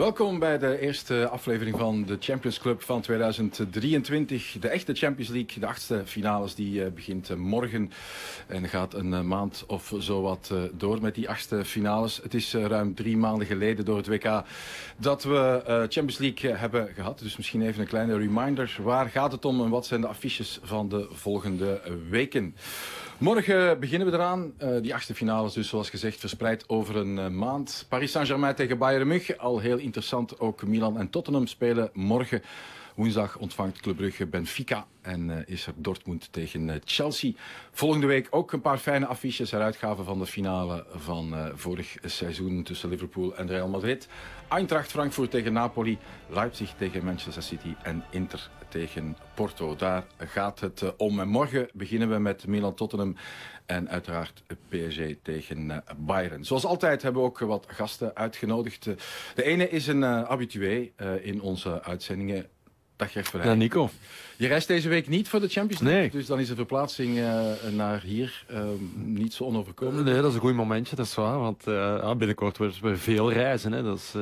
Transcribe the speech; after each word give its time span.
Welkom 0.00 0.38
bij 0.38 0.58
de 0.58 0.78
eerste 0.78 1.28
aflevering 1.28 1.78
van 1.78 2.04
de 2.04 2.16
Champions 2.20 2.58
Club 2.58 2.82
van 2.82 3.00
2023. 3.00 4.56
De 4.60 4.68
echte 4.68 4.94
Champions 4.94 5.30
League, 5.30 5.60
de 5.60 5.66
achtste 5.66 6.02
finales, 6.04 6.54
die 6.54 6.84
uh, 6.84 6.90
begint 6.94 7.30
uh, 7.30 7.36
morgen. 7.36 7.90
En 8.46 8.68
gaat 8.68 8.94
een 8.94 9.12
uh, 9.12 9.20
maand 9.20 9.64
of 9.66 9.94
zo 9.98 10.22
wat 10.22 10.52
door 10.72 11.00
met 11.00 11.14
die 11.14 11.28
achtste 11.28 11.64
finales. 11.64 12.20
Het 12.22 12.34
is 12.34 12.54
ruim 12.54 12.94
drie 12.94 13.16
maanden 13.16 13.46
geleden 13.46 13.84
door 13.84 13.96
het 13.96 14.06
WK 14.06 14.42
dat 14.96 15.22
we 15.22 15.62
Champions 15.64 16.18
League 16.18 16.50
hebben 16.50 16.88
gehad. 16.94 17.18
Dus 17.18 17.36
misschien 17.36 17.62
even 17.62 17.80
een 17.80 17.86
kleine 17.86 18.16
reminder. 18.18 18.76
Waar 18.82 19.08
gaat 19.08 19.32
het 19.32 19.44
om 19.44 19.62
en 19.62 19.70
wat 19.70 19.86
zijn 19.86 20.00
de 20.00 20.06
affiches 20.06 20.58
van 20.62 20.88
de 20.88 21.08
volgende 21.10 21.80
weken? 22.08 22.54
Morgen 23.20 23.80
beginnen 23.80 24.10
we 24.10 24.14
eraan. 24.14 24.52
Uh, 24.62 24.82
die 24.82 24.94
achtste 24.94 25.14
finales 25.14 25.52
dus, 25.52 25.68
zoals 25.68 25.90
gezegd, 25.90 26.20
verspreid 26.20 26.68
over 26.68 26.96
een 26.96 27.16
uh, 27.16 27.28
maand. 27.28 27.86
Paris 27.88 28.10
Saint-Germain 28.10 28.54
tegen 28.54 28.78
Bayern 28.78 29.06
München. 29.06 29.38
Al 29.38 29.58
heel 29.58 29.78
interessant. 29.78 30.40
Ook 30.40 30.66
Milan 30.66 30.98
en 30.98 31.10
Tottenham 31.10 31.46
spelen 31.46 31.90
morgen. 31.92 32.42
Woensdag 32.94 33.36
ontvangt 33.38 33.80
Club 33.80 33.96
Brugge 33.96 34.26
Benfica 34.26 34.86
en 35.02 35.28
uh, 35.28 35.36
is 35.46 35.66
er 35.66 35.72
Dortmund 35.76 36.32
tegen 36.32 36.80
Chelsea. 36.84 37.32
Volgende 37.70 38.06
week 38.06 38.26
ook 38.30 38.52
een 38.52 38.60
paar 38.60 38.78
fijne 38.78 39.06
affiches 39.06 39.50
heruitgaven 39.50 40.04
van 40.04 40.18
de 40.18 40.26
finale 40.26 40.86
van 40.94 41.50
vorig 41.54 41.96
seizoen 42.04 42.62
tussen 42.62 42.88
Liverpool 42.88 43.36
en 43.36 43.46
Real 43.46 43.68
Madrid. 43.68 44.08
Eintracht 44.48 44.90
Frankfurt 44.90 45.30
tegen 45.30 45.52
Napoli, 45.52 45.98
Leipzig 46.28 46.74
tegen 46.78 47.04
Manchester 47.04 47.42
City 47.42 47.74
en 47.82 48.04
Inter 48.10 48.50
tegen 48.68 49.16
Porto. 49.34 49.76
Daar 49.76 50.04
gaat 50.16 50.60
het 50.60 50.96
om. 50.96 51.20
En 51.20 51.28
morgen 51.28 51.68
beginnen 51.72 52.10
we 52.10 52.18
met 52.18 52.46
Milan-Tottenham 52.46 53.16
en 53.66 53.88
uiteraard 53.88 54.42
PSG 54.68 55.00
tegen 55.22 55.84
Bayern. 55.96 56.44
Zoals 56.44 56.64
altijd 56.64 57.02
hebben 57.02 57.22
we 57.22 57.28
ook 57.28 57.38
wat 57.38 57.66
gasten 57.68 58.16
uitgenodigd. 58.16 58.84
de 59.34 59.42
ene 59.42 59.68
is 59.68 59.86
een 59.86 60.02
habitué 60.02 60.90
in 61.22 61.40
onze 61.40 61.82
uitzendingen. 61.82 62.46
Dag 63.00 63.12
Gert 63.12 63.44
Ja, 63.44 63.54
Nico. 63.54 63.90
Je 64.36 64.46
reist 64.46 64.68
deze 64.68 64.88
week 64.88 65.08
niet 65.08 65.28
voor 65.28 65.40
de 65.40 65.48
Champions 65.48 65.82
League, 65.82 66.00
nee. 66.00 66.10
dus 66.10 66.26
dan 66.26 66.40
is 66.40 66.48
de 66.48 66.54
verplaatsing 66.54 67.16
uh, 67.16 67.52
naar 67.72 68.00
hier 68.00 68.44
uh, 68.50 68.60
niet 68.94 69.34
zo 69.34 69.44
onoverkomelijk. 69.44 70.04
Nee, 70.04 70.14
dat 70.14 70.28
is 70.28 70.34
een 70.34 70.40
goed 70.40 70.54
momentje, 70.54 70.96
dat 70.96 71.06
is 71.06 71.14
waar. 71.14 71.38
Want 71.38 71.66
uh, 71.66 72.14
binnenkort 72.14 72.58
wordt 72.58 72.78
er 72.82 72.98
veel 72.98 73.32
reizen. 73.32 73.72
Hè. 73.72 73.82
Dat, 73.82 73.96
is, 73.96 74.12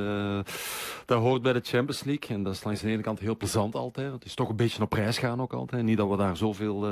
dat 1.07 1.21
hoort 1.21 1.43
bij 1.43 1.53
de 1.53 1.61
Champions 1.63 2.05
League. 2.05 2.37
En 2.37 2.43
dat 2.43 2.55
is 2.55 2.65
langs 2.65 2.81
de 2.81 2.89
ene 2.89 3.03
kant 3.03 3.19
heel 3.19 3.37
plezant 3.37 3.75
altijd. 3.75 4.13
Het 4.13 4.25
is 4.25 4.35
toch 4.35 4.49
een 4.49 4.57
beetje 4.57 4.83
op 4.83 4.93
reis 4.93 5.19
gaan 5.19 5.41
ook 5.41 5.53
altijd. 5.53 5.83
Niet 5.83 5.97
dat 5.97 6.09
we 6.09 6.17
daar 6.17 6.37
zoveel 6.37 6.87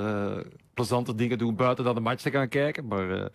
plezante 0.76 1.14
dingen 1.14 1.38
doen 1.38 1.56
buiten 1.56 1.84
dan 1.84 1.94
de 1.94 2.00
match 2.00 2.22
te 2.22 2.30
gaan 2.30 2.48
kijken. 2.48 2.86
Maar, 2.86 3.30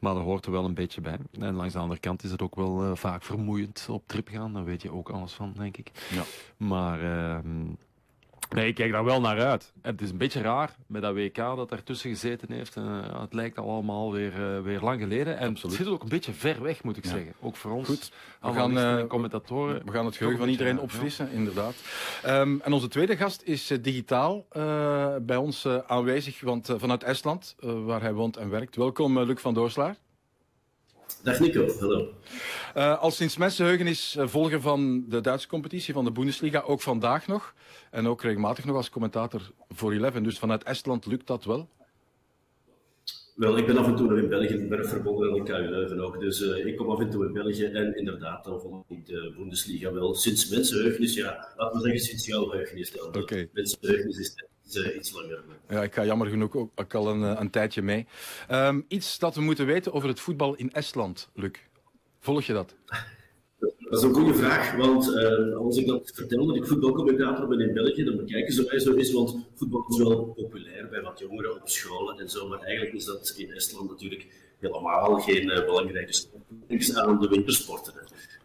maar 0.00 0.14
dat 0.14 0.22
hoort 0.22 0.46
er 0.46 0.52
wel 0.52 0.64
een 0.64 0.74
beetje 0.74 1.00
bij. 1.00 1.18
En 1.40 1.54
langs 1.54 1.72
de 1.72 1.78
andere 1.78 2.00
kant 2.00 2.22
is 2.22 2.30
het 2.30 2.42
ook 2.42 2.54
wel 2.54 2.96
vaak 2.96 3.22
vermoeiend 3.22 3.86
op 3.90 4.02
trip 4.06 4.28
gaan. 4.28 4.52
Daar 4.52 4.64
weet 4.64 4.82
je 4.82 4.92
ook 4.92 5.10
alles 5.10 5.32
van, 5.32 5.52
denk 5.56 5.76
ik. 5.76 5.90
Ja. 6.10 6.22
Maar... 6.56 7.02
ehm 7.02 7.66
Nee, 8.54 8.66
ik 8.66 8.74
kijk 8.74 8.92
daar 8.92 9.04
wel 9.04 9.20
naar 9.20 9.40
uit. 9.40 9.72
En 9.82 9.90
het 9.90 10.00
is 10.00 10.10
een 10.10 10.16
beetje 10.16 10.40
raar 10.40 10.76
met 10.86 11.02
dat 11.02 11.14
WK 11.14 11.36
dat 11.36 11.70
ertussen 11.70 12.10
gezeten 12.10 12.52
heeft. 12.52 12.76
Uh, 12.76 13.20
het 13.20 13.32
lijkt 13.32 13.58
allemaal 13.58 14.12
weer, 14.12 14.56
uh, 14.56 14.62
weer 14.62 14.80
lang 14.80 15.00
geleden. 15.00 15.38
En 15.38 15.48
Absoluut. 15.48 15.76
het 15.76 15.86
zit 15.86 15.94
ook 15.94 16.02
een 16.02 16.08
beetje 16.08 16.32
ver 16.32 16.62
weg, 16.62 16.82
moet 16.82 16.96
ik 16.96 17.04
ja. 17.04 17.10
zeggen. 17.10 17.32
Ook 17.40 17.56
voor 17.56 17.70
ons. 17.70 17.86
Goed. 17.86 18.12
We 18.40 18.52
gaan, 18.52 18.78
uh, 18.78 19.06
commentatoren. 19.06 19.82
We 19.84 19.92
gaan 19.92 20.06
het 20.06 20.16
geheugen 20.16 20.40
van 20.40 20.48
iedereen 20.48 20.80
opfrissen, 20.80 21.26
ja. 21.26 21.32
inderdaad. 21.32 21.74
Um, 22.26 22.60
en 22.60 22.72
onze 22.72 22.88
tweede 22.88 23.16
gast 23.16 23.42
is 23.42 23.66
digitaal 23.80 24.46
bij 25.22 25.36
ons 25.36 25.66
aanwezig. 25.86 26.40
Want 26.40 26.72
vanuit 26.76 27.04
Estland, 27.04 27.56
waar 27.60 28.00
hij 28.00 28.12
woont 28.12 28.36
en 28.36 28.50
werkt. 28.50 28.76
Welkom, 28.76 29.20
Luc 29.20 29.40
van 29.40 29.54
Doorslaar. 29.54 29.96
Dag 31.22 31.40
Nico, 31.40 31.66
hallo. 31.78 32.14
Uh, 32.76 32.98
al 33.00 33.10
sinds 33.10 33.36
mensenheugen 33.36 33.86
is 33.86 34.16
uh, 34.18 34.26
volger 34.26 34.60
van 34.60 35.04
de 35.08 35.20
Duitse 35.20 35.48
competitie, 35.48 35.94
van 35.94 36.04
de 36.04 36.12
Bundesliga, 36.12 36.60
ook 36.60 36.80
vandaag 36.80 37.26
nog. 37.26 37.54
En 37.90 38.06
ook 38.06 38.22
regelmatig 38.22 38.64
nog 38.64 38.76
als 38.76 38.90
commentator 38.90 39.52
voor 39.68 39.92
Eleven. 39.92 40.22
Dus 40.22 40.38
vanuit 40.38 40.62
Estland 40.62 41.06
lukt 41.06 41.26
dat 41.26 41.44
wel? 41.44 41.68
Wel, 43.34 43.56
ik 43.56 43.66
ben 43.66 43.76
af 43.76 43.86
en 43.86 43.96
toe 43.96 44.08
nog 44.08 44.18
in 44.18 44.28
België, 44.28 44.54
ik 44.54 44.68
ben 44.68 44.88
verbonden 44.88 45.30
aan 45.30 45.44
de 45.44 45.52
KU 45.52 45.70
Leuven 45.70 46.00
ook. 46.00 46.20
Dus 46.20 46.40
uh, 46.40 46.66
ik 46.66 46.76
kom 46.76 46.90
af 46.90 47.00
en 47.00 47.10
toe 47.10 47.26
in 47.26 47.32
België 47.32 47.64
en 47.64 47.96
inderdaad, 47.96 48.44
dan 48.44 48.60
volg 48.60 48.84
ik 48.88 49.06
de 49.06 49.34
Bundesliga 49.36 49.92
wel. 49.92 50.14
Sinds 50.14 50.48
mensenheugenis, 50.48 51.14
ja, 51.14 51.52
laten 51.56 51.76
we 51.76 51.84
zeggen 51.84 52.00
sinds 52.00 52.26
jouw 52.26 52.50
heugenis. 52.50 53.02
Oké. 53.02 53.18
Okay. 53.18 53.48
Mensenheugenis 53.52 54.18
is 54.18 54.34
iets 54.74 55.12
langer. 55.12 55.42
Ja, 55.68 55.82
ik 55.82 55.94
ga 55.94 56.04
jammer 56.04 56.26
genoeg 56.26 56.56
ook, 56.56 56.70
ook 56.74 56.94
al 56.94 57.08
een, 57.08 57.40
een 57.40 57.50
tijdje 57.50 57.82
mee. 57.82 58.06
Um, 58.50 58.84
iets 58.88 59.18
dat 59.18 59.34
we 59.34 59.40
moeten 59.40 59.66
weten 59.66 59.92
over 59.92 60.08
het 60.08 60.20
voetbal 60.20 60.54
in 60.54 60.72
Estland, 60.72 61.30
Luc. 61.34 61.52
Volg 62.20 62.42
je 62.42 62.52
dat? 62.52 62.74
Dat 63.92 64.02
is 64.02 64.08
een 64.08 64.14
goede 64.14 64.34
vraag, 64.34 64.76
want 64.76 65.06
uh, 65.08 65.56
als 65.56 65.76
ik 65.76 65.86
dat 65.86 66.10
vertel 66.14 66.46
dat 66.46 66.56
ik 66.56 66.66
voetbalcommentator 66.66 67.48
ben 67.48 67.60
in 67.60 67.74
België, 67.74 68.04
dan 68.04 68.16
bekijken 68.16 68.52
ze 68.54 68.64
mij 68.68 68.78
zo 68.78 68.94
eens, 68.94 69.12
want 69.12 69.36
voetbal 69.54 69.84
is 69.88 69.98
wel 69.98 70.24
populair 70.24 70.88
bij 70.88 71.00
wat 71.00 71.18
jongeren 71.18 71.54
op 71.54 71.68
scholen 71.68 72.18
en 72.18 72.28
zo, 72.30 72.48
maar 72.48 72.60
eigenlijk 72.60 72.94
is 72.94 73.04
dat 73.04 73.34
in 73.36 73.52
Estland 73.52 73.90
natuurlijk 73.90 74.26
helemaal 74.58 75.20
geen 75.20 75.48
uh, 75.48 75.64
belangrijke 75.64 76.12
sport. 76.12 76.42
Niks 76.68 76.96
aan 76.96 77.20
de 77.20 77.28
wintersporten. 77.28 77.94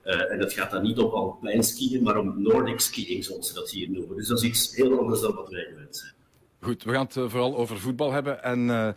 Uh, 0.06 0.32
en 0.32 0.40
dat 0.40 0.54
gaat 0.54 0.72
dan 0.72 0.84
niet 0.84 0.98
om 0.98 1.12
alpijn 1.12 1.64
skiën, 1.64 2.04
maar 2.04 2.18
om 2.18 2.42
Nordic 2.42 2.80
skiing, 2.80 3.24
zoals 3.24 3.48
ze 3.48 3.54
dat 3.54 3.70
hier 3.70 3.90
noemen. 3.90 4.18
Dus 4.18 4.28
dat 4.28 4.38
is 4.38 4.44
iets 4.44 4.76
heel 4.76 5.00
anders 5.00 5.22
dan 5.22 5.36
wat 5.36 5.50
wij 5.50 5.68
gewend 5.70 5.98
zijn. 5.98 6.14
Goed, 6.62 6.84
we 6.84 6.92
gaan 6.92 7.06
het 7.06 7.14
vooral 7.14 7.58
over 7.58 7.80
voetbal 7.80 8.12
hebben. 8.12 8.44
En 8.44 8.60
uh, 8.60 8.90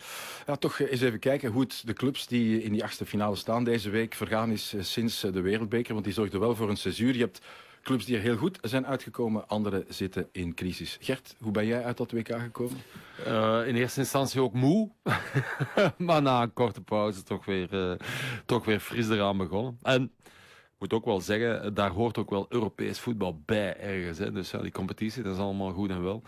ja, 0.46 0.56
toch 0.58 0.78
eens 0.78 1.00
even 1.00 1.18
kijken 1.18 1.50
hoe 1.50 1.62
het 1.62 1.82
de 1.84 1.92
clubs 1.92 2.26
die 2.26 2.62
in 2.62 2.72
die 2.72 2.84
achtste 2.84 3.06
finale 3.06 3.36
staan 3.36 3.64
deze 3.64 3.90
week 3.90 4.14
vergaan 4.14 4.50
is 4.50 4.74
sinds 4.78 5.20
de 5.20 5.40
Wereldbeker. 5.40 5.92
Want 5.92 6.04
die 6.04 6.14
zorgde 6.14 6.38
wel 6.38 6.54
voor 6.54 6.68
een 6.68 6.76
césuur. 6.76 7.14
Je 7.14 7.20
hebt 7.20 7.40
clubs 7.82 8.04
die 8.04 8.16
er 8.16 8.22
heel 8.22 8.36
goed 8.36 8.58
zijn 8.62 8.86
uitgekomen, 8.86 9.48
andere 9.48 9.84
zitten 9.88 10.28
in 10.32 10.54
crisis. 10.54 10.98
Gert, 11.00 11.34
hoe 11.40 11.52
ben 11.52 11.66
jij 11.66 11.84
uit 11.84 11.96
dat 11.96 12.10
WK 12.10 12.28
gekomen? 12.28 12.78
In 13.66 13.74
eerste 13.74 14.00
instantie 14.00 14.40
ook 14.40 14.52
moe. 14.52 14.90
maar 15.96 16.22
na 16.22 16.42
een 16.42 16.52
korte 16.52 16.80
pauze 16.80 17.22
toch 17.22 17.44
weer, 17.44 17.74
uh, 17.74 17.92
toch 18.46 18.64
weer 18.64 18.80
fris 18.80 19.08
eraan 19.08 19.36
begonnen. 19.36 19.78
En 19.82 20.12
moet 20.80 20.92
ook 20.92 21.04
wel 21.04 21.20
zeggen, 21.20 21.74
daar 21.74 21.90
hoort 21.90 22.18
ook 22.18 22.30
wel 22.30 22.46
Europees 22.48 22.98
voetbal 22.98 23.42
bij 23.44 23.76
ergens. 23.76 24.18
Hè. 24.18 24.32
Dus 24.32 24.50
ja, 24.50 24.58
die 24.58 24.72
competitie, 24.72 25.22
dat 25.22 25.34
is 25.34 25.40
allemaal 25.40 25.72
goed 25.72 25.90
en 25.90 26.02
wel. 26.02 26.22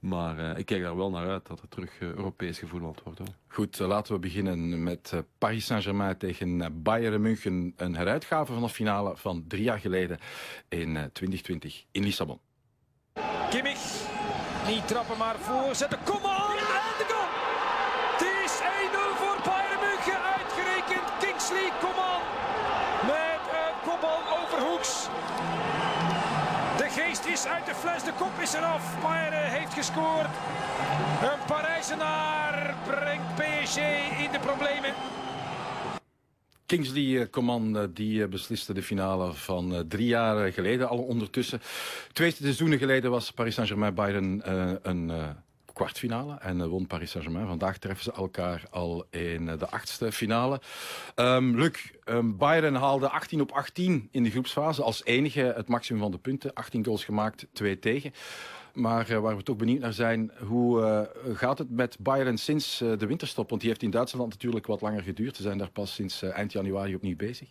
Maar 0.00 0.38
uh, 0.38 0.58
ik 0.58 0.66
kijk 0.66 0.82
daar 0.82 0.96
wel 0.96 1.10
naar 1.10 1.28
uit 1.28 1.46
dat 1.46 1.60
er 1.60 1.68
terug 1.68 2.00
uh, 2.00 2.08
Europees 2.08 2.58
gevoetbald 2.58 3.02
wordt. 3.04 3.18
Hoor. 3.18 3.28
Goed, 3.48 3.80
uh, 3.80 3.86
laten 3.86 4.12
we 4.12 4.18
beginnen 4.18 4.82
met 4.82 5.22
Paris 5.38 5.66
Saint-Germain 5.66 6.18
tegen 6.18 6.82
Bayern 6.82 7.20
München. 7.20 7.72
Een 7.76 7.96
heruitgave 7.96 8.52
van 8.52 8.62
de 8.62 8.68
finale 8.68 9.16
van 9.16 9.44
drie 9.48 9.62
jaar 9.62 9.78
geleden 9.78 10.18
in 10.68 10.92
2020 11.12 11.84
in 11.90 12.02
Lissabon. 12.02 12.38
Kimmich, 13.50 14.08
niet 14.66 14.88
trappen 14.88 15.18
maar 15.18 15.36
voorzetten. 15.38 15.98
Kom 16.04 16.24
aan! 16.24 16.47
Is 27.32 27.46
uit 27.46 27.66
de 27.66 27.74
fles, 27.74 28.04
de 28.04 28.12
kop 28.18 28.40
is 28.40 28.52
eraf. 28.52 29.02
Bayern 29.02 29.50
heeft 29.50 29.74
gescoord. 29.74 30.28
Een 31.22 31.46
Parijzenaar 31.46 32.74
brengt 32.86 33.34
PSG 33.34 33.76
in 34.24 34.32
de 34.32 34.38
problemen. 34.40 34.94
Kingsley 36.66 37.28
Coman 37.30 37.90
die 37.94 38.28
besliste 38.28 38.74
de 38.74 38.82
finale 38.82 39.32
van 39.32 39.84
drie 39.88 40.06
jaar 40.06 40.52
geleden 40.52 40.88
al 40.88 40.98
ondertussen. 40.98 41.60
Twee 42.12 42.30
seizoenen 42.30 42.78
geleden 42.78 43.10
was 43.10 43.32
Paris 43.32 43.54
Saint-Germain 43.54 43.94
Bayern 43.94 44.40
een 44.82 45.12
kwartfinale 45.78 46.36
en 46.40 46.58
uh, 46.58 46.66
won 46.66 46.86
Paris 46.86 47.10
Saint-Germain. 47.10 47.46
Vandaag 47.46 47.78
treffen 47.78 48.04
ze 48.04 48.12
elkaar 48.12 48.62
al 48.70 49.06
in 49.10 49.46
de 49.46 49.68
achtste 49.68 50.12
finale. 50.12 50.60
Um, 51.16 51.56
Luc, 51.56 51.90
um, 52.04 52.36
Bayern 52.36 52.74
haalde 52.74 53.08
18 53.08 53.40
op 53.40 53.50
18 53.52 54.08
in 54.10 54.22
de 54.22 54.30
groepsfase 54.30 54.82
als 54.82 55.04
enige 55.04 55.40
het 55.40 55.68
maximum 55.68 56.00
van 56.00 56.10
de 56.10 56.18
punten. 56.18 56.54
18 56.54 56.84
goals 56.84 57.04
gemaakt, 57.04 57.46
2 57.52 57.78
tegen. 57.78 58.12
Maar 58.72 59.10
uh, 59.10 59.18
waar 59.18 59.36
we 59.36 59.42
toch 59.42 59.56
benieuwd 59.56 59.80
naar 59.80 59.92
zijn, 59.92 60.32
hoe 60.46 61.08
gaat 61.34 61.58
het 61.58 61.70
met 61.70 61.96
Bayern 62.00 62.38
sinds 62.38 62.78
de 62.78 63.06
winterstop? 63.06 63.48
Want 63.48 63.60
die 63.60 63.70
heeft 63.70 63.82
in 63.82 63.90
Duitsland 63.90 64.30
natuurlijk 64.30 64.66
wat 64.66 64.80
langer 64.80 65.02
geduurd. 65.02 65.36
Ze 65.36 65.42
zijn 65.42 65.58
daar 65.58 65.70
pas 65.70 65.94
sinds 65.94 66.22
eind 66.22 66.52
januari 66.52 66.94
opnieuw 66.94 67.16
bezig. 67.16 67.48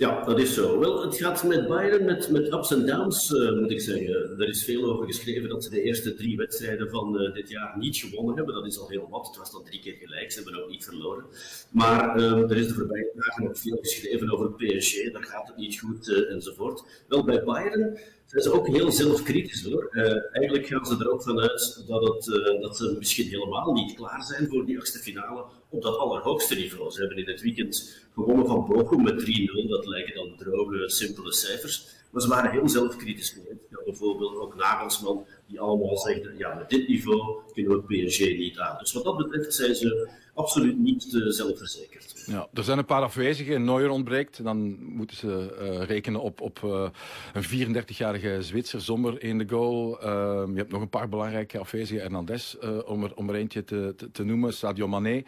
Ja, 0.00 0.24
dat 0.24 0.38
is 0.38 0.54
zo. 0.54 0.78
Wel, 0.78 1.02
het 1.02 1.16
gaat 1.16 1.44
met 1.44 1.68
Bayern 1.68 2.04
met, 2.04 2.30
met 2.30 2.52
ups 2.52 2.70
en 2.70 2.86
downs, 2.86 3.30
moet 3.30 3.70
ik 3.70 3.80
zeggen. 3.80 4.38
Er 4.38 4.48
is 4.48 4.64
veel 4.64 4.84
over 4.84 5.06
geschreven 5.06 5.48
dat 5.48 5.64
ze 5.64 5.70
de 5.70 5.82
eerste 5.82 6.14
drie 6.14 6.36
wedstrijden 6.36 6.90
van 6.90 7.30
dit 7.34 7.48
jaar 7.50 7.78
niet 7.78 7.96
gewonnen 7.96 8.36
hebben. 8.36 8.54
Dat 8.54 8.66
is 8.66 8.78
al 8.78 8.88
heel 8.88 9.08
wat. 9.10 9.26
Het 9.26 9.36
was 9.36 9.52
dan 9.52 9.64
drie 9.64 9.80
keer 9.80 9.94
gelijk. 9.94 10.32
Ze 10.32 10.42
hebben 10.42 10.62
ook 10.62 10.70
niet 10.70 10.84
verloren. 10.84 11.24
Maar 11.70 12.16
er 12.22 12.56
is 12.56 12.68
de 12.68 12.74
voorbije 12.74 13.12
dagen 13.14 13.48
ook 13.48 13.58
veel 13.58 13.78
geschreven 13.80 14.30
over 14.30 14.52
PSG. 14.52 15.12
Daar 15.12 15.24
gaat 15.24 15.48
het 15.48 15.56
niet 15.56 15.80
goed 15.80 16.26
enzovoort. 16.28 16.84
Wel, 17.08 17.24
bij 17.24 17.44
Bayern 17.44 17.98
zijn 18.26 18.42
ze 18.42 18.52
ook 18.52 18.66
heel 18.66 18.92
zelfkritisch 18.92 19.64
hoor. 19.64 19.88
Eigenlijk 20.32 20.66
gaan 20.66 20.86
ze 20.86 20.96
er 20.98 21.10
ook 21.10 21.22
vanuit 21.22 21.84
dat, 21.86 22.24
dat 22.60 22.76
ze 22.76 22.94
misschien 22.98 23.28
helemaal 23.28 23.72
niet 23.72 23.94
klaar 23.94 24.22
zijn 24.22 24.48
voor 24.48 24.66
die 24.66 24.78
achtste 24.78 24.98
finale, 24.98 25.44
op 25.70 25.82
dat 25.82 25.96
allerhoogste 25.96 26.54
niveau. 26.54 26.90
Ze 26.90 27.00
hebben 27.00 27.18
in 27.18 27.28
het 27.28 27.40
weekend 27.40 28.04
gewonnen 28.14 28.46
van 28.46 28.66
Bochum 28.66 29.02
met 29.02 29.20
3-0. 29.20 29.68
Dat 29.68 29.86
lijken 29.86 30.14
dan 30.14 30.36
droge, 30.36 30.88
simpele 30.88 31.32
cijfers. 31.32 31.98
Maar 32.10 32.22
ze 32.22 32.28
waren 32.28 32.50
heel 32.50 32.68
zelfkritisch. 32.68 33.36
Ja, 33.70 33.82
bijvoorbeeld 33.84 34.36
ook 34.36 34.54
Nagelsman, 34.56 35.26
die 35.46 35.60
allemaal 35.60 35.96
zeggen, 35.96 36.38
ja, 36.38 36.54
met 36.54 36.70
dit 36.70 36.88
niveau 36.88 37.40
kunnen 37.52 37.86
we 37.86 38.02
PSG 38.02 38.20
niet 38.20 38.58
aan. 38.58 38.78
Dus 38.78 38.92
wat 38.92 39.04
dat 39.04 39.16
betreft 39.16 39.54
zijn 39.54 39.74
ze 39.74 40.08
absoluut 40.34 40.78
niet 40.78 41.12
uh, 41.12 41.28
zelfverzekerd. 41.28 42.22
Ja, 42.26 42.48
er 42.54 42.64
zijn 42.64 42.78
een 42.78 42.84
paar 42.84 43.02
afwezigen. 43.02 43.64
Neuer 43.64 43.90
ontbreekt. 43.90 44.44
Dan 44.44 44.84
moeten 44.84 45.16
ze 45.16 45.56
uh, 45.60 45.82
rekenen 45.86 46.20
op, 46.20 46.40
op 46.40 46.60
uh, 46.64 46.88
een 47.32 47.74
34-jarige 47.84 48.42
Zwitser, 48.42 48.82
Sommer 48.82 49.22
in 49.22 49.38
de 49.38 49.48
goal. 49.48 50.00
Ehm, 50.00 50.50
je 50.50 50.58
hebt 50.58 50.72
nog 50.72 50.80
een 50.80 50.88
paar 50.88 51.08
belangrijke 51.08 51.58
afwezigen. 51.58 52.02
Hernandez, 52.02 52.54
om, 52.86 53.04
er, 53.04 53.14
om 53.14 53.28
er 53.28 53.34
eentje 53.34 53.64
te, 53.64 53.94
te, 53.96 54.10
te 54.10 54.24
noemen. 54.24 54.52
Sadio 54.52 54.88
Mané 54.88 55.22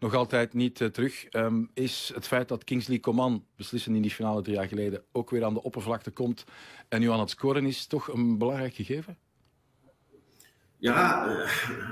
nog 0.00 0.14
altijd 0.14 0.54
niet 0.54 0.80
uh, 0.80 0.88
terug. 0.88 1.26
Um, 1.30 1.70
is 1.74 2.10
het 2.14 2.26
feit 2.26 2.48
dat 2.48 2.64
Kingsley 2.64 3.00
Coman, 3.00 3.44
beslissen 3.56 3.94
in 3.94 4.02
die 4.02 4.10
finale 4.10 4.42
drie 4.42 4.56
jaar 4.56 4.68
geleden, 4.68 5.02
ook 5.12 5.30
weer 5.30 5.44
aan 5.44 5.54
de 5.54 5.62
oppervlakte 5.62 6.10
komt 6.10 6.44
en 6.88 7.00
nu 7.00 7.10
aan 7.10 7.20
het 7.20 7.30
scoren 7.30 7.66
is, 7.66 7.86
toch 7.86 8.08
een 8.08 8.38
belangrijk 8.38 8.74
gegeven? 8.74 9.18
Ja, 10.78 11.26
uh, 11.28 11.50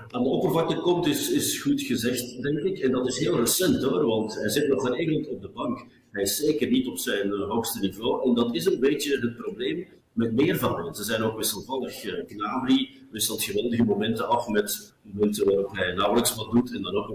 aan 0.09 0.23
de 0.23 0.29
oppervlakte 0.29 0.81
komt 0.81 1.07
is, 1.07 1.31
is 1.31 1.61
goed 1.61 1.83
gezegd, 1.83 2.43
denk 2.43 2.59
ik. 2.59 2.79
En 2.79 2.91
dat 2.91 3.07
is 3.07 3.19
heel 3.19 3.39
recent 3.39 3.83
hoor, 3.83 4.07
want 4.07 4.35
hij 4.35 4.49
zit 4.49 4.69
nog 4.69 4.87
geregeld 4.87 5.29
op 5.29 5.43
de 5.43 5.49
bank. 5.49 5.87
Hij 6.11 6.23
is 6.23 6.37
zeker 6.37 6.71
niet 6.71 6.87
op 6.87 6.99
zijn 6.99 7.27
uh, 7.27 7.49
hoogste 7.49 7.81
niveau. 7.81 8.29
En 8.29 8.35
dat 8.35 8.55
is 8.55 8.65
een 8.65 8.81
beetje 8.81 9.19
het 9.21 9.37
probleem 9.37 9.87
met 10.15 10.33
meer 10.33 10.59
van 10.59 10.85
hen. 10.85 10.95
Ze 10.95 11.05
zijn 11.05 11.23
ook 11.23 11.37
wisselvallig. 11.37 12.05
Uh, 12.05 12.23
Gnabry 12.27 12.91
wisselt 13.11 13.43
geweldige 13.43 13.85
momenten 13.85 14.29
af 14.29 14.49
met 14.49 14.95
momenten 15.03 15.47
waarop 15.47 15.77
hij 15.77 15.93
nauwelijks 15.93 16.35
wat 16.35 16.51
doet 16.51 16.75
en 16.75 16.83
dan 16.83 16.95
ook 16.95 17.09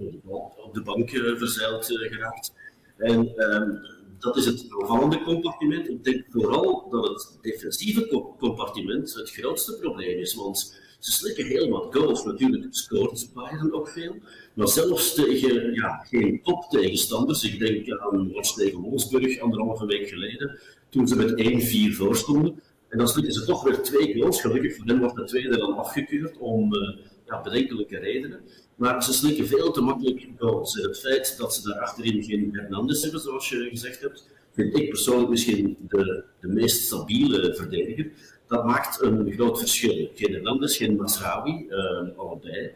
op 0.55 0.73
de, 0.73 0.81
bank 0.81 1.11
uh, 1.11 1.37
verzeild 1.37 1.89
uh, 1.89 2.11
geraakt. 2.11 2.53
En 2.97 3.43
um, 3.53 3.81
dat 4.19 4.37
is 4.37 4.45
het 4.45 4.65
aanvallende 4.69 5.23
compartiment. 5.23 5.89
Ik 5.89 6.03
denk 6.03 6.25
vooral 6.29 6.87
dat 6.89 7.07
het 7.07 7.37
defensieve 7.41 8.33
compartiment 8.37 9.13
het 9.13 9.31
grootste 9.31 9.77
probleem 9.79 10.19
is. 10.19 10.35
Want 10.35 10.79
ze 10.99 11.11
slikken 11.11 11.45
heel 11.45 11.69
wat 11.69 11.95
goals. 11.95 12.23
Natuurlijk 12.23 12.67
scoort 12.69 13.29
Bayern 13.33 13.73
ook 13.73 13.89
veel. 13.89 14.15
Maar 14.53 14.67
zelfs 14.67 15.13
tegen 15.13 15.73
ja, 15.73 16.05
geen 16.09 16.41
top 16.43 16.63
tegenstanders. 16.69 17.43
Ik 17.43 17.59
denk 17.59 17.99
aan 17.99 18.31
wat 18.31 18.55
tegen 18.55 18.79
Wolfsburg 18.79 19.39
anderhalve 19.39 19.85
week 19.85 20.09
geleden. 20.09 20.59
Toen 20.89 21.07
ze 21.07 21.15
met 21.15 21.91
1-4 21.93 21.95
voorstonden. 21.95 22.61
En 22.89 22.97
dan 22.97 23.07
slikken 23.07 23.33
ze 23.33 23.45
toch 23.45 23.63
weer 23.63 23.81
twee 23.81 24.19
goals. 24.19 24.41
Gelukkig 24.41 24.75
voor 24.75 24.97
wordt 24.97 25.15
de 25.15 25.23
tweede 25.23 25.57
dan 25.57 25.77
afgekeurd 25.77 26.37
om 26.37 26.75
uh, 26.75 26.97
ja, 27.25 27.41
bedenkelijke 27.41 27.97
redenen. 27.97 28.39
Maar 28.75 29.03
ze 29.03 29.13
slikken 29.13 29.47
veel 29.47 29.71
te 29.71 29.81
makkelijk 29.81 30.27
goals. 30.37 30.79
En 30.79 30.87
het 30.87 30.99
feit 30.99 31.37
dat 31.37 31.53
ze 31.53 31.69
daar 31.69 31.79
achterin 31.79 32.23
geen 32.23 32.49
Hernandez 32.51 33.01
hebben, 33.01 33.21
zoals 33.21 33.49
je 33.49 33.67
gezegd 33.69 34.01
hebt, 34.01 34.27
vind 34.53 34.77
ik 34.77 34.89
persoonlijk 34.89 35.29
misschien 35.29 35.77
de, 35.87 36.23
de 36.39 36.47
meest 36.47 36.81
stabiele 36.81 37.55
verdediger. 37.55 38.11
Dat 38.47 38.65
maakt 38.65 39.01
een 39.01 39.31
groot 39.31 39.59
verschil. 39.59 40.09
Geen 40.15 40.33
Hernandez, 40.33 40.77
geen 40.77 40.95
Masraoui, 40.95 41.65
uh, 41.69 42.17
allebei. 42.17 42.71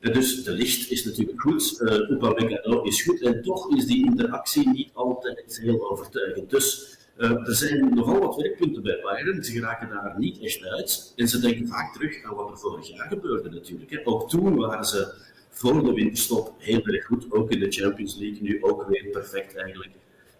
En 0.00 0.12
dus 0.12 0.44
de 0.44 0.52
licht 0.52 0.90
is 0.90 1.04
natuurlijk 1.04 1.40
goed, 1.40 1.80
uh, 1.80 2.10
Upamecano 2.10 2.82
is 2.82 3.02
goed, 3.02 3.22
en 3.22 3.42
toch 3.42 3.76
is 3.76 3.86
die 3.86 4.04
interactie 4.04 4.68
niet 4.68 4.90
altijd 4.92 5.58
heel 5.62 5.90
overtuigend. 5.90 6.50
Dus 6.50 6.95
er 7.16 7.54
zijn 7.54 7.94
nogal 7.94 8.20
wat 8.20 8.36
werkpunten 8.36 8.82
bij 8.82 9.00
Bayern. 9.02 9.44
Ze 9.44 9.52
geraken 9.52 9.88
daar 9.88 10.14
niet 10.18 10.38
echt 10.40 10.64
uit. 10.64 11.12
En 11.16 11.28
ze 11.28 11.40
denken 11.40 11.68
vaak 11.68 11.92
terug 11.92 12.24
aan 12.24 12.34
wat 12.34 12.50
er 12.50 12.58
vorig 12.58 12.88
jaar 12.88 13.08
gebeurde 13.08 13.50
natuurlijk. 13.50 14.00
Ook 14.04 14.28
toen 14.28 14.56
waren 14.56 14.84
ze 14.84 15.14
voor 15.50 15.84
de 15.84 15.92
winterstop 15.92 16.54
heel 16.58 16.86
erg 16.86 17.04
goed. 17.04 17.32
Ook 17.32 17.50
in 17.50 17.60
de 17.60 17.70
Champions 17.70 18.16
League. 18.16 18.42
Nu 18.42 18.62
ook 18.62 18.88
weer 18.88 19.06
perfect 19.12 19.56
eigenlijk. 19.56 19.90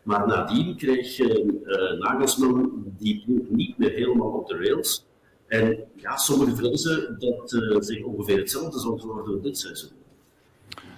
Maar 0.03 0.27
nadien 0.27 0.77
kreeg 0.77 1.19
uh, 1.19 1.45
uh, 1.45 1.93
Nagelsman 1.99 2.85
die 2.99 3.23
ploeg 3.25 3.49
niet 3.49 3.79
meer 3.79 3.91
helemaal 3.91 4.31
op 4.31 4.49
de 4.49 4.57
rails. 4.57 5.05
En 5.47 5.85
ja, 5.95 6.17
sommigen 6.17 6.57
vrezen 6.57 7.17
dat 7.19 7.85
zich 7.87 8.05
ongeveer 8.05 8.39
hetzelfde 8.39 8.81
zal 8.81 9.01
worden 9.07 9.43
dit 9.43 9.59
seizoen. 9.59 9.91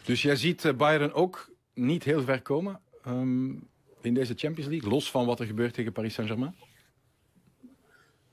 Dus 0.05 0.23
jij 0.23 0.37
ziet 0.37 0.73
Bayern 0.77 1.13
ook 1.13 1.51
niet 1.75 2.05
heel 2.05 2.23
ver 2.23 2.43
komen? 2.43 2.81
Um 3.07 3.69
in 4.09 4.15
deze 4.15 4.35
Champions 4.37 4.71
League, 4.71 4.91
los 4.91 5.11
van 5.11 5.27
wat 5.27 5.41
er 5.41 5.47
gebeurt 5.47 5.75
tegen 5.75 5.93
Paris 5.93 6.15
Saint-Germain? 6.15 6.55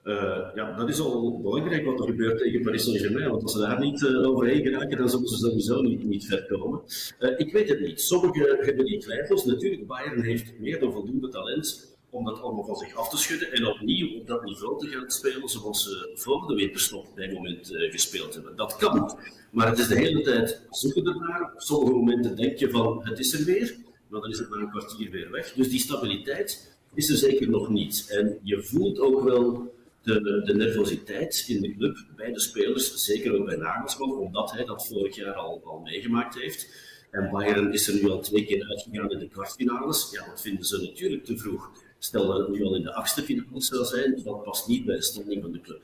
Uh, 0.04 0.48
ja, 0.56 0.76
dat 0.78 0.90
is 0.90 1.00
al 1.00 1.42
belangrijk 1.42 1.86
wat 1.86 2.00
er 2.00 2.06
gebeurt 2.06 2.38
tegen 2.38 2.62
Paris 2.62 2.84
Saint-Germain. 2.84 3.30
Want 3.30 3.44
als 3.44 3.52
ze 3.52 3.60
daar 3.60 3.80
niet 3.80 4.02
uh, 4.02 4.28
overheen 4.30 4.64
geraken, 4.64 4.98
dan 4.98 5.10
zullen 5.10 5.28
ze 5.28 5.38
sowieso 5.38 5.82
niet, 5.82 6.04
niet 6.04 6.26
ver 6.26 6.46
komen. 6.46 6.82
Uh, 7.20 7.40
ik 7.40 7.52
weet 7.52 7.70
het 7.70 7.80
niet. 7.80 8.02
Sommigen 8.02 8.66
hebben 8.66 8.86
die 8.86 9.00
twijfels. 9.00 9.46
Natuurlijk, 9.46 9.88
Bayern 9.88 10.22
heeft 10.22 10.60
meer 10.60 10.80
dan 10.80 10.92
voldoende 10.92 11.30
talent 11.30 11.98
om 12.10 12.26
dat 12.26 12.42
allemaal 12.42 12.66
van 12.66 12.76
zich 12.76 12.96
af 12.96 13.10
te 13.10 13.18
schudden. 13.18 13.52
En 13.52 13.68
opnieuw 13.68 14.20
op 14.20 14.28
dat 14.28 14.44
niveau 14.44 14.80
te 14.80 14.88
gaan 14.88 15.10
spelen 15.10 15.50
zoals 15.50 15.84
ze 15.84 16.12
voor 16.16 16.48
de 16.48 16.56
winterstop 16.56 17.08
bij 17.16 17.34
moment 17.34 17.68
gespeeld 17.72 18.34
hebben. 18.34 18.56
Dat 18.56 18.76
kan. 18.76 19.18
Maar 19.52 19.70
het 19.70 19.80
is 19.80 19.88
de 19.88 19.96
hele 19.96 20.22
tijd 20.22 20.62
zoeken 20.70 21.06
ernaar. 21.06 21.52
Op 21.54 21.62
sommige 21.62 21.94
momenten 21.94 22.36
denk 22.36 22.58
je 22.58 22.70
van, 22.70 23.02
het 23.04 23.20
is 23.20 23.34
er 23.34 23.46
weer 23.46 23.76
maar 24.08 24.22
dan 24.22 24.30
is 24.30 24.40
het 24.40 24.50
na 24.50 24.58
een 24.58 24.70
kwartier 24.70 25.12
weer 25.12 25.32
weg. 25.32 25.54
Dus 25.54 25.70
die 25.70 25.80
stabiliteit 25.80 26.78
is 26.94 27.10
er 27.10 27.18
zeker 27.18 27.50
nog 27.50 27.70
niet. 27.70 28.06
En 28.10 28.40
je 28.44 28.64
voelt 28.64 29.00
ook 29.00 29.24
wel 29.24 29.74
de, 30.02 30.42
de 30.46 30.56
nervositeit 30.56 31.46
in 31.48 31.62
de 31.62 31.76
club 31.76 31.98
bij 32.16 32.32
de 32.32 32.40
spelers, 32.40 33.06
zeker 33.06 33.40
ook 33.40 33.46
bij 33.46 33.56
Nagelsman, 33.56 34.18
omdat 34.18 34.52
hij 34.52 34.66
dat 34.66 34.88
vorig 34.88 35.16
jaar 35.16 35.34
al, 35.34 35.62
al 35.66 35.80
meegemaakt 35.80 36.36
heeft. 36.36 36.94
En 37.12 37.30
Bayern 37.32 37.74
is 37.74 37.88
er 37.88 37.94
nu 37.94 38.10
al 38.10 38.20
twee 38.20 38.46
keer 38.46 38.66
uitgegaan 38.70 39.12
in 39.12 39.20
de 39.20 39.28
kwartfinales. 39.28 40.12
Ja, 40.12 40.26
dat 40.26 40.42
vinden 40.42 40.66
ze 40.66 40.82
natuurlijk 40.82 41.26
te 41.26 41.38
vroeg. 41.38 41.72
Stel 42.00 42.28
dat 42.28 42.40
het 42.40 42.50
nu 42.50 42.64
al 42.64 42.76
in 42.76 42.84
de 42.84 42.94
achtste 42.94 43.22
finales 43.22 43.68
zou 43.68 43.86
zijn, 43.86 44.22
dat 44.24 44.44
past 44.44 44.68
niet 44.68 44.86
bij 44.86 44.96
de 44.96 45.02
standing 45.02 45.42
van 45.42 45.52
de 45.52 45.62
club. 45.62 45.82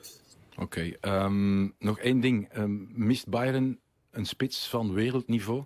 Oké, 0.56 0.92
um, 1.00 1.74
nog 1.78 1.98
één 1.98 2.20
ding. 2.20 2.56
Um, 2.56 2.88
mist 2.94 3.28
Bayern 3.28 3.80
een 4.10 4.26
spits 4.26 4.68
van 4.68 4.92
wereldniveau? 4.92 5.64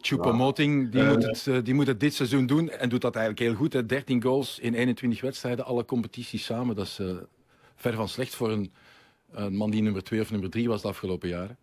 Choupo-Moting 0.00 0.90
die, 0.90 1.02
uh, 1.02 1.10
moet 1.10 1.44
het, 1.44 1.64
die 1.64 1.74
moet 1.74 1.86
het 1.86 2.00
dit 2.00 2.14
seizoen 2.14 2.46
doen 2.46 2.70
en 2.70 2.88
doet 2.88 3.00
dat 3.00 3.14
eigenlijk 3.14 3.46
heel 3.46 3.58
goed. 3.58 3.72
Hè. 3.72 3.86
13 3.86 4.22
goals 4.22 4.58
in 4.58 4.74
21 4.74 5.20
wedstrijden, 5.20 5.64
alle 5.64 5.84
competities 5.84 6.44
samen. 6.44 6.76
Dat 6.76 6.86
is 6.86 6.98
uh, 7.00 7.16
ver 7.74 7.94
van 7.94 8.08
slecht 8.08 8.34
voor 8.34 8.50
een, 8.50 8.72
een, 9.32 9.56
man 9.56 9.70
die 9.70 9.82
nummer 9.82 10.02
2 10.02 10.20
of 10.20 10.30
nummer 10.30 10.50
3 10.50 10.68
was 10.68 10.82
de 10.82 10.88
afgelopen 10.88 11.28
jaren. 11.28 11.56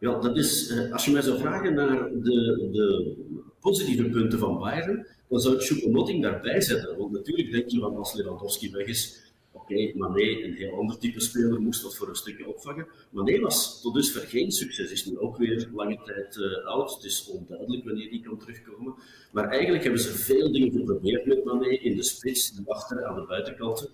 Ja, 0.00 0.18
dat 0.18 0.36
is, 0.36 0.70
uh, 0.70 0.92
als 0.92 1.04
je 1.04 1.10
mij 1.10 1.22
zou 1.22 1.38
vragen 1.38 1.74
naar 1.74 2.08
de, 2.12 2.68
de 2.72 3.14
positieve 3.60 4.04
punten 4.04 4.38
van 4.38 4.58
Bayern, 4.58 5.06
dan 5.28 5.40
zou 5.40 5.54
ik 5.54 5.62
Choupo-Moting 5.62 6.22
daarbij 6.22 6.60
zetten. 6.60 6.98
Want 6.98 7.12
natuurlijk 7.12 7.50
denk 7.50 7.68
je 7.68 7.80
van 7.80 7.96
als 7.96 8.14
Lewandowski 8.14 8.70
weg 8.70 8.86
is, 8.86 9.29
Oké, 9.70 9.98
Mané, 9.98 10.22
een 10.22 10.54
heel 10.54 10.76
ander 10.78 10.98
type 10.98 11.20
speler, 11.20 11.60
moest 11.60 11.82
dat 11.82 11.96
voor 11.96 12.08
een 12.08 12.14
stukje 12.14 12.48
opvangen. 12.48 12.86
Mané 13.10 13.40
was 13.40 13.80
tot 13.80 13.94
dusver 13.94 14.20
geen 14.20 14.50
succes, 14.50 14.90
is 14.90 15.04
nu 15.04 15.18
ook 15.18 15.36
weer 15.36 15.68
lange 15.74 16.00
tijd 16.04 16.36
uh, 16.36 16.66
oud. 16.66 16.94
Het 16.94 17.04
is 17.04 17.28
onduidelijk 17.28 17.84
wanneer 17.84 18.10
die 18.10 18.22
kan 18.22 18.38
terugkomen. 18.38 18.94
Maar 19.32 19.48
eigenlijk 19.48 19.82
hebben 19.82 20.00
ze 20.00 20.12
veel 20.12 20.52
dingen 20.52 20.70
geprobeerd 20.70 21.26
met 21.26 21.44
Mané 21.44 21.68
in 21.68 21.96
de 21.96 22.02
spits, 22.02 22.52
de 22.52 22.62
achter, 22.66 23.04
aan 23.04 23.14
de 23.14 23.26
buitenkanten. 23.26 23.88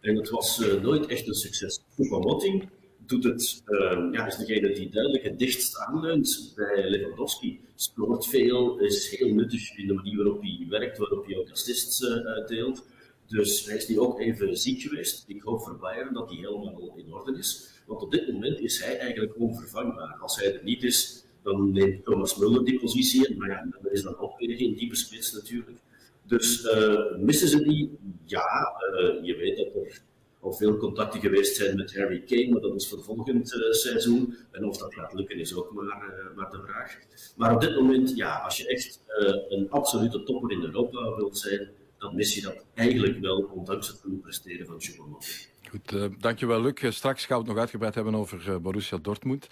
En 0.00 0.16
het 0.16 0.30
was 0.30 0.60
uh, 0.60 0.82
nooit 0.82 1.06
echt 1.06 1.28
een 1.28 1.34
succes. 1.34 1.80
Motting 1.96 2.68
doet 3.06 3.24
het, 3.24 3.62
uh, 3.66 4.08
ja, 4.12 4.26
is 4.26 4.36
degene 4.36 4.72
die 4.72 4.90
duidelijk 4.90 5.24
het 5.24 5.38
dichtst 5.38 5.78
aanleunt 5.78 6.52
bij 6.56 6.90
Lewandowski. 6.90 7.60
Scoort 7.74 8.26
veel, 8.26 8.78
is 8.78 9.16
heel 9.16 9.34
nuttig 9.34 9.76
in 9.76 9.86
de 9.86 9.92
manier 9.92 10.16
waarop 10.16 10.40
hij 10.42 10.66
werkt, 10.68 10.98
waarop 10.98 11.26
hij 11.26 11.36
ook 11.36 11.50
assists 11.50 12.04
uitdeelt. 12.24 12.84
Dus 13.32 13.64
hij 13.66 13.76
is 13.76 13.88
nu 13.88 13.98
ook 13.98 14.20
even 14.20 14.56
ziek 14.56 14.80
geweest. 14.80 15.24
Ik 15.26 15.42
hoop 15.42 15.62
voor 15.62 15.78
Bayern 15.78 16.14
dat 16.14 16.28
hij 16.28 16.38
helemaal 16.38 16.92
in 16.96 17.12
orde 17.12 17.38
is. 17.38 17.70
Want 17.86 18.02
op 18.02 18.10
dit 18.10 18.32
moment 18.32 18.60
is 18.60 18.84
hij 18.84 18.98
eigenlijk 18.98 19.38
onvervangbaar. 19.38 20.16
Als 20.20 20.36
hij 20.36 20.54
er 20.54 20.64
niet 20.64 20.82
is, 20.82 21.24
dan 21.42 21.72
neemt 21.72 22.04
Thomas 22.04 22.36
Muller 22.36 22.64
die 22.64 22.80
positie 22.80 23.28
in. 23.28 23.38
Maar 23.38 23.48
ja, 23.48 23.66
is 23.90 24.02
dan 24.02 24.18
ook 24.18 24.38
weer 24.38 24.56
geen 24.56 24.74
diepe 24.74 24.96
spits 24.96 25.32
natuurlijk. 25.32 25.78
Dus 26.26 26.64
uh, 26.64 27.16
missen 27.16 27.48
ze 27.48 27.62
die? 27.62 27.98
Ja, 28.24 28.72
uh, 29.00 29.24
je 29.24 29.36
weet 29.36 29.56
dat 29.56 29.74
er 29.74 30.00
al 30.40 30.52
veel 30.52 30.76
contacten 30.76 31.20
geweest 31.20 31.56
zijn 31.56 31.76
met 31.76 31.96
Harry 31.96 32.20
Kane, 32.20 32.48
maar 32.48 32.60
dat 32.60 32.74
is 32.74 32.88
voor 32.88 33.02
volgend 33.02 33.54
uh, 33.54 33.72
seizoen. 33.72 34.36
En 34.50 34.64
of 34.64 34.76
dat 34.76 34.94
gaat 34.94 35.14
lukken 35.14 35.38
is 35.38 35.54
ook 35.54 35.72
maar, 35.72 36.32
maar 36.36 36.50
de 36.50 36.62
vraag. 36.66 36.98
Maar 37.36 37.54
op 37.54 37.60
dit 37.60 37.74
moment, 37.74 38.16
ja, 38.16 38.38
als 38.38 38.56
je 38.56 38.68
echt 38.68 39.00
een 39.48 39.70
absolute 39.70 40.22
topper 40.22 40.50
in 40.50 40.62
Europa 40.62 41.14
wilt 41.16 41.38
zijn, 41.38 41.70
dan 42.02 42.14
mis 42.14 42.34
je 42.34 42.40
dat 42.40 42.64
eigenlijk 42.74 43.18
wel, 43.20 43.50
ondanks 43.54 43.88
het 43.88 44.00
goede 44.00 44.16
presteren 44.16 44.66
van 44.66 44.80
Choupo-Moting. 44.80 45.50
Goed, 45.72 45.92
uh, 45.92 46.04
dankjewel 46.18 46.60
Luc. 46.60 46.72
Eh, 46.72 46.90
straks 46.90 47.26
gaan 47.26 47.36
we 47.36 47.42
het 47.42 47.52
nog 47.52 47.60
uitgebreid 47.60 47.94
hebben 47.94 48.14
over 48.14 48.48
uh, 48.48 48.56
Borussia 48.56 48.98
Dortmund. 49.02 49.46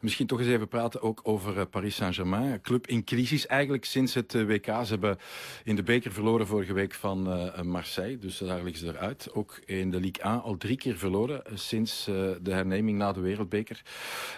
Misschien 0.00 0.26
toch 0.26 0.38
eens 0.38 0.48
even 0.48 0.68
praten 0.68 1.02
ook 1.02 1.20
over 1.22 1.66
Paris 1.66 1.94
Saint-Germain. 1.94 2.60
Club 2.60 2.86
in 2.86 3.04
crisis 3.04 3.46
eigenlijk 3.46 3.84
sinds 3.84 4.14
het 4.14 4.32
WK. 4.32 4.64
Ze 4.64 4.86
hebben 4.86 5.18
in 5.64 5.76
de 5.76 5.82
beker 5.82 6.12
verloren 6.12 6.46
vorige 6.46 6.72
week 6.72 6.94
van 6.94 7.22
Marseille. 7.62 8.18
Dus 8.18 8.38
daar 8.38 8.62
liggen 8.62 8.86
ze 8.86 8.92
eruit. 8.92 9.32
Ook 9.32 9.60
in 9.64 9.90
de 9.90 10.00
Ligue 10.00 10.22
1 10.22 10.42
al 10.42 10.56
drie 10.56 10.76
keer 10.76 10.96
verloren 10.96 11.42
sinds 11.54 12.04
de 12.04 12.50
herneming 12.50 12.98
na 12.98 13.12
de 13.12 13.20
Wereldbeker. 13.20 13.82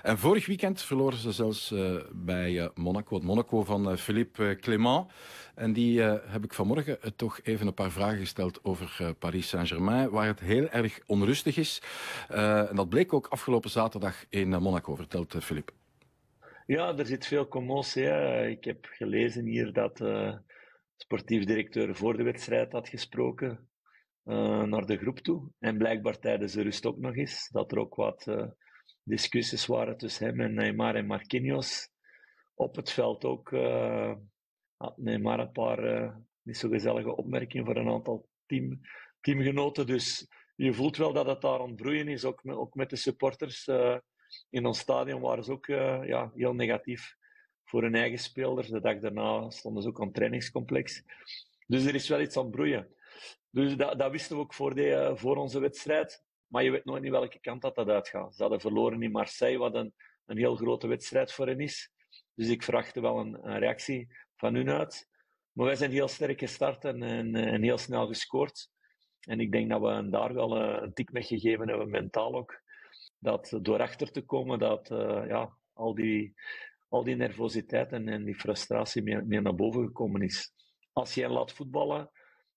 En 0.02 0.18
vorig 0.18 0.46
weekend 0.46 0.82
verloren 0.82 1.18
ze 1.18 1.32
zelfs 1.32 1.74
bij 2.12 2.70
Monaco. 2.74 3.14
Het 3.14 3.24
Monaco 3.24 3.64
van 3.64 3.98
Philippe 3.98 4.58
Clément. 4.60 5.06
En 5.58 5.72
die 5.72 6.00
uh, 6.00 6.14
heb 6.24 6.44
ik 6.44 6.54
vanmorgen 6.54 6.98
uh, 7.04 7.10
toch 7.16 7.40
even 7.42 7.66
een 7.66 7.74
paar 7.74 7.90
vragen 7.90 8.18
gesteld 8.18 8.64
over 8.64 8.98
uh, 9.00 9.10
Paris 9.18 9.48
Saint-Germain, 9.48 10.10
waar 10.10 10.26
het 10.26 10.40
heel 10.40 10.68
erg 10.68 11.00
onrustig 11.06 11.56
is. 11.56 11.82
en 12.28 12.76
dat 12.76 12.88
bleek 12.88 13.12
ook 13.12 13.26
afgelopen 13.26 13.70
zaterdag 13.70 14.24
in 14.28 14.48
Monaco, 14.48 14.94
vertelt 14.94 15.34
Philippe. 15.44 15.72
Ja, 16.66 16.96
er 16.96 17.06
zit 17.06 17.26
veel 17.26 17.48
commotie. 17.48 18.02
Hè. 18.02 18.46
Ik 18.46 18.64
heb 18.64 18.86
gelezen 18.90 19.44
hier 19.44 19.72
dat 19.72 20.02
sportief 20.96 21.44
directeur 21.44 21.96
voor 21.96 22.16
de 22.16 22.22
wedstrijd 22.22 22.72
had 22.72 22.88
gesproken 22.88 23.68
naar 24.64 24.86
de 24.86 24.96
groep 24.96 25.18
toe. 25.18 25.50
En 25.58 25.78
blijkbaar 25.78 26.18
tijdens 26.18 26.52
de 26.52 26.62
rust 26.62 26.86
ook 26.86 26.98
nog 26.98 27.16
eens, 27.16 27.48
dat 27.52 27.72
er 27.72 27.78
ook 27.78 27.94
wat 27.94 28.26
discussies 29.02 29.66
waren 29.66 29.96
tussen 29.96 30.26
hem 30.26 30.40
en 30.40 30.54
Neymar 30.54 30.94
en 30.94 31.06
Marquinhos. 31.06 31.90
Op 32.54 32.76
het 32.76 32.90
veld 32.90 33.24
ook 33.24 33.50
had 34.78 34.96
Neymar 34.96 35.38
een 35.38 35.52
paar 35.52 35.84
uh, 35.84 36.16
niet 36.42 36.56
zo 36.56 36.68
gezellige 36.68 37.16
opmerkingen 37.16 37.66
voor 37.66 37.76
een 37.76 37.88
aantal 37.88 38.28
team, 38.46 38.80
teamgenoten. 39.20 39.86
Dus 39.86 40.26
je 40.56 40.74
voelt 40.74 40.96
wel 40.96 41.12
dat 41.12 41.26
het 41.26 41.40
daar 41.40 41.60
ontbroeien 41.60 42.08
is, 42.08 42.24
ook 42.24 42.44
met, 42.44 42.56
ook 42.56 42.74
met 42.74 42.90
de 42.90 42.96
supporters. 42.96 43.66
Uh, 43.66 43.96
in 44.50 44.66
ons 44.66 44.78
stadion 44.78 45.20
waren 45.20 45.44
ze 45.44 45.52
ook 45.52 45.66
uh, 45.66 46.06
ja, 46.06 46.32
heel 46.34 46.54
negatief 46.54 47.16
voor 47.64 47.82
hun 47.82 47.94
eigen 47.94 48.18
spelers. 48.18 48.68
De 48.68 48.80
dag 48.80 48.98
daarna 48.98 49.50
stonden 49.50 49.82
ze 49.82 49.88
ook 49.88 50.00
aan 50.00 50.06
het 50.06 50.14
trainingscomplex. 50.14 51.02
Dus 51.66 51.84
er 51.84 51.94
is 51.94 52.08
wel 52.08 52.20
iets 52.20 52.36
aan 52.36 52.42
het 52.42 52.52
broeien. 52.52 52.94
Dus 53.50 53.76
dat, 53.76 53.98
dat 53.98 54.10
wisten 54.10 54.36
we 54.36 54.42
ook 54.42 54.54
voor, 54.54 54.74
de, 54.74 55.12
voor 55.14 55.36
onze 55.36 55.60
wedstrijd. 55.60 56.24
Maar 56.46 56.64
je 56.64 56.70
weet 56.70 56.84
nooit 56.84 57.02
niet 57.02 57.10
welke 57.10 57.40
kant 57.40 57.62
dat, 57.62 57.74
dat 57.74 57.88
uitgaat. 57.88 58.34
Ze 58.34 58.42
hadden 58.42 58.60
verloren 58.60 59.02
in 59.02 59.10
Marseille, 59.10 59.58
wat 59.58 59.74
een, 59.74 59.94
een 60.26 60.36
heel 60.36 60.56
grote 60.56 60.86
wedstrijd 60.86 61.32
voor 61.32 61.46
hen 61.46 61.60
is. 61.60 61.90
Dus 62.34 62.48
ik 62.48 62.62
verwachtte 62.62 63.00
wel 63.00 63.18
een, 63.18 63.48
een 63.48 63.58
reactie 63.58 64.08
van 64.38 64.54
hun 64.54 64.70
uit. 64.70 65.08
Maar 65.52 65.66
wij 65.66 65.76
zijn 65.76 65.90
heel 65.90 66.08
sterk 66.08 66.38
gestart 66.38 66.84
en, 66.84 67.02
en, 67.02 67.62
heel 67.62 67.78
snel 67.78 68.06
gescoord. 68.06 68.70
En 69.20 69.40
ik 69.40 69.52
denk 69.52 69.70
dat 69.70 69.80
we 69.80 70.08
daar 70.10 70.34
wel 70.34 70.56
eh, 70.56 70.82
een 70.82 70.92
tik 70.92 71.12
mee 71.12 71.22
gegeven 71.22 71.68
hebben, 71.68 71.90
mentaal 71.90 72.34
ook. 72.34 72.62
Dat 73.18 73.58
door 73.62 73.80
achter 73.80 74.12
te 74.12 74.22
komen, 74.24 74.58
dat 74.58 74.90
uh, 74.90 75.24
ja, 75.26 75.56
al, 75.72 75.94
die, 75.94 76.34
al 76.88 77.04
die 77.04 77.16
nervositeit 77.16 77.92
en, 77.92 78.08
en 78.08 78.24
die 78.24 78.34
frustratie 78.34 79.02
meer, 79.02 79.26
meer 79.26 79.42
naar 79.42 79.54
boven 79.54 79.84
gekomen 79.84 80.22
is. 80.22 80.52
Als 80.92 81.14
je 81.14 81.28
laat 81.28 81.52
voetballen, 81.52 82.10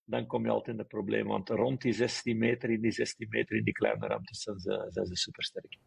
dan 0.04 0.28
kom 0.28 0.44
je 0.44 0.52
altijd 0.52 0.78
in 0.78 0.84
de 0.84 0.88
problemen. 0.88 1.32
Want 1.32 1.50
rond 1.50 1.82
die 1.82 1.94
16 1.94 2.38
meter, 2.38 2.70
in 2.70 2.82
die 2.82 2.92
16 2.92 3.28
meter, 3.30 3.56
in 3.58 3.64
die 3.64 3.74
kleine 3.74 4.08
ruimtes, 4.08 4.42
zijn 4.42 4.60
ze, 4.60 4.86
zijn 4.90 5.06
ze 5.06 5.16
supersterk. 5.16 5.78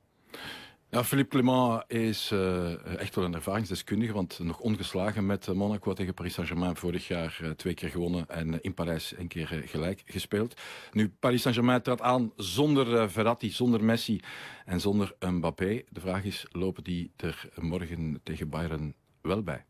Philippe 1.02 1.36
Clement 1.36 1.84
is 1.90 2.30
uh, 2.30 2.98
echt 2.98 3.14
wel 3.14 3.24
een 3.24 3.34
ervaringsdeskundige, 3.34 4.12
want 4.12 4.38
nog 4.38 4.60
ongeslagen 4.60 5.26
met 5.26 5.54
Monaco 5.54 5.92
tegen 5.92 6.14
Paris 6.14 6.34
Saint-Germain 6.34 6.76
vorig 6.76 7.08
jaar 7.08 7.38
uh, 7.42 7.50
twee 7.50 7.74
keer 7.74 7.88
gewonnen 7.88 8.28
en 8.28 8.62
in 8.62 8.74
Parijs 8.74 9.16
een 9.16 9.28
keer 9.28 9.46
gelijk 9.46 10.02
gespeeld. 10.06 10.60
Nu, 10.92 11.08
Paris 11.08 11.42
Saint-Germain 11.42 11.82
trad 11.82 12.00
aan 12.00 12.32
zonder 12.36 13.10
Verratti, 13.10 13.50
zonder 13.50 13.84
Messi 13.84 14.20
en 14.64 14.80
zonder 14.80 15.16
Mbappé. 15.20 15.82
De 15.88 16.00
vraag 16.00 16.24
is, 16.24 16.46
lopen 16.50 16.84
die 16.84 17.12
er 17.16 17.48
morgen 17.54 18.20
tegen 18.22 18.48
Bayern 18.48 18.94
wel 19.20 19.42
bij? 19.42 19.64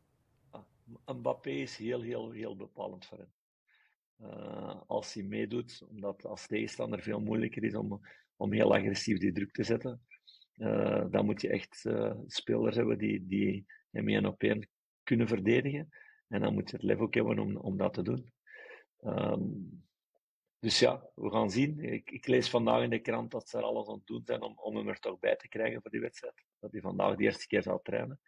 Mbappé 1.07 1.51
is 1.51 1.77
heel, 1.77 2.01
heel, 2.01 2.31
heel 2.31 2.57
bepalend 2.57 3.07
voor 3.07 3.19
hem. 3.19 3.33
als 4.87 5.15
hij 5.15 5.23
meedoet, 5.23 5.83
omdat 5.89 6.25
als 6.25 6.47
tegenstander 6.47 7.03
veel 7.03 7.21
moeilijker 7.21 7.65
is 7.65 7.75
om, 7.75 8.01
om 8.37 8.53
heel 8.53 8.75
agressief 8.75 9.19
die 9.19 9.33
druk 9.33 9.53
te 9.53 9.65
zetten 9.65 10.01
uh, 10.57 11.05
dan 11.11 11.25
moet 11.25 11.41
je 11.41 11.49
echt 11.49 11.85
uh, 11.85 12.13
spelers 12.27 12.77
hebben 12.77 12.99
die, 12.99 13.27
die 13.27 13.67
hem 13.91 14.09
één 14.09 14.27
op 14.27 14.43
één 14.43 14.69
kunnen 15.03 15.29
verdedigen. 15.29 15.89
En 16.29 16.41
dan 16.41 16.55
moet 16.55 16.71
je 16.71 16.77
het 16.77 16.85
lef 16.85 16.99
ook 16.99 17.15
hebben 17.15 17.39
om, 17.39 17.57
om 17.57 17.77
dat 17.77 17.95
te 17.95 18.03
doen. 18.03 18.33
Um, 19.05 19.83
dus 20.59 20.79
ja, 20.79 21.11
we 21.15 21.31
gaan 21.31 21.51
zien. 21.51 21.79
Ik, 21.79 22.11
ik, 22.11 22.27
lees 22.27 22.51
vandaag 22.51 22.83
in 22.83 22.91
de 22.91 22.99
krant 22.99 23.31
dat 23.31 23.49
ze 23.49 23.59
er 23.59 23.63
alles 23.63 23.89
aan 23.89 23.95
het 23.95 24.07
doen 24.07 24.23
zijn 24.25 24.43
om, 24.43 24.59
om 24.59 24.77
hem 24.77 24.89
er 24.89 24.99
toch 24.99 25.19
bij 25.19 25.37
te 25.37 25.49
krijgen 25.49 25.83
voor 25.83 25.91
die 25.91 26.01
wedstrijd. 26.01 26.45
Dat 26.59 26.73
hij 26.73 26.81
vandaag 26.81 27.17
de 27.17 27.25
eerste 27.25 27.47
keer 27.47 27.63
zal 27.63 27.83
trainen. 27.83 28.21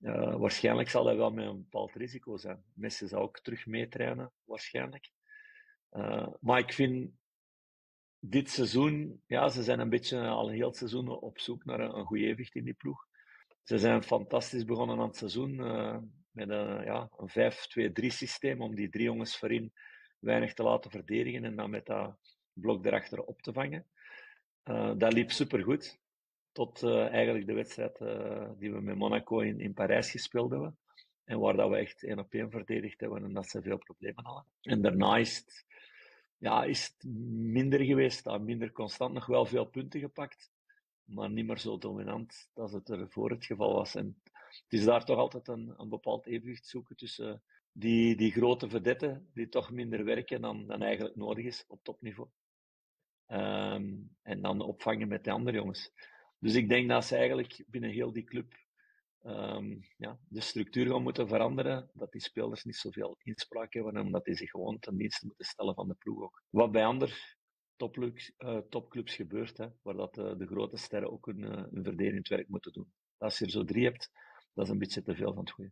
Uh, 0.00 0.36
waarschijnlijk 0.36 0.88
zal 0.88 1.06
hij 1.06 1.16
wel 1.16 1.30
met 1.30 1.46
een 1.46 1.62
bepaald 1.62 1.92
risico 1.92 2.36
zijn. 2.36 2.64
Messi 2.74 3.06
zal 3.06 3.22
ook 3.22 3.40
terug 3.40 3.66
meetrainen, 3.66 4.32
waarschijnlijk. 4.44 5.10
maar 6.40 6.58
ik 6.58 6.72
vind 6.72 7.12
dit 8.26 8.50
seizoen, 8.50 9.22
ja, 9.26 9.48
ze 9.48 9.62
zijn 9.62 9.80
een 9.80 9.88
beetje 9.88 10.26
al 10.26 10.48
heel 10.48 10.72
seizoen 10.72 11.08
op 11.08 11.38
zoek 11.38 11.64
naar 11.64 11.80
een, 11.80 11.98
een 11.98 12.04
goed 12.04 12.18
evenwicht 12.18 12.54
in 12.54 12.64
die 12.64 12.74
ploeg. 12.74 13.06
Ze 13.62 13.78
zijn 13.78 14.02
fantastisch 14.02 14.64
begonnen 14.64 14.98
aan 14.98 15.06
het 15.06 15.16
seizoen 15.16 15.52
uh, 15.52 15.96
met 16.30 16.48
een, 16.48 16.84
ja, 16.84 17.10
een 17.16 17.92
5-2-3 18.02 18.06
systeem 18.06 18.60
om 18.62 18.74
die 18.74 18.88
drie 18.88 19.04
jongens 19.04 19.38
voorin 19.38 19.72
weinig 20.18 20.54
te 20.54 20.62
laten 20.62 20.90
verdedigen 20.90 21.44
en 21.44 21.56
dan 21.56 21.70
met 21.70 21.86
dat 21.86 22.16
blok 22.52 22.84
erachter 22.84 23.20
op 23.20 23.42
te 23.42 23.52
vangen. 23.52 23.86
Uh, 24.64 24.92
dat 24.96 25.12
liep 25.12 25.30
supergoed. 25.30 25.98
Tot 26.52 26.82
uh, 26.82 27.06
eigenlijk 27.08 27.46
de 27.46 27.54
wedstrijd 27.54 27.98
die 28.58 28.72
we 28.72 28.80
met 28.80 28.96
Monaco 28.96 29.40
in, 29.40 29.60
in 29.60 29.74
Parijs 29.74 30.10
gespeeld 30.10 30.50
hebben. 30.50 30.78
En 31.24 31.38
waar 31.38 31.56
dat 31.56 31.70
we 31.70 31.76
echt 31.76 32.02
één 32.02 32.18
op 32.18 32.32
één 32.34 32.50
verdedigd 32.50 33.00
hebben 33.00 33.24
en 33.24 33.32
dat 33.32 33.48
ze 33.48 33.62
veel 33.62 33.78
problemen 33.78 34.24
hadden. 34.24 34.46
En 34.60 34.82
daarna 34.82 35.16
is 35.16 35.36
het 35.36 35.64
ja, 36.44 36.64
is 36.64 36.84
het 36.84 37.12
minder 37.56 37.80
geweest, 37.80 38.38
minder 38.38 38.72
constant, 38.72 39.12
nog 39.12 39.26
wel 39.26 39.46
veel 39.46 39.64
punten 39.64 40.00
gepakt, 40.00 40.50
maar 41.04 41.30
niet 41.30 41.46
meer 41.46 41.58
zo 41.58 41.78
dominant 41.78 42.50
als 42.54 42.72
het 42.72 42.88
er 42.88 43.10
voor 43.10 43.30
het 43.30 43.44
geval 43.44 43.74
was. 43.74 43.94
En 43.94 44.20
het 44.32 44.64
is 44.68 44.84
daar 44.84 45.04
toch 45.04 45.18
altijd 45.18 45.48
een, 45.48 45.74
een 45.76 45.88
bepaald 45.88 46.26
evenwicht 46.26 46.66
zoeken 46.66 46.96
tussen 46.96 47.42
die, 47.72 48.16
die 48.16 48.32
grote 48.32 48.68
vedetten, 48.68 49.30
die 49.34 49.48
toch 49.48 49.70
minder 49.70 50.04
werken 50.04 50.40
dan, 50.40 50.66
dan 50.66 50.82
eigenlijk 50.82 51.16
nodig 51.16 51.44
is 51.44 51.64
op 51.68 51.82
topniveau. 51.82 52.28
Um, 53.28 54.16
en 54.22 54.40
dan 54.42 54.60
opvangen 54.60 55.08
met 55.08 55.24
de 55.24 55.30
andere 55.30 55.56
jongens. 55.56 55.92
Dus 56.38 56.54
ik 56.54 56.68
denk 56.68 56.88
dat 56.88 57.04
ze 57.04 57.16
eigenlijk 57.16 57.64
binnen 57.66 57.90
heel 57.90 58.12
die 58.12 58.24
club 58.24 58.63
um, 59.26 59.84
ja, 59.96 60.18
de 60.28 60.40
structuur 60.40 60.86
gaan 60.86 61.02
moeten 61.02 61.28
veranderen, 61.28 61.90
dat 61.92 62.12
die 62.12 62.20
spelers 62.20 62.64
niet 62.64 62.76
zoveel 62.76 63.16
inspraak 63.22 63.72
hebben, 63.72 63.98
omdat 63.98 64.24
die 64.24 64.34
zich 64.34 64.50
gewoon 64.50 64.78
ten 64.78 64.96
dienste 64.96 65.26
moeten 65.26 65.44
stellen 65.44 65.74
van 65.74 65.88
de 65.88 65.94
ploeg 65.94 66.22
ook. 66.22 66.42
Wat 66.50 66.72
bij 66.72 66.84
andere 66.84 67.12
topclubs, 67.76 68.32
uh, 68.38 68.58
topclubs 68.68 69.14
gebeurt, 69.14 69.56
hè, 69.56 69.66
waar 69.82 69.96
dat, 69.96 70.18
uh, 70.18 70.32
de 70.38 70.46
grote 70.46 70.76
sterren 70.76 71.12
ook 71.12 71.26
hun, 71.26 71.38
uh, 71.38 71.50
hun 71.50 71.84
verdedigend 71.84 72.28
werk 72.28 72.48
moeten 72.48 72.72
doen. 72.72 72.92
Als 73.18 73.38
je 73.38 73.44
er 73.44 73.50
zo 73.50 73.64
drie 73.64 73.84
hebt, 73.84 74.10
dat 74.54 74.64
is 74.64 74.70
een 74.70 74.78
beetje 74.78 75.02
te 75.02 75.14
veel 75.14 75.34
van 75.34 75.42
het 75.44 75.50
goede. 75.50 75.70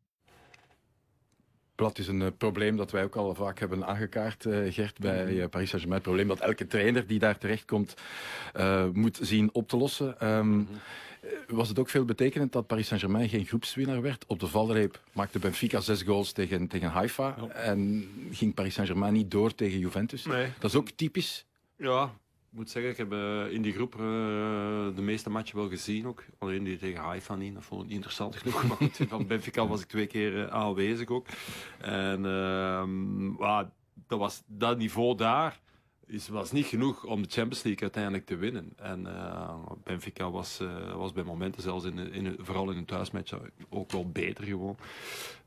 Dat 1.74 1.98
is 1.98 2.08
een 2.08 2.20
uh, 2.20 2.28
probleem 2.38 2.76
dat 2.76 2.90
wij 2.90 3.04
ook 3.04 3.16
al 3.16 3.34
vaak 3.34 3.58
hebben 3.58 3.86
aangekaart, 3.86 4.44
uh, 4.44 4.72
Gert, 4.72 4.98
bij 4.98 5.26
uh, 5.26 5.46
Paris 5.48 5.68
Saint-Germain. 5.68 5.92
Het 5.92 6.02
probleem 6.02 6.28
dat 6.28 6.40
elke 6.40 6.66
trainer 6.66 7.06
die 7.06 7.18
daar 7.18 7.38
terechtkomt 7.38 7.94
moet 8.92 9.18
zien 9.22 9.54
op 9.54 9.68
te 9.68 9.76
lossen. 9.76 10.28
Um, 10.28 10.68
was 11.46 11.68
het 11.68 11.78
ook 11.78 11.88
veel 11.88 12.04
betekenend 12.04 12.52
dat 12.52 12.66
Paris 12.66 12.86
Saint-Germain 12.86 13.28
geen 13.28 13.46
groepswinnaar 13.46 14.02
werd? 14.02 14.24
Op 14.26 14.40
de 14.40 14.46
valreep 14.46 15.00
maakte 15.12 15.38
Benfica 15.38 15.80
zes 15.80 16.02
goals 16.02 16.32
tegen, 16.32 16.68
tegen 16.68 16.88
Haifa. 16.88 17.36
En 17.48 18.08
ging 18.30 18.54
Paris 18.54 18.74
Saint-Germain 18.74 19.12
niet 19.12 19.30
door 19.30 19.54
tegen 19.54 19.78
Juventus. 19.78 20.24
Nee. 20.24 20.48
Dat 20.58 20.70
is 20.70 20.76
ook 20.76 20.90
typisch. 20.90 21.46
Ja, 21.76 22.04
ik 22.52 22.58
moet 22.58 22.70
zeggen, 22.70 22.90
ik 22.90 22.96
heb 22.96 23.12
in 23.52 23.62
die 23.62 23.72
groep 23.72 23.94
uh, 23.94 24.00
de 24.94 25.02
meeste 25.02 25.30
matchen 25.30 25.56
wel 25.56 25.68
gezien 25.68 26.06
ook. 26.06 26.24
Alleen 26.38 26.64
die 26.64 26.78
tegen 26.78 27.00
Haifa 27.00 27.34
niet, 27.34 27.54
dat 27.54 27.64
vond 27.64 27.80
ik 27.80 27.86
niet 27.86 27.96
interessant 27.96 28.36
genoeg. 28.36 28.64
Maar 28.68 29.08
van 29.08 29.26
Benfica 29.26 29.66
was 29.66 29.80
ik 29.80 29.88
twee 29.88 30.06
keer 30.06 30.32
uh, 30.32 30.46
aanwezig 30.46 31.08
ook. 31.08 31.26
En 31.78 32.24
uh, 32.24 33.60
dat, 34.06 34.18
was, 34.18 34.42
dat 34.46 34.78
niveau 34.78 35.16
daar 35.16 35.60
is, 36.12 36.28
was 36.28 36.52
niet 36.52 36.66
genoeg 36.66 37.04
om 37.04 37.22
de 37.22 37.28
Champions 37.30 37.62
League 37.62 37.82
uiteindelijk 37.82 38.26
te 38.26 38.36
winnen. 38.36 38.72
En 38.76 39.00
uh, 39.06 39.54
Benfica 39.84 40.30
was, 40.30 40.60
uh, 40.60 40.94
was 40.94 41.12
bij 41.12 41.24
momenten, 41.24 41.62
zelfs 41.62 41.84
in, 41.84 42.12
in, 42.12 42.36
vooral 42.38 42.70
in 42.70 42.76
een 42.76 42.84
thuismatch, 42.84 43.38
ook 43.68 43.92
wel 43.92 44.10
beter 44.10 44.44
gewoon. 44.44 44.76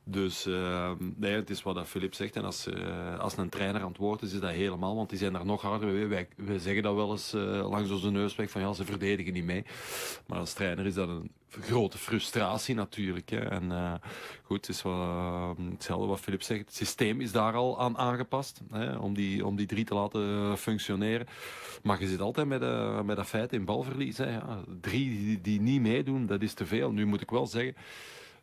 Dus 0.07 0.47
uh, 0.47 0.91
nee, 1.15 1.35
het 1.35 1.49
is 1.49 1.63
wat 1.63 1.87
Filip 1.87 2.13
zegt. 2.13 2.35
En 2.35 2.45
als, 2.45 2.67
uh, 2.67 3.19
als 3.19 3.37
een 3.37 3.49
trainer 3.49 3.81
aan 3.81 3.87
het 3.87 3.97
woord 3.97 4.21
is, 4.21 4.33
is 4.33 4.39
dat 4.39 4.51
helemaal. 4.51 4.95
Want 4.95 5.09
die 5.09 5.17
zijn 5.17 5.33
daar 5.33 5.45
nog 5.45 5.61
harder. 5.61 6.09
Wij, 6.09 6.27
wij 6.35 6.59
zeggen 6.59 6.83
dat 6.83 6.95
wel 6.95 7.11
eens 7.11 7.33
uh, 7.33 7.69
langs 7.69 7.89
onze 7.89 8.11
neus 8.11 8.35
weg. 8.35 8.49
Van 8.49 8.61
ja, 8.61 8.73
ze 8.73 8.85
verdedigen 8.85 9.33
niet 9.33 9.43
mee. 9.43 9.65
Maar 10.27 10.39
als 10.39 10.53
trainer 10.53 10.85
is 10.85 10.93
dat 10.93 11.09
een 11.09 11.31
grote 11.49 11.97
frustratie 11.97 12.75
natuurlijk. 12.75 13.29
Hè. 13.29 13.39
En 13.39 13.63
uh, 13.63 13.93
goed, 14.43 14.67
het 14.67 14.75
is 14.75 14.81
wel 14.81 15.55
hetzelfde 15.71 16.07
wat 16.07 16.19
Filip 16.19 16.41
zegt. 16.41 16.65
Het 16.65 16.75
systeem 16.75 17.21
is 17.21 17.31
daar 17.31 17.53
al 17.53 17.79
aan 17.79 17.97
aangepast. 17.97 18.61
Hè, 18.71 18.95
om, 18.95 19.13
die, 19.13 19.45
om 19.45 19.55
die 19.55 19.67
drie 19.67 19.85
te 19.85 19.93
laten 19.93 20.57
functioneren. 20.57 21.27
Maar 21.83 21.99
je 21.99 22.07
zit 22.07 22.21
altijd 22.21 22.47
met, 22.47 22.61
met 23.05 23.15
dat 23.15 23.27
feit 23.27 23.53
in 23.53 23.65
balverlies. 23.65 24.17
Ja, 24.17 24.61
drie 24.81 25.09
die, 25.09 25.41
die 25.41 25.61
niet 25.61 25.81
meedoen, 25.81 26.25
dat 26.25 26.41
is 26.41 26.53
te 26.53 26.65
veel. 26.65 26.91
Nu 26.91 27.05
moet 27.05 27.21
ik 27.21 27.29
wel 27.29 27.47
zeggen 27.47 27.75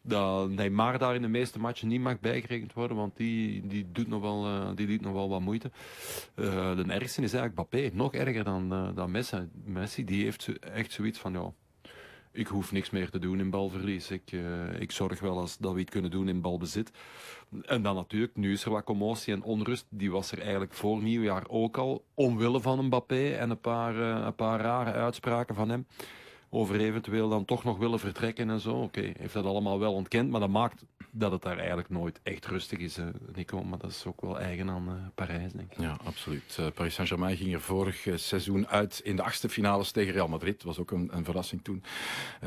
dat 0.03 0.51
Neymar 0.51 0.99
daar 0.99 1.15
in 1.15 1.23
de 1.23 1.29
meeste 1.29 1.59
matchen 1.59 1.89
niet 1.89 2.01
mag 2.01 2.21
bijgerekend 2.21 2.73
worden, 2.73 2.97
want 2.97 3.17
die, 3.17 3.67
die, 3.67 3.87
doet 3.93 4.09
nog 4.09 4.21
wel, 4.21 4.47
uh, 4.47 4.69
die 4.75 4.87
doet 4.87 5.01
nog 5.01 5.13
wel 5.13 5.29
wat 5.29 5.41
moeite. 5.41 5.71
Uh, 6.35 6.77
de 6.77 6.85
ergste 6.87 7.23
is 7.23 7.33
eigenlijk 7.33 7.53
Mbappé, 7.53 7.91
nog 7.97 8.15
erger 8.15 8.45
dan, 8.45 8.73
uh, 8.73 8.89
dan 8.95 9.11
Messi. 9.11 9.49
Messi. 9.65 10.05
Die 10.05 10.25
heeft 10.25 10.59
echt 10.61 10.93
zoiets 10.93 11.19
van, 11.19 11.33
ja, 11.33 11.53
ik 12.33 12.47
hoef 12.47 12.73
niks 12.73 12.91
meer 12.91 13.11
te 13.11 13.19
doen 13.19 13.39
in 13.39 13.51
balverlies. 13.51 14.11
Ik, 14.11 14.33
ik 14.79 14.93
zorg 14.93 15.21
wel 15.21 15.39
als 15.39 15.59
dat 15.59 15.73
we 15.73 15.81
iets 15.81 15.91
kunnen 15.91 16.11
doen 16.11 16.29
in 16.29 16.41
balbezit. 16.41 16.91
En 17.63 17.83
dan 17.83 17.95
natuurlijk, 17.95 18.37
nu 18.37 18.53
is 18.53 18.65
er 18.65 18.71
wat 18.71 18.85
commotie 18.85 19.35
en 19.35 19.43
onrust. 19.43 19.87
Die 19.89 20.11
was 20.11 20.33
er 20.33 20.41
eigenlijk 20.41 20.73
voor 20.73 21.03
nieuwjaar 21.03 21.45
ook 21.49 21.77
al, 21.77 22.05
omwille 22.15 22.61
van 22.61 22.85
Mbappé 22.85 23.31
en 23.31 23.51
een 23.51 23.61
paar, 23.61 23.97
een 23.97 24.35
paar 24.35 24.61
rare 24.61 24.93
uitspraken 24.93 25.55
van 25.55 25.69
hem 25.69 25.87
over 26.55 26.81
eventueel 26.81 27.29
dan 27.29 27.45
toch 27.45 27.65
nog 27.65 27.79
willen 27.79 27.99
vertrekken 27.99 28.51
en 28.51 28.61
zo. 28.61 28.75
Oké, 28.75 29.13
heeft 29.19 29.35
dat 29.35 29.45
allemaal 29.45 29.79
wel 29.79 29.93
ontkend, 29.93 30.31
maar 30.31 30.41
dat 30.41 30.49
maakt 30.49 30.85
dat 31.15 31.33
het 31.33 31.43
daar 31.43 31.59
eigenlijk 31.59 31.89
nooit 31.89 32.21
echt 32.23 32.47
rustig 32.47 32.79
is, 32.79 32.99
uh, 32.99 33.07
Nico. 33.35 33.65
Maar 33.65 33.79
dat 33.79 33.91
is 33.91 34.07
ook 34.07 34.21
wel 34.21 34.41
eigen 34.41 34.71
aan 34.71 34.89
uh, 34.89 34.95
Parijs, 35.15 35.53
denk 35.53 35.73
ik. 35.73 35.79
Ja, 35.79 35.97
absoluut. 36.05 36.57
Uh, 36.61 36.67
Paris 36.75 36.95
Saint-Germain 36.95 37.37
ging 37.37 37.53
er 37.53 37.61
vorig 37.61 38.07
seizoen 38.15 38.69
uit 38.69 39.01
in 39.05 39.17
de 39.17 39.23
achtste 39.23 39.49
finales 39.49 39.91
tegen 39.91 40.13
Real 40.13 40.29
Madrid. 40.29 40.57
Dat 40.57 40.63
was 40.63 40.79
ook 40.79 40.91
een, 40.91 41.09
een 41.13 41.25
verrassing 41.25 41.65
toen. 41.65 41.83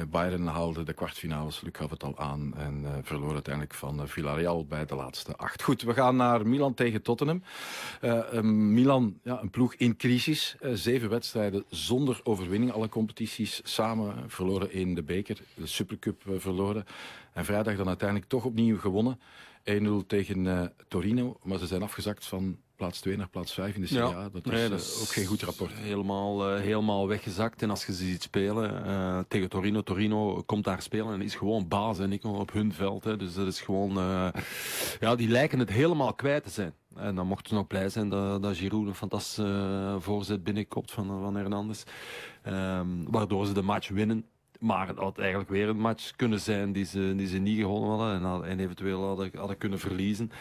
Bayern 0.09 0.47
haalde 0.47 0.83
de 0.83 0.93
kwartfinales, 0.93 1.61
Luc 1.61 1.71
gaf 1.77 1.89
het 1.89 2.03
al 2.03 2.17
aan, 2.17 2.53
en 2.57 2.85
verloor 3.03 3.33
uiteindelijk 3.33 3.73
van 3.73 4.07
Villarreal 4.07 4.65
bij 4.65 4.85
de 4.85 4.95
laatste 4.95 5.35
acht. 5.35 5.63
Goed, 5.63 5.81
we 5.81 5.93
gaan 5.93 6.15
naar 6.15 6.47
Milan 6.47 6.73
tegen 6.73 7.01
Tottenham. 7.01 7.43
Milan, 8.73 9.19
ja, 9.23 9.41
een 9.41 9.49
ploeg 9.49 9.73
in 9.75 9.97
crisis. 9.97 10.55
zeven 10.73 11.09
wedstrijden 11.09 11.63
zonder 11.69 12.19
overwinning, 12.23 12.71
alle 12.71 12.89
competities 12.89 13.61
samen 13.63 13.94
verloren 14.27 14.71
in 14.71 14.95
de 14.95 15.03
beker, 15.03 15.41
de 15.55 15.67
Supercup 15.67 16.23
verloren. 16.37 16.85
En 17.33 17.45
vrijdag 17.45 17.75
dan 17.75 17.87
uiteindelijk 17.87 18.29
toch 18.29 18.45
opnieuw 18.45 18.77
gewonnen. 18.77 19.19
1-0 19.59 20.05
tegen 20.07 20.45
uh, 20.45 20.65
Torino, 20.87 21.37
maar 21.43 21.59
ze 21.59 21.67
zijn 21.67 21.81
afgezakt 21.81 22.25
van 22.25 22.57
plaats 22.75 22.99
2 22.99 23.17
naar 23.17 23.29
plaats 23.29 23.53
5 23.53 23.75
in 23.75 23.81
de 23.81 23.87
Serie 23.87 24.03
A. 24.03 24.09
Ja, 24.09 24.29
dat, 24.29 24.45
is, 24.45 24.51
nee, 24.51 24.69
dat 24.69 24.79
is 24.79 24.99
ook 25.01 25.07
geen 25.07 25.25
goed 25.25 25.41
rapport. 25.41 25.71
Helemaal, 25.73 26.55
uh, 26.55 26.61
helemaal 26.61 27.07
weggezakt. 27.07 27.61
En 27.61 27.69
als 27.69 27.85
je 27.85 27.93
ze 27.93 28.05
ziet 28.05 28.21
spelen 28.21 28.85
uh, 28.85 29.19
tegen 29.27 29.49
Torino, 29.49 29.81
Torino 29.81 30.43
komt 30.45 30.63
daar 30.63 30.81
spelen 30.81 31.13
en 31.13 31.21
is 31.21 31.35
gewoon 31.35 31.67
baas 31.67 31.99
en 31.99 32.11
ik 32.11 32.23
op 32.23 32.51
hun 32.51 32.73
veld. 32.73 33.03
Hè. 33.03 33.17
Dus 33.17 33.33
dat 33.33 33.47
is 33.47 33.61
gewoon, 33.61 33.93
ja, 34.99 35.15
die 35.15 35.29
lijken 35.29 35.59
het 35.59 35.69
helemaal 35.69 36.13
kwijt 36.13 36.43
te 36.43 36.49
zijn. 36.49 36.73
En 36.95 37.15
dan 37.15 37.27
mochten 37.27 37.49
ze 37.49 37.55
nog 37.55 37.67
blij 37.67 37.89
zijn 37.89 38.09
dat, 38.09 38.43
dat 38.43 38.57
Giroud 38.57 38.87
een 38.87 38.95
fantastische 38.95 39.97
voorzet 39.99 40.43
binnenkomt 40.43 40.91
van, 40.91 41.07
van 41.07 41.35
Hernandez. 41.35 41.83
Um, 42.47 43.11
waardoor 43.11 43.45
ze 43.45 43.53
de 43.53 43.61
match 43.61 43.89
winnen. 43.89 44.25
Maar 44.59 44.87
het 44.87 44.97
had 44.97 45.17
eigenlijk 45.17 45.49
weer 45.49 45.69
een 45.69 45.79
match 45.79 46.15
kunnen 46.15 46.39
zijn 46.39 46.71
die 46.71 46.85
ze, 46.85 47.13
die 47.15 47.27
ze 47.27 47.37
niet 47.37 47.59
gewonnen 47.59 47.89
hadden 47.89 48.43
en, 48.43 48.49
en 48.49 48.59
eventueel 48.59 49.03
hadden, 49.07 49.31
hadden 49.35 49.57
kunnen 49.57 49.79
verliezen. 49.79 50.31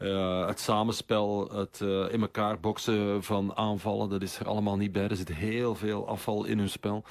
Uh, 0.00 0.46
het 0.46 0.60
samenspel, 0.60 1.50
het 1.52 1.80
uh, 1.82 2.12
in 2.12 2.20
elkaar 2.20 2.60
boksen 2.60 3.22
van 3.22 3.56
aanvallen, 3.56 4.08
dat 4.08 4.22
is 4.22 4.38
er 4.38 4.48
allemaal 4.48 4.76
niet 4.76 4.92
bij. 4.92 5.08
Er 5.08 5.16
zit 5.16 5.34
heel 5.34 5.74
veel 5.74 6.08
afval 6.08 6.44
in 6.44 6.58
hun 6.58 6.68
spel. 6.68 7.04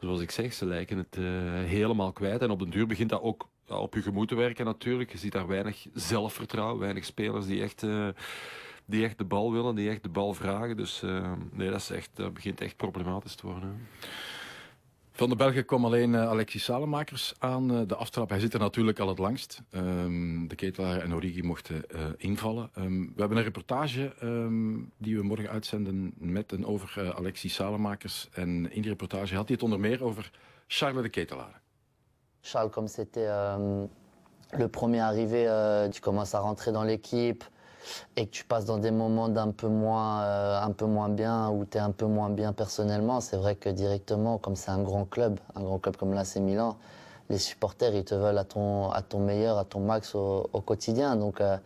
Zoals 0.00 0.20
ik 0.20 0.30
zeg, 0.30 0.52
ze 0.52 0.66
lijken 0.66 0.98
het 0.98 1.16
uh, 1.16 1.26
helemaal 1.64 2.12
kwijt. 2.12 2.42
En 2.42 2.50
op 2.50 2.58
den 2.58 2.70
duur 2.70 2.86
begint 2.86 3.10
dat 3.10 3.22
ook 3.22 3.48
op 3.66 3.94
je 3.94 4.02
gemoed 4.02 4.28
te 4.28 4.34
werken 4.34 4.64
natuurlijk. 4.64 5.12
Je 5.12 5.18
ziet 5.18 5.32
daar 5.32 5.46
weinig 5.46 5.86
zelfvertrouwen, 5.94 6.80
weinig 6.80 7.04
spelers 7.04 7.46
die 7.46 7.62
echt 7.62 7.86
die 8.86 9.04
echt 9.04 9.18
de 9.18 9.24
bal 9.24 9.52
willen, 9.52 9.74
die 9.74 9.90
echt 9.90 10.02
de 10.02 10.08
bal 10.08 10.34
vragen. 10.34 10.76
Dus 10.76 11.02
nee, 11.50 11.70
dat, 11.70 11.80
is 11.80 11.90
echt, 11.90 12.10
dat 12.14 12.34
begint 12.34 12.60
echt 12.60 12.76
problematisch 12.76 13.34
te 13.34 13.46
worden. 13.46 13.88
Van 15.16 15.28
de 15.28 15.36
Belgen 15.36 15.64
kwam 15.64 15.84
alleen 15.84 16.12
uh, 16.12 16.28
Alexis 16.28 16.64
Salemakers 16.64 17.34
aan 17.38 17.72
uh, 17.72 17.80
de 17.86 17.94
aftrap. 17.94 18.28
Hij 18.28 18.40
zit 18.40 18.54
er 18.54 18.60
natuurlijk 18.60 18.98
al 18.98 19.08
het 19.08 19.18
langst. 19.18 19.62
Um, 19.70 20.48
de 20.48 20.54
ketelaar 20.54 21.00
en 21.00 21.14
Origi 21.14 21.42
mochten 21.42 21.82
uh, 21.94 22.00
invallen. 22.16 22.70
Um, 22.78 23.12
we 23.14 23.20
hebben 23.20 23.38
een 23.38 23.44
reportage 23.44 24.12
um, 24.22 24.92
die 24.98 25.16
we 25.16 25.22
morgen 25.22 25.48
uitzenden 25.48 26.14
met 26.16 26.52
en 26.52 26.66
over 26.66 27.14
Alexis 27.16 27.54
Salemakers. 27.54 28.28
En 28.32 28.48
in 28.48 28.82
die 28.82 28.90
reportage 28.90 29.34
had 29.34 29.44
hij 29.46 29.54
het 29.54 29.62
onder 29.62 29.80
meer 29.80 30.04
over 30.04 30.30
Charles 30.66 31.02
de 31.02 31.08
Ketelaar. 31.08 31.60
Charles, 32.40 32.72
comme 32.72 32.88
c'était 32.88 33.30
le 34.50 34.68
premier 34.68 35.00
arrivé, 35.00 35.48
tu 35.90 36.00
commences 36.00 36.34
à 36.34 36.40
rentrer 36.40 36.72
dans 36.72 36.86
l'équipe. 36.86 37.44
Et 38.16 38.26
que 38.26 38.30
tu 38.30 38.44
passes 38.44 38.64
dans 38.64 38.78
des 38.78 38.90
moments 38.90 39.28
d'un 39.28 39.50
peu 39.50 39.68
moins, 39.68 40.22
euh, 40.22 40.60
un 40.60 40.70
peu 40.70 40.86
moins 40.86 41.08
bien, 41.08 41.50
où 41.50 41.64
tu 41.64 41.78
es 41.78 41.80
un 41.80 41.90
peu 41.90 42.06
moins 42.06 42.30
bien 42.30 42.52
personnellement, 42.52 43.20
c'est 43.20 43.36
vrai 43.36 43.56
que 43.56 43.68
directement, 43.68 44.38
comme 44.38 44.56
c'est 44.56 44.70
un 44.70 44.82
grand 44.82 45.04
club, 45.04 45.38
un 45.54 45.62
grand 45.62 45.78
club 45.78 45.96
comme 45.96 46.14
l'AC 46.14 46.36
Milan, 46.36 46.76
les 47.30 47.38
supporters, 47.38 47.94
ils 47.94 48.04
te 48.04 48.14
veulent 48.14 48.38
à 48.38 48.44
ton, 48.44 48.90
à 48.90 49.02
ton 49.02 49.18
meilleur, 49.18 49.58
à 49.58 49.64
ton 49.64 49.80
max 49.80 50.14
au, 50.14 50.42
quotidien. 50.64 51.16
Donc, 51.16 51.40
euh, 51.40 51.56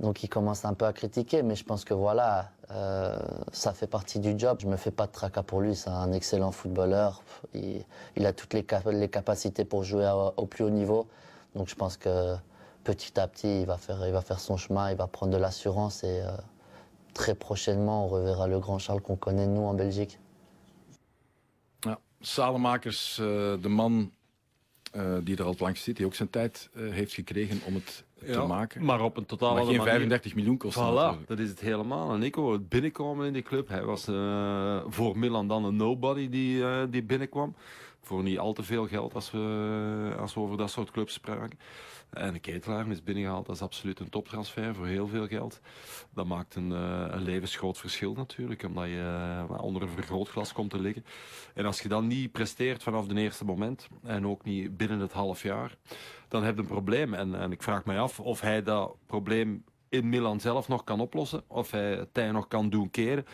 donc 0.00 0.22
ils 0.22 0.28
commencent 0.28 0.64
un 0.64 0.74
peu 0.74 0.86
à 0.86 0.92
critiquer, 0.92 1.42
mais 1.42 1.54
je 1.54 1.64
pense 1.64 1.84
que 1.84 1.94
voilà, 1.94 2.48
euh, 2.70 3.18
ça 3.52 3.72
fait 3.72 3.86
partie 3.86 4.18
du 4.18 4.34
job. 4.38 4.58
Je 4.60 4.66
me 4.66 4.76
fais 4.76 4.90
pas 4.90 5.06
de 5.06 5.12
tracas 5.12 5.42
pour 5.42 5.60
lui, 5.60 5.76
c'est 5.76 5.90
un 5.90 6.12
excellent 6.12 6.52
footballeur. 6.52 7.22
Il, 7.52 7.84
il 8.16 8.26
a 8.26 8.32
toutes 8.32 8.54
les, 8.54 8.64
cap 8.64 8.84
les, 8.86 9.08
capacités 9.08 9.64
pour 9.64 9.84
jouer 9.84 10.10
au 10.36 10.46
plus 10.46 10.64
haut 10.64 10.70
niveau. 10.70 11.06
Donc 11.54 11.68
je 11.68 11.74
pense 11.74 11.96
que 11.96 12.34
petit 12.84 13.18
à 13.18 13.26
petit, 13.26 13.62
il 13.62 13.66
va 13.66 13.78
faire, 13.78 14.06
il 14.06 14.12
va 14.12 14.20
faire 14.20 14.38
son 14.38 14.56
chemin, 14.56 14.90
il 14.90 14.96
va 14.96 15.06
prendre 15.06 15.32
de 15.32 15.38
l'assurance 15.38 16.04
et 16.04 16.20
euh, 16.22 16.30
très 17.14 17.34
prochainement, 17.34 18.06
on 18.06 18.08
reverra 18.08 18.46
le 18.46 18.60
grand 18.60 18.78
Charles 18.78 19.00
qu'on 19.00 19.16
connaît 19.16 19.46
nous 19.46 19.62
en 19.62 19.74
Belgique. 19.74 20.18
Ja, 21.84 21.98
Salemakers, 22.20 23.18
uh, 23.18 23.56
de 23.60 23.68
man 23.68 24.10
uh, 24.96 25.18
die 25.22 25.36
er 25.36 25.44
al 25.44 25.54
langs 25.58 25.82
zit, 25.82 25.96
die 25.96 26.06
ook 26.06 26.14
zijn 26.14 26.30
tijd 26.30 26.70
uh, 26.74 26.92
heeft 26.92 27.12
gekregen 27.12 27.60
om 27.66 27.74
het 27.74 28.04
ja, 28.20 28.32
te 28.32 28.46
maken. 28.46 28.84
Maar 28.84 29.00
op 29.00 29.16
een 29.16 29.26
totaal 29.26 29.54
maar 29.54 29.64
geen 29.64 29.82
35 29.82 30.34
miljoen 30.34 30.56
kost. 30.56 30.78
Voilà, 30.78 31.26
dat 31.26 31.38
is 31.38 31.48
het 31.48 31.60
helemaal. 31.60 32.12
En 32.12 32.18
Nico, 32.18 32.52
het 32.52 32.68
binnenkomen 32.68 33.26
in 33.26 33.32
die 33.32 33.42
club, 33.42 33.68
hij 33.68 33.84
was 33.84 34.04
voor 34.94 35.18
Milan 35.18 35.48
dan 35.48 35.64
een 35.64 35.76
nobody 35.76 36.28
die, 36.28 36.88
die 36.88 37.02
binnenkwam. 37.02 37.54
Voor 38.02 38.22
niet 38.22 38.38
al 38.38 38.52
te 38.52 38.62
veel 38.62 38.86
geld 38.86 39.14
als 39.14 39.30
we, 39.30 40.14
als 40.18 40.34
we 40.34 40.40
over 40.40 40.56
dat 40.56 40.70
soort 40.70 40.90
clubs 40.90 41.12
spraken. 41.12 41.58
En 42.14 42.32
de 42.32 42.38
ketelaar 42.38 42.88
is 42.88 43.02
binnengehaald. 43.02 43.46
Dat 43.46 43.54
is 43.54 43.62
absoluut 43.62 44.00
een 44.00 44.08
toptransfer 44.08 44.74
voor 44.74 44.86
heel 44.86 45.08
veel 45.08 45.26
geld. 45.26 45.60
Dat 46.10 46.26
maakt 46.26 46.54
een, 46.54 46.70
uh, 46.70 47.04
een 47.08 47.22
levensgroot 47.22 47.78
verschil 47.78 48.14
natuurlijk. 48.14 48.62
Omdat 48.62 48.84
je 48.84 49.44
uh, 49.50 49.62
onder 49.62 49.82
een 49.82 49.88
vergrootglas 49.88 50.52
komt 50.52 50.70
te 50.70 50.80
liggen. 50.80 51.04
En 51.54 51.66
als 51.66 51.80
je 51.80 51.88
dan 51.88 52.06
niet 52.06 52.32
presteert 52.32 52.82
vanaf 52.82 53.06
het 53.06 53.16
eerste 53.16 53.44
moment. 53.44 53.88
En 54.02 54.26
ook 54.26 54.44
niet 54.44 54.76
binnen 54.76 55.00
het 55.00 55.12
half 55.12 55.42
jaar. 55.42 55.76
Dan 56.28 56.44
heb 56.44 56.54
je 56.54 56.60
een 56.60 56.66
probleem. 56.66 57.14
En, 57.14 57.34
en 57.34 57.52
ik 57.52 57.62
vraag 57.62 57.84
mij 57.84 57.98
af 57.98 58.20
of 58.20 58.40
hij 58.40 58.62
dat 58.62 58.96
probleem 59.06 59.64
in 59.88 60.08
Milan 60.08 60.40
zelf 60.40 60.68
nog 60.68 60.84
kan 60.84 61.00
oplossen. 61.00 61.42
Of 61.46 61.70
hij 61.70 61.96
het 61.96 62.14
tij 62.14 62.30
nog 62.30 62.48
kan 62.48 62.70
doen 62.70 62.90
keren. 62.90 63.26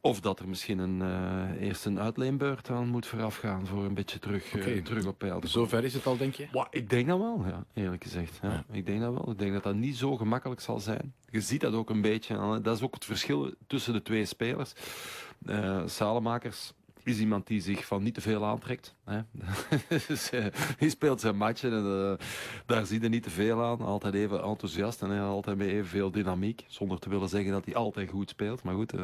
Of 0.00 0.20
dat 0.20 0.38
er 0.38 0.48
misschien 0.48 0.78
een, 0.78 1.00
uh, 1.00 1.66
eerst 1.66 1.84
een 1.84 2.00
uitleenbeurt 2.00 2.70
aan 2.70 2.88
moet 2.88 3.06
voorafgaan 3.06 3.66
voor 3.66 3.84
een 3.84 3.94
beetje 3.94 4.18
terug, 4.18 4.54
okay. 4.54 4.72
uh, 4.72 4.82
terug 4.82 5.06
op 5.06 5.18
peil. 5.18 5.40
Zover 5.44 5.84
is 5.84 5.94
het 5.94 6.06
al, 6.06 6.16
denk 6.16 6.34
je? 6.34 6.66
Ik 6.70 6.90
denk 6.90 7.06
dat 7.06 7.18
wel, 7.18 7.44
ja, 7.46 7.64
eerlijk 7.74 8.02
gezegd. 8.02 8.38
Ja. 8.42 8.50
ja. 8.50 8.64
Ik 8.70 8.86
denk 8.86 9.00
dat 9.00 9.12
wel. 9.12 9.30
Ik 9.30 9.38
denk 9.38 9.52
dat 9.52 9.62
dat 9.62 9.74
niet 9.74 9.96
zo 9.96 10.16
gemakkelijk 10.16 10.60
zal 10.60 10.78
zijn. 10.78 11.14
Je 11.30 11.40
ziet 11.40 11.60
dat 11.60 11.74
ook 11.74 11.90
een 11.90 12.00
beetje. 12.00 12.60
Dat 12.62 12.76
is 12.76 12.82
ook 12.82 12.94
het 12.94 13.04
verschil 13.04 13.54
tussen 13.66 13.92
de 13.92 14.02
twee 14.02 14.24
spelers. 14.24 14.72
Uh, 15.46 15.82
Salemakers 15.86 16.72
is 17.04 17.18
iemand 17.18 17.46
die 17.46 17.60
zich 17.60 17.86
van 17.86 18.02
niet 18.02 18.14
te 18.14 18.20
veel 18.20 18.44
aantrekt. 18.44 18.94
Hè? 19.04 19.20
dus, 20.08 20.32
uh, 20.32 20.46
hij 20.78 20.88
speelt 20.88 21.20
zijn 21.20 21.36
matchen 21.36 21.72
en 21.72 21.84
uh, 21.84 22.26
daar 22.66 22.86
zie 22.86 23.00
je 23.00 23.08
niet 23.08 23.22
te 23.22 23.30
veel 23.30 23.62
aan. 23.62 23.80
Altijd 23.80 24.14
even 24.14 24.42
enthousiast 24.42 25.02
en 25.02 25.10
uh, 25.10 25.28
altijd 25.28 25.56
met 25.56 25.66
evenveel 25.66 26.10
dynamiek. 26.10 26.64
Zonder 26.66 26.98
te 26.98 27.08
willen 27.08 27.28
zeggen 27.28 27.52
dat 27.52 27.64
hij 27.64 27.74
altijd 27.74 28.10
goed 28.10 28.30
speelt. 28.30 28.62
Maar 28.62 28.74
goed. 28.74 28.94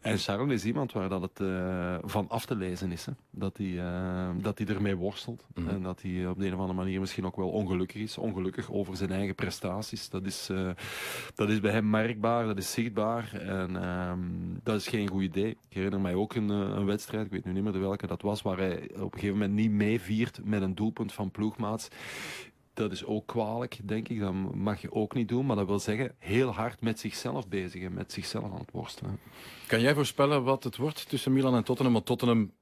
en 0.00 0.18
Sharon 0.18 0.50
is 0.50 0.64
iemand 0.64 0.92
waar 0.92 1.08
dat 1.08 1.22
het 1.22 1.40
van 2.10 2.28
af 2.28 2.46
te 2.46 2.56
lezen 2.56 2.92
is. 2.92 3.06
Hè? 3.06 3.12
Dat, 3.30 3.56
hij, 3.56 3.82
dat 4.40 4.58
hij 4.58 4.66
ermee 4.66 4.96
worstelt. 4.96 5.46
Mm 5.54 5.64
-hmm. 5.64 5.74
En 5.74 5.82
dat 5.82 6.02
hij 6.02 6.26
op 6.26 6.38
de 6.38 6.46
een 6.46 6.54
of 6.54 6.60
andere 6.60 6.78
manier 6.78 7.00
misschien 7.00 7.26
ook 7.26 7.36
wel 7.36 7.48
ongelukkig 7.48 8.02
is. 8.02 8.18
Ongelukkig 8.18 8.72
over 8.72 8.96
zijn 8.96 9.10
eigen 9.10 9.34
prestaties. 9.34 10.08
Dat 10.08 10.24
is, 10.24 10.50
dat 11.34 11.48
is 11.48 11.60
bij 11.60 11.72
hem 11.72 11.90
merkbaar. 11.90 12.46
Dat 12.46 12.58
is 12.58 12.72
zichtbaar. 12.72 13.32
En 13.32 13.82
ehm, 13.82 14.20
dat 14.62 14.76
is 14.76 14.86
geen 14.86 15.08
goed 15.08 15.22
idee. 15.22 15.50
Ik 15.50 15.74
herinner 15.74 16.00
mij 16.00 16.14
ook 16.14 16.34
een, 16.34 16.48
een 16.48 16.84
wedstrijd. 16.84 16.97
Ik 17.06 17.30
weet 17.30 17.44
nu 17.44 17.52
niet 17.52 17.62
meer 17.62 17.72
de 17.72 17.78
welke 17.78 18.06
dat 18.06 18.22
was. 18.22 18.42
Waar 18.42 18.58
hij 18.58 18.90
op 18.94 19.12
een 19.12 19.18
gegeven 19.18 19.38
moment 19.38 19.52
niet 19.52 19.70
meeviert 19.70 20.40
met 20.44 20.62
een 20.62 20.74
doelpunt 20.74 21.12
van 21.12 21.30
ploegmaats. 21.30 21.88
dat 22.74 22.92
is 22.92 23.04
ook 23.04 23.26
kwalijk, 23.26 23.78
denk 23.82 24.08
ik. 24.08 24.20
Dat 24.20 24.34
mag 24.54 24.80
je 24.80 24.92
ook 24.92 25.14
niet 25.14 25.28
doen. 25.28 25.46
Maar 25.46 25.56
dat 25.56 25.66
wil 25.66 25.78
zeggen, 25.78 26.14
heel 26.18 26.50
hard 26.50 26.80
met 26.80 26.98
zichzelf 26.98 27.48
bezig 27.48 27.82
en 27.82 27.94
met 27.94 28.12
zichzelf 28.12 28.44
aan 28.44 28.58
het 28.58 28.70
worstelen. 28.72 29.18
Kan 29.66 29.80
jij 29.80 29.94
voorspellen 29.94 30.44
wat 30.44 30.64
het 30.64 30.76
wordt 30.76 31.08
tussen 31.08 31.32
Milan 31.32 31.54
en 31.54 31.64
Tottenham? 31.64 31.94
Want 31.94 32.06
Tottenham 32.06 32.52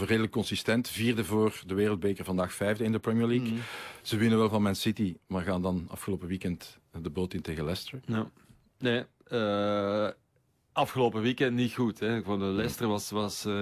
redelijk 0.00 0.32
consistent. 0.32 0.88
Vierde 0.88 1.24
voor 1.24 1.62
de 1.66 1.74
Wereldbeker, 1.74 2.24
vandaag 2.24 2.52
vijfde 2.52 2.84
in 2.84 2.92
de 2.92 2.98
Premier 2.98 3.26
League. 3.26 3.48
Mhm. 3.48 3.60
Ze 4.02 4.16
winnen 4.16 4.38
wel 4.38 4.48
van 4.48 4.62
Man 4.62 4.74
City, 4.74 5.16
maar 5.26 5.42
gaan 5.42 5.62
dan 5.62 5.86
afgelopen 5.90 6.28
weekend 6.28 6.78
de 7.02 7.10
boot 7.10 7.34
in 7.34 7.42
tegen 7.42 7.64
Leicester. 7.64 8.00
Ja. 8.06 8.30
Nee, 8.78 9.04
uh, 9.28 10.08
afgelopen 10.72 11.22
weekend 11.22 11.56
niet 11.56 11.74
goed. 11.74 12.00
Hè. 12.00 12.16
Ik 12.16 12.24
vond 12.24 12.42
Leicester 12.42 12.88
was, 12.88 13.10
was, 13.10 13.46
uh, 13.46 13.52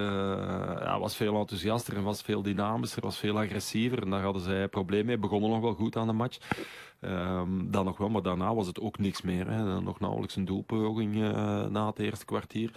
ja, 0.79 0.99
was 0.99 1.15
veel 1.15 1.39
enthousiaster 1.39 1.95
en 1.95 2.03
was 2.03 2.21
veel 2.21 2.41
dynamischer, 2.41 3.01
was 3.01 3.17
veel 3.17 3.39
agressiever. 3.39 4.01
En 4.01 4.09
daar 4.09 4.21
hadden 4.21 4.41
zij 4.41 4.67
problemen 4.67 5.05
mee. 5.05 5.17
Begonnen 5.17 5.49
nog 5.49 5.61
wel 5.61 5.73
goed 5.73 5.95
aan 5.95 6.07
de 6.07 6.13
match. 6.13 6.37
Um, 7.01 7.71
dan 7.71 7.85
nog 7.85 7.97
wel, 7.97 8.09
maar 8.09 8.21
daarna 8.21 8.53
was 8.53 8.67
het 8.67 8.79
ook 8.79 8.99
niks 8.99 9.21
meer. 9.21 9.47
Hè. 9.47 9.81
Nog 9.81 9.99
nauwelijks 9.99 10.35
een 10.35 10.45
doelpoging 10.45 11.15
uh, 11.15 11.65
na 11.65 11.85
het 11.85 11.99
eerste 11.99 12.25
kwartier. 12.25 12.71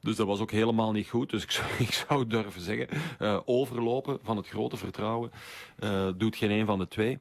Dus 0.00 0.16
dat 0.16 0.26
was 0.26 0.40
ook 0.40 0.50
helemaal 0.50 0.92
niet 0.92 1.08
goed. 1.08 1.30
Dus 1.30 1.42
ik 1.42 1.50
zou, 1.50 1.68
ik 1.78 1.92
zou 1.92 2.26
durven 2.26 2.60
zeggen, 2.60 2.88
uh, 3.18 3.40
overlopen 3.44 4.18
van 4.22 4.36
het 4.36 4.48
grote 4.48 4.76
vertrouwen 4.76 5.30
doet 6.16 6.36
geen 6.36 6.50
een 6.50 6.66
van 6.66 6.78
de 6.78 6.88
twee. 6.88 7.18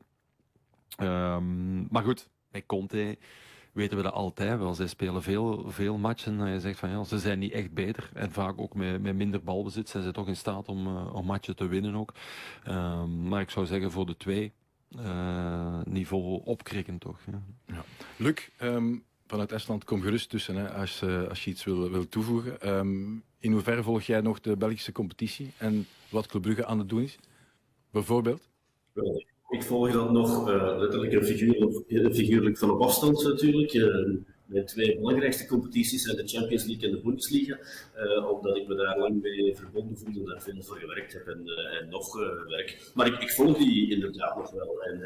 Um, 1.02 1.88
maar 1.90 2.04
goed, 2.04 2.30
bij 2.52 2.64
Conte 2.66 3.18
weten 3.80 3.98
we 3.98 4.04
dat 4.04 4.14
altijd 4.14 4.60
wel. 4.60 4.74
Zij 4.74 4.88
spelen 4.88 5.22
veel, 5.22 5.64
veel 5.68 5.98
matchen 5.98 6.40
en 6.40 6.52
je 6.52 6.60
zegt 6.60 6.80
van 6.80 6.90
ja, 6.90 7.04
ze 7.04 7.20
zijn 7.20 7.40
niet 7.40 7.52
echt 7.52 7.74
beter. 7.74 8.10
En 8.14 8.32
vaak 8.32 8.60
ook 8.60 8.74
met, 8.74 9.02
met 9.02 9.16
minder 9.16 9.44
balbezit 9.44 9.90
zijn 9.90 10.04
ze 10.04 10.12
toch 10.12 10.28
in 10.28 10.36
staat 10.36 10.68
om, 10.68 10.88
uh, 10.88 11.16
om 11.16 11.26
matchen 11.26 11.56
te 11.56 11.68
winnen 11.68 11.96
ook. 11.96 12.14
Um, 12.68 13.28
maar 13.28 13.42
ik 13.42 13.50
zou 13.50 13.66
zeggen 13.66 13.92
voor 13.92 14.06
de 14.06 14.18
twee, 14.18 14.54
uh, 14.98 15.80
niveau 15.84 16.42
opkrikken 16.44 16.98
toch. 16.98 17.20
Ja. 17.32 17.42
Ja. 17.66 17.84
Luc, 18.18 18.50
um, 18.62 19.04
vanuit 19.28 19.52
Estland 19.52 19.84
kom 19.84 20.02
gerust 20.02 20.30
tussen 20.30 20.56
hè, 20.56 20.74
als, 20.74 21.02
uh, 21.02 21.28
als 21.28 21.44
je 21.44 21.50
iets 21.50 21.64
wil, 21.64 21.90
wil 21.90 22.08
toevoegen. 22.08 22.78
Um, 22.78 23.24
in 23.40 23.52
hoeverre 23.52 23.84
volg 23.84 24.04
jij 24.04 24.22
nog 24.22 24.40
de 24.40 24.58
Belgische 24.58 24.92
competitie 24.92 25.52
en 25.58 25.88
wat 26.10 26.28
Club 26.28 26.42
Brugge 26.42 26.66
aan 26.66 26.80
het 26.80 26.90
doen 26.90 27.02
is? 27.02 27.18
Bijvoorbeeld? 27.92 28.50
Ik 29.60 29.66
volg 29.66 29.92
dat 29.92 30.12
nog 30.12 30.50
uh, 30.50 30.76
letterlijk 30.78 31.14
en 31.14 31.26
figuurlijk, 31.26 32.16
figuurlijk 32.16 32.58
van 32.58 32.72
op 32.72 32.82
afstand 32.82 33.24
natuurlijk. 33.24 33.74
Uh, 33.74 34.16
mijn 34.46 34.66
twee 34.66 34.96
belangrijkste 34.96 35.48
competities 35.48 36.04
zijn 36.04 36.16
de 36.16 36.28
Champions 36.28 36.66
League 36.66 36.90
en 36.90 36.96
de 36.96 37.02
Bundesliga, 37.02 37.58
omdat 38.30 38.58
ik 38.58 38.68
me 38.68 38.76
daar 38.76 39.00
lang 39.00 39.22
mee 39.22 39.56
verbonden 39.56 39.98
voel 39.98 40.14
en 40.14 40.26
daar 40.26 40.42
veel 40.42 40.62
voor 40.62 40.78
gewerkt 40.78 41.14
heb 41.14 41.28
en, 41.28 41.46
nog 41.90 42.14
werk. 42.48 42.92
Maar 42.94 43.08
ik, 43.08 43.22
ik, 43.22 43.32
volg 43.32 43.58
die 43.58 43.92
inderdaad 43.92 44.36
nog 44.36 44.52
wel. 44.52 44.82
En 44.82 45.00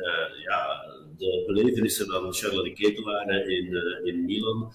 ja, 0.44 0.86
de 1.18 1.44
belevenissen 1.48 2.06
van 2.06 2.34
Charles 2.34 2.64
de 2.64 2.74
Ketelaar 2.74 3.48
in, 3.50 3.76
in 4.04 4.26
Milan, 4.26 4.74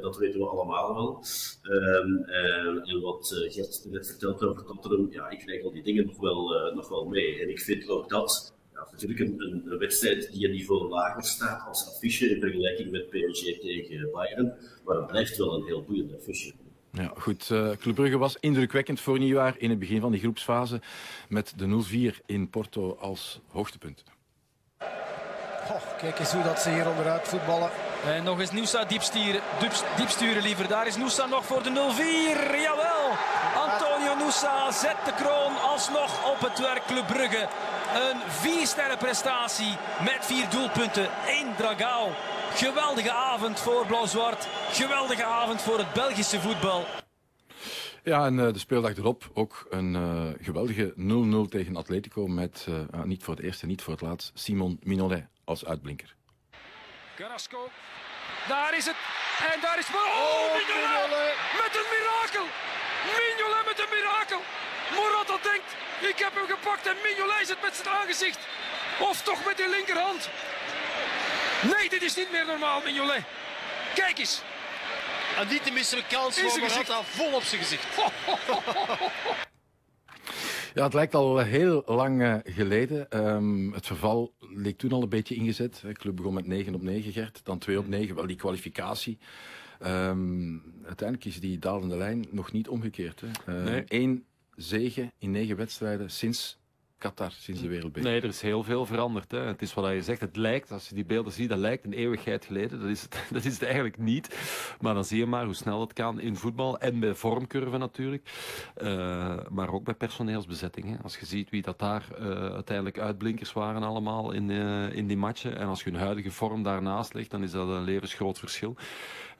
dat 0.00 0.16
weten 0.16 0.40
we 0.40 0.46
allemaal 0.46 0.94
wel. 0.94 1.24
Um, 1.62 2.24
en 2.24 3.00
wat 3.00 3.46
Gert 3.48 3.86
net 3.90 4.06
vertelt 4.06 4.44
over 4.44 4.64
Tottenham, 4.64 5.12
ja, 5.12 5.30
ik 5.30 5.38
krijg 5.38 5.62
al 5.62 5.72
die 5.72 5.82
dingen 5.82 6.06
nog 6.06 6.20
wel, 6.20 6.72
nog 6.74 6.88
wel 6.88 7.04
mee. 7.04 7.40
En 7.40 7.48
ik 7.48 7.60
vind 7.60 7.88
ook 7.88 8.08
dat 8.08 8.55
ja, 8.76 8.88
natuurlijk 8.90 9.20
een, 9.20 9.62
een, 9.64 9.78
wedstrijd 9.78 10.32
die 10.32 10.44
een 10.44 10.50
niveau 10.50 10.88
lager 10.88 11.24
staat 11.24 11.66
als 11.68 11.88
affiche 11.88 12.30
in 12.30 12.40
vergelijking 12.40 12.90
met 12.90 13.08
PSG 13.10 13.60
tegen 13.60 14.10
Bayern. 14.12 14.54
Maar 14.84 14.96
het 14.96 15.06
blijft 15.06 15.36
wel 15.36 15.54
een 15.54 15.64
heel 15.64 15.82
boeiend 15.82 16.16
affiche. 16.16 16.52
Ja, 16.90 17.12
goed. 17.16 17.50
Uh, 17.50 17.70
Club 17.70 17.94
Brugge 17.94 18.18
was 18.18 18.36
indrukwekkend 18.40 19.00
voor 19.00 19.18
nieuwjaar 19.18 19.54
in 19.58 19.70
het 19.70 19.78
begin 19.78 20.00
van 20.00 20.10
die 20.10 20.20
groepsfase 20.20 20.80
met 21.28 21.52
de 21.56 22.12
0-4 22.14 22.24
in 22.26 22.50
Porto 22.50 22.96
als 23.00 23.40
hoogtepunt. 23.48 24.04
Oh, 25.70 25.98
kijk 25.98 26.18
eens 26.18 26.32
hoe 26.32 26.42
dat 26.42 26.60
ze 26.60 26.70
hier 26.70 26.88
onderuit 26.88 27.28
voetballen. 27.28 27.70
En 28.06 28.24
nog 28.24 28.40
eens 28.40 28.52
Noosa 28.52 28.84
diepsturen, 28.84 29.40
diepsturen 29.96 30.42
liever. 30.42 30.68
Daar 30.68 30.86
is 30.86 30.96
Noosa 30.96 31.26
nog 31.26 31.44
voor 31.44 31.62
de 31.62 31.70
0-4. 31.70 31.74
Jawel! 32.62 33.45
Noosa 34.18 34.70
zet 34.72 34.96
de 35.04 35.14
kroon 35.14 35.60
alsnog 35.60 36.32
op 36.32 36.40
het 36.40 36.58
werk 36.58 36.84
Club 36.86 37.06
Brugge. 37.06 37.48
Een 37.94 38.20
vier 38.30 38.96
prestatie 38.98 39.76
met 40.04 40.18
vier 40.20 40.48
doelpunten. 40.48 41.08
Eén 41.26 41.54
Dragao. 41.56 42.10
Geweldige 42.54 43.12
avond 43.12 43.60
voor 43.60 43.86
Blauw-Zwart. 43.86 44.48
Geweldige 44.70 45.24
avond 45.24 45.62
voor 45.62 45.78
het 45.78 45.92
Belgische 45.92 46.40
voetbal. 46.40 46.84
Ja, 48.02 48.26
en 48.26 48.38
uh, 48.38 48.52
de 48.52 48.58
speeldag 48.58 48.96
erop 48.96 49.30
ook 49.34 49.66
een 49.70 49.94
uh, 49.94 50.44
geweldige 50.44 50.94
0-0 51.46 51.50
tegen 51.50 51.76
Atletico 51.76 52.26
met, 52.26 52.66
uh, 52.68 53.02
niet 53.02 53.24
voor 53.24 53.34
het 53.34 53.44
eerst 53.44 53.62
en 53.62 53.68
niet 53.68 53.82
voor 53.82 53.92
het 53.92 54.02
laatst, 54.02 54.30
Simon 54.34 54.78
Minolet 54.82 55.26
als 55.44 55.64
uitblinker. 55.64 56.14
Carrasco, 57.16 57.68
daar 58.48 58.76
is 58.76 58.86
het. 58.86 58.96
En 59.52 59.60
daar 59.60 59.78
is... 59.78 59.86
Oh, 59.86 59.94
oh! 59.94 60.54
Met 61.62 61.74
een 61.76 61.88
mirakel! 61.92 62.46
Met 63.76 63.86
een 63.86 63.96
mirakel! 63.96 64.40
Morata 64.94 65.36
denkt, 65.50 65.70
ik 66.10 66.18
heb 66.24 66.34
hem 66.34 66.46
gepakt 66.54 66.86
en 66.86 66.96
Mignolet 67.02 67.46
zit 67.46 67.62
met 67.62 67.74
zijn 67.76 67.88
aangezicht. 67.88 68.38
Of 69.00 69.22
toch 69.22 69.44
met 69.44 69.56
de 69.56 69.68
linkerhand. 69.76 70.28
Nee, 71.72 71.88
dit 71.88 72.02
is 72.02 72.16
niet 72.16 72.30
meer 72.30 72.46
normaal, 72.46 72.80
Mignolet. 72.84 73.24
Kijk 73.94 74.18
eens. 74.18 74.42
En 75.38 75.48
niet 75.48 75.64
te 75.64 75.72
missen 75.72 76.06
kans 76.08 76.40
voor 76.40 76.60
Morata 76.60 77.02
vol 77.02 77.32
op 77.32 77.42
zijn 77.42 77.60
gezicht. 77.60 77.86
Ja, 80.74 80.84
het 80.84 80.94
lijkt 80.94 81.14
al 81.14 81.38
heel 81.38 81.82
lang 81.86 82.22
uh, 82.22 82.34
geleden. 82.44 83.26
Um, 83.26 83.72
het 83.72 83.86
verval 83.86 84.32
leek 84.38 84.78
toen 84.78 84.92
al 84.92 85.02
een 85.02 85.08
beetje 85.08 85.34
ingezet. 85.34 85.80
De 85.82 85.92
club 85.92 86.16
begon 86.16 86.34
met 86.34 86.46
9 86.46 86.74
op 86.74 86.82
9, 86.82 87.12
Gert. 87.12 87.40
Dan 87.44 87.58
2 87.58 87.78
op 87.78 87.88
9, 87.88 88.14
wel 88.14 88.26
die 88.26 88.36
kwalificatie. 88.36 89.18
Um, 89.84 90.62
uiteindelijk 90.84 91.28
is 91.28 91.40
die 91.40 91.58
dalende 91.58 91.96
lijn 91.96 92.26
nog 92.30 92.52
niet 92.52 92.68
omgekeerd. 92.68 93.20
Hè. 93.20 93.58
Uh, 93.58 93.64
nee. 93.64 93.84
Eén 93.88 94.24
zege 94.54 95.12
in 95.18 95.30
negen 95.30 95.56
wedstrijden 95.56 96.10
sinds 96.10 96.58
Qatar 96.98 97.30
sinds 97.30 97.60
de 97.60 97.68
wereldbeker. 97.68 98.10
Nee, 98.10 98.20
er 98.20 98.28
is 98.28 98.40
heel 98.40 98.62
veel 98.62 98.86
veranderd. 98.86 99.30
Hè. 99.30 99.38
Het 99.38 99.62
is 99.62 99.74
wat 99.74 99.92
je 99.92 100.02
zegt, 100.02 100.20
het 100.20 100.36
lijkt, 100.36 100.70
als 100.70 100.88
je 100.88 100.94
die 100.94 101.04
beelden 101.04 101.32
ziet, 101.32 101.48
dat 101.48 101.58
lijkt 101.58 101.84
een 101.84 101.92
eeuwigheid 101.92 102.44
geleden. 102.44 102.80
Dat 102.80 102.88
is 102.88 103.02
het, 103.02 103.24
dat 103.32 103.44
is 103.44 103.52
het 103.52 103.62
eigenlijk 103.62 103.98
niet. 103.98 104.38
Maar 104.80 104.94
dan 104.94 105.04
zie 105.04 105.18
je 105.18 105.26
maar 105.26 105.44
hoe 105.44 105.54
snel 105.54 105.80
het 105.80 105.92
kan 105.92 106.20
in 106.20 106.36
voetbal 106.36 106.78
en 106.78 107.00
bij 107.00 107.14
vormcurve 107.14 107.76
natuurlijk. 107.76 108.30
Uh, 108.82 109.36
maar 109.48 109.72
ook 109.72 109.84
bij 109.84 109.94
personeelsbezetting. 109.94 110.86
Hè. 110.86 110.96
Als 111.02 111.18
je 111.18 111.26
ziet 111.26 111.50
wie 111.50 111.62
dat 111.62 111.78
daar 111.78 112.06
uh, 112.20 112.26
uiteindelijk 112.52 112.98
uitblinkers 112.98 113.52
waren 113.52 113.82
allemaal 113.82 114.32
in, 114.32 114.48
uh, 114.48 114.92
in 114.92 115.06
die 115.06 115.16
matchen. 115.16 115.58
En 115.58 115.66
als 115.66 115.82
je 115.82 115.90
hun 115.90 116.00
huidige 116.00 116.30
vorm 116.30 116.62
daarnaast 116.62 117.14
ligt, 117.14 117.30
dan 117.30 117.42
is 117.42 117.50
dat 117.50 117.68
een 117.68 117.84
levensgroot 117.84 118.38
verschil. 118.38 118.76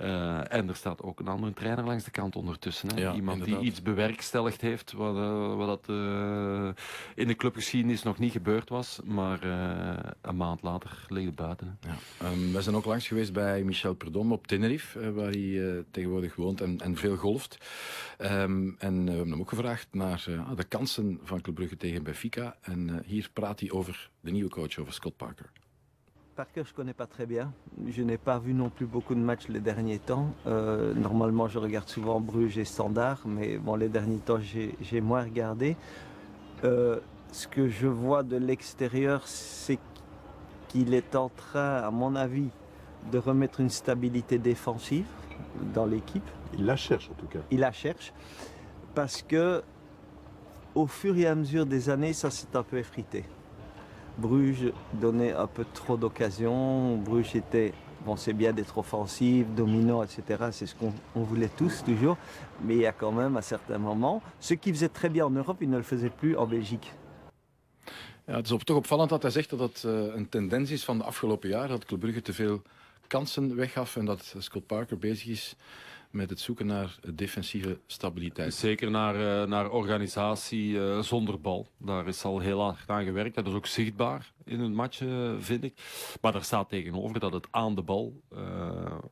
Uh, 0.00 0.52
en 0.52 0.68
er 0.68 0.76
staat 0.76 1.02
ook 1.02 1.20
een 1.20 1.28
andere 1.28 1.52
trainer 1.52 1.84
langs 1.84 2.04
de 2.04 2.10
kant 2.10 2.36
ondertussen. 2.36 2.94
Hè. 2.94 3.00
Ja, 3.00 3.14
Iemand 3.14 3.38
inderdaad. 3.38 3.60
die 3.60 3.70
iets 3.70 3.82
bewerkstelligd 3.82 4.60
heeft, 4.60 4.92
wat, 4.92 5.16
uh, 5.16 5.56
wat 5.56 5.66
dat 5.66 5.96
uh, 5.96 6.68
in 7.14 7.26
de 7.26 7.34
clubgeschiedenis 7.34 8.02
nog 8.02 8.18
niet 8.18 8.32
gebeurd 8.32 8.68
was. 8.68 9.00
Maar 9.04 9.42
een 10.20 10.36
maand 10.36 10.62
later 10.62 11.06
ligt 11.08 11.26
het 11.26 11.34
buiten. 11.34 11.78
Ja. 11.80 12.28
Um, 12.30 12.52
we 12.52 12.62
zijn 12.62 12.74
ook 12.76 12.84
langs 12.84 13.08
geweest 13.08 13.32
bij 13.32 13.64
Michel 13.64 13.94
Perdom 13.94 14.32
op 14.32 14.46
Tenerife, 14.46 15.12
waar 15.12 15.30
hij 15.30 15.84
tegenwoordig 15.90 16.36
woont 16.36 16.60
en, 16.60 16.80
en 16.80 16.96
veel 16.96 17.16
golft. 17.16 17.58
Um, 18.18 18.76
en 18.78 19.04
we 19.04 19.10
hebben 19.10 19.30
hem 19.30 19.40
ook 19.40 19.48
gevraagd 19.48 19.88
naar 19.90 20.28
de 20.56 20.64
kansen 20.64 21.20
van 21.22 21.40
Club 21.40 21.54
Brugge 21.54 21.76
tegen 21.76 22.02
Benfica. 22.02 22.56
En 22.60 23.02
hier 23.06 23.30
praat 23.32 23.60
hij 23.60 23.70
over 23.70 24.10
de 24.20 24.30
nieuwe 24.30 24.50
coach, 24.50 24.78
over 24.78 24.92
Scott 24.92 25.16
Parker. 25.16 25.50
Parker, 26.36 26.64
je 26.66 26.74
connais 26.74 26.92
pas 26.92 27.06
très 27.06 27.24
bien. 27.24 27.50
Je 27.88 28.02
n'ai 28.02 28.18
pas 28.18 28.38
vu 28.38 28.52
non 28.52 28.68
plus 28.68 28.84
beaucoup 28.84 29.14
de 29.14 29.20
matchs 29.20 29.48
les 29.48 29.58
derniers 29.58 29.98
temps. 29.98 30.28
Euh, 30.46 30.92
normalement, 30.92 31.48
je 31.48 31.58
regarde 31.58 31.88
souvent 31.88 32.20
Bruges 32.20 32.58
et 32.58 32.66
Standard, 32.66 33.22
mais 33.24 33.56
bon, 33.56 33.74
les 33.74 33.88
derniers 33.88 34.18
temps, 34.18 34.38
j'ai 34.38 35.00
moins 35.00 35.22
regardé. 35.22 35.76
Euh, 36.64 37.00
ce 37.32 37.48
que 37.48 37.68
je 37.68 37.86
vois 37.86 38.22
de 38.22 38.36
l'extérieur, 38.36 39.26
c'est 39.26 39.78
qu'il 40.68 40.92
est 40.92 41.16
en 41.16 41.30
train, 41.30 41.76
à 41.76 41.90
mon 41.90 42.14
avis, 42.14 42.50
de 43.10 43.16
remettre 43.16 43.60
une 43.60 43.70
stabilité 43.70 44.38
défensive 44.38 45.06
dans 45.72 45.86
l'équipe. 45.86 46.28
Il 46.58 46.66
la 46.66 46.76
cherche 46.76 47.10
en 47.10 47.14
tout 47.14 47.28
cas. 47.28 47.38
Il 47.50 47.60
la 47.60 47.72
cherche 47.72 48.12
parce 48.94 49.22
que 49.22 49.62
au 50.74 50.86
fur 50.86 51.16
et 51.16 51.26
à 51.26 51.34
mesure 51.34 51.64
des 51.64 51.88
années, 51.88 52.12
ça 52.12 52.30
s'est 52.30 52.54
un 52.54 52.62
peu 52.62 52.76
effrité. 52.76 53.24
Bruges 54.18 54.72
donnait 54.92 55.32
un 55.32 55.46
peu 55.46 55.64
trop 55.74 55.96
d'occasions. 55.96 56.96
Bruges 56.96 57.36
était, 57.36 57.72
bon 58.04 58.16
c'est 58.16 58.32
bien 58.32 58.52
d'être 58.52 58.78
offensif, 58.78 59.46
dominant, 59.56 60.02
etc. 60.02 60.22
C'est 60.50 60.66
ce 60.66 60.74
qu'on 60.74 60.92
voulait 61.14 61.50
tous 61.56 61.84
toujours. 61.84 62.16
Mais 62.64 62.74
il 62.74 62.80
y 62.80 62.86
a 62.86 62.92
quand 62.92 63.12
même 63.12 63.36
à 63.36 63.42
certains 63.42 63.78
moments, 63.78 64.22
ce 64.40 64.54
qui 64.54 64.70
faisait 64.70 64.88
très 64.88 65.08
bien 65.08 65.26
en 65.26 65.30
Europe, 65.30 65.58
il 65.60 65.70
ne 65.70 65.76
le 65.76 65.82
faisait 65.82 66.10
plus 66.10 66.36
en 66.36 66.46
Belgique. 66.46 66.92
Ja, 68.26 68.36
het 68.36 68.50
is 68.50 68.64
toch 68.64 68.76
opvallend 68.76 69.08
dat 69.08 69.22
hij 69.22 69.30
zegt 69.30 69.50
dat 69.50 69.58
dat 69.58 69.82
uh, 69.86 70.14
een 70.14 70.28
tendens 70.28 70.70
is 70.70 70.84
van 70.84 70.98
de 70.98 71.04
afgelopen 71.04 71.48
jaren. 71.48 71.68
Dat 71.68 71.84
Club 71.84 72.00
Brugge 72.00 72.22
te 72.22 72.32
veel 72.32 72.62
kansen 73.06 73.56
weggaf 73.56 73.96
en 73.96 74.04
dat 74.04 74.34
Scott 74.38 74.66
Parker 74.66 74.98
bezig 74.98 75.26
is 75.26 75.56
met 76.10 76.30
het 76.30 76.40
zoeken 76.40 76.66
naar 76.66 76.98
defensieve 77.14 77.78
stabiliteit. 77.86 78.54
Zeker 78.54 78.90
naar, 78.90 79.14
uh, 79.14 79.48
naar 79.48 79.70
organisatie 79.70 80.70
uh, 80.70 80.98
zonder 80.98 81.40
bal. 81.40 81.68
Daar 81.78 82.08
is 82.08 82.24
al 82.24 82.38
heel 82.38 82.60
hard 82.60 82.90
aan 82.90 83.04
gewerkt. 83.04 83.34
Dat 83.34 83.46
is 83.46 83.52
ook 83.52 83.66
zichtbaar 83.66 84.32
in 84.44 84.60
een 84.60 84.74
match, 84.74 85.00
uh, 85.00 85.32
vind 85.38 85.64
ik. 85.64 85.74
Maar 86.20 86.32
daar 86.32 86.44
staat 86.44 86.68
tegenover 86.68 87.20
dat 87.20 87.32
het 87.32 87.46
aan 87.50 87.74
de 87.74 87.82
bal 87.82 88.20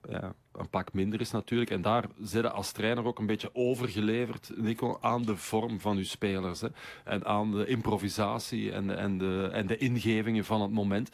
ja, 0.09 0.35
een 0.53 0.69
pak 0.71 0.93
minder 0.93 1.21
is 1.21 1.31
natuurlijk. 1.31 1.71
En 1.71 1.83
daar 1.83 2.05
zitten 2.23 2.53
als 2.53 2.73
trainer 2.73 3.05
ook 3.05 3.19
een 3.19 3.27
beetje 3.27 3.51
overgeleverd, 3.53 4.51
Nico, 4.57 4.99
aan 5.01 5.23
de 5.23 5.37
vorm 5.37 5.81
van 5.81 5.97
uw 5.97 6.05
spelers. 6.05 6.61
Hè. 6.61 6.69
En 7.05 7.25
aan 7.25 7.51
de 7.51 7.67
improvisatie 7.67 8.73
en, 8.73 8.99
en, 8.99 9.19
de, 9.19 9.49
en 9.53 9.67
de 9.67 9.77
ingevingen 9.77 10.45
van 10.45 10.61
het 10.61 10.71
moment. 10.71 11.11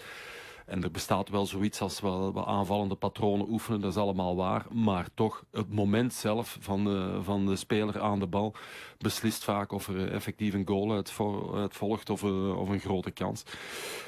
En 0.70 0.82
er 0.82 0.90
bestaat 0.90 1.28
wel 1.28 1.46
zoiets 1.46 1.80
als 1.80 2.00
wel, 2.00 2.46
aanvallende 2.46 2.94
patronen 2.94 3.48
oefenen, 3.48 3.80
dat 3.80 3.90
is 3.90 3.96
allemaal 3.96 4.36
waar. 4.36 4.66
Maar 4.72 5.08
toch, 5.14 5.44
het 5.50 5.72
moment 5.72 6.14
zelf 6.14 6.56
van 6.60 6.84
de, 6.84 7.18
van 7.22 7.46
de 7.46 7.56
speler 7.56 8.00
aan 8.00 8.18
de 8.18 8.26
bal 8.26 8.54
beslist 8.98 9.44
vaak 9.44 9.72
of 9.72 9.88
er 9.88 10.12
effectief 10.12 10.54
een 10.54 10.66
goal 10.66 10.92
uit, 10.92 11.10
volgt 11.70 12.10
of, 12.10 12.22
eh, 12.22 12.58
of, 12.58 12.68
een 12.68 12.80
grote 12.80 13.10
kans. 13.10 13.42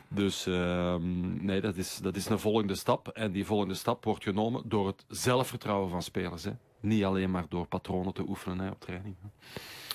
Dus 0.08 0.46
uh, 0.46 0.94
nee, 1.40 1.60
dat 1.60 1.76
is, 1.76 1.98
dat 2.02 2.16
is 2.16 2.28
een 2.28 2.38
volgende 2.38 2.74
stap. 2.74 3.08
En 3.08 3.32
die 3.32 3.46
volgende 3.46 3.74
stap 3.74 4.04
wordt 4.04 4.22
genomen 4.22 4.62
door 4.64 4.86
het 4.86 5.04
zelfvertrouwen 5.08 5.90
van 5.90 6.02
spelers. 6.02 6.44
Hè. 6.44 6.52
Niet 6.80 7.04
alleen 7.04 7.30
maar 7.30 7.44
door 7.48 7.66
patronen 7.66 8.14
te 8.14 8.24
oefenen 8.28 8.58
hè, 8.58 8.70
op 8.70 8.80
training. 8.80 9.16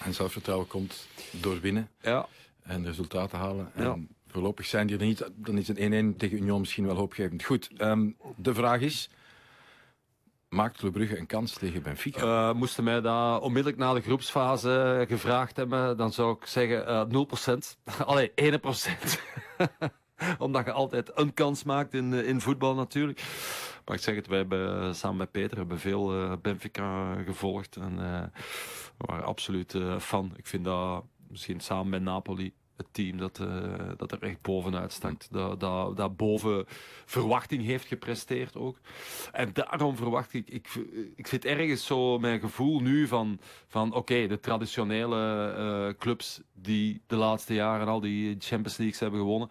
En 0.04 0.14
zelfvertrouwen 0.14 0.68
komt 0.68 1.08
door 1.32 1.60
winnen. 1.60 1.90
Ja. 2.02 2.28
En 2.62 2.86
resultaten 2.86 3.38
halen. 3.38 3.72
En 3.74 4.17
voorlopig 4.38 4.66
zijn 4.66 4.88
die 4.88 4.98
er 4.98 5.06
niet. 5.06 5.30
Dan 5.36 5.58
is 5.58 5.68
een 5.68 6.14
1-1 6.14 6.18
tegen 6.18 6.38
Union 6.38 6.60
misschien 6.60 6.86
wel 6.86 6.96
hoopgevend. 6.96 7.44
Goed, 7.44 7.70
um, 7.82 8.18
de 8.36 8.54
vraag 8.54 8.80
is... 8.80 9.10
Maakt 10.50 10.78
Club 10.78 10.94
Brugge 10.94 11.18
een 11.18 11.26
kans 11.26 11.54
tegen 11.54 11.84
Benfica? 11.84 12.50
Uh, 12.50 12.56
moesten 12.56 12.84
mij 12.84 13.02
dat 13.02 13.42
onmiddellijk 13.42 13.82
na 13.82 13.94
de 13.94 14.02
groepsfase 14.02 15.06
gevraagd 15.08 15.56
hebben, 15.58 15.98
dan 15.98 16.14
zou 16.14 16.36
ik 16.36 16.46
zeggen 16.46 17.10
uh, 17.12 17.26
0%. 17.56 17.58
Allee, 18.06 18.32
1%. 18.32 18.34
Omdat 20.38 20.66
je 20.66 20.72
altijd 20.72 21.12
een 21.16 21.34
kans 21.34 21.64
maakt 21.64 21.94
in, 21.94 22.14
in 22.14 22.42
voetbal 22.42 22.76
natuurlijk. 22.76 23.22
Maar 23.86 23.96
ik 23.96 24.02
zeg 24.02 24.16
het, 24.16 24.28
wij 24.28 24.38
hebben 24.38 24.96
samen 24.96 25.18
met 25.18 25.32
Peter 25.32 25.58
hebben 25.58 25.80
veel 25.80 26.38
Benfica 26.42 27.16
gevolgd. 27.24 27.76
En 27.76 27.94
uh, 28.00 28.24
waren 28.98 29.26
absoluut 29.26 29.76
fan. 30.00 30.34
Ik 30.36 30.48
vind 30.48 30.64
dat 30.64 31.04
misschien 31.28 31.60
samen 31.60 31.90
met 31.90 32.02
Napoli 32.02 32.54
het 32.78 32.88
team 32.92 33.18
dat, 33.18 33.40
uh, 33.40 33.48
dat 33.98 34.12
er 34.12 34.24
echt 34.24 34.42
bovenuit 34.42 34.94
stak. 34.94 35.22
Dat, 35.30 35.60
dat, 35.60 35.98
dat 35.98 36.18
boven 36.18 36.66
verwachting 37.06 37.64
heeft 37.64 37.86
gepresteerd 37.86 38.56
ook. 38.56 38.78
En 39.32 39.50
daarom 39.54 39.96
verwacht 39.96 40.34
ik, 40.34 40.50
ik, 40.50 40.68
ik 41.16 41.28
vind 41.28 41.46
ergens 41.46 41.86
zo 41.86 42.20
mijn 42.20 42.40
gevoel 42.40 42.80
nu 42.80 43.08
van, 43.08 43.40
van 43.68 43.94
oké, 43.94 44.28
de 44.28 44.40
traditionele 44.40 45.54
uh, 45.58 46.00
clubs 46.00 46.42
die 46.54 47.02
de 47.08 47.16
laatste 47.16 47.54
jaren 47.54 47.88
al 47.88 48.00
die 48.00 48.36
Champions 48.40 48.78
Leagues 48.78 49.00
hebben 49.00 49.20
gewonnen. 49.20 49.50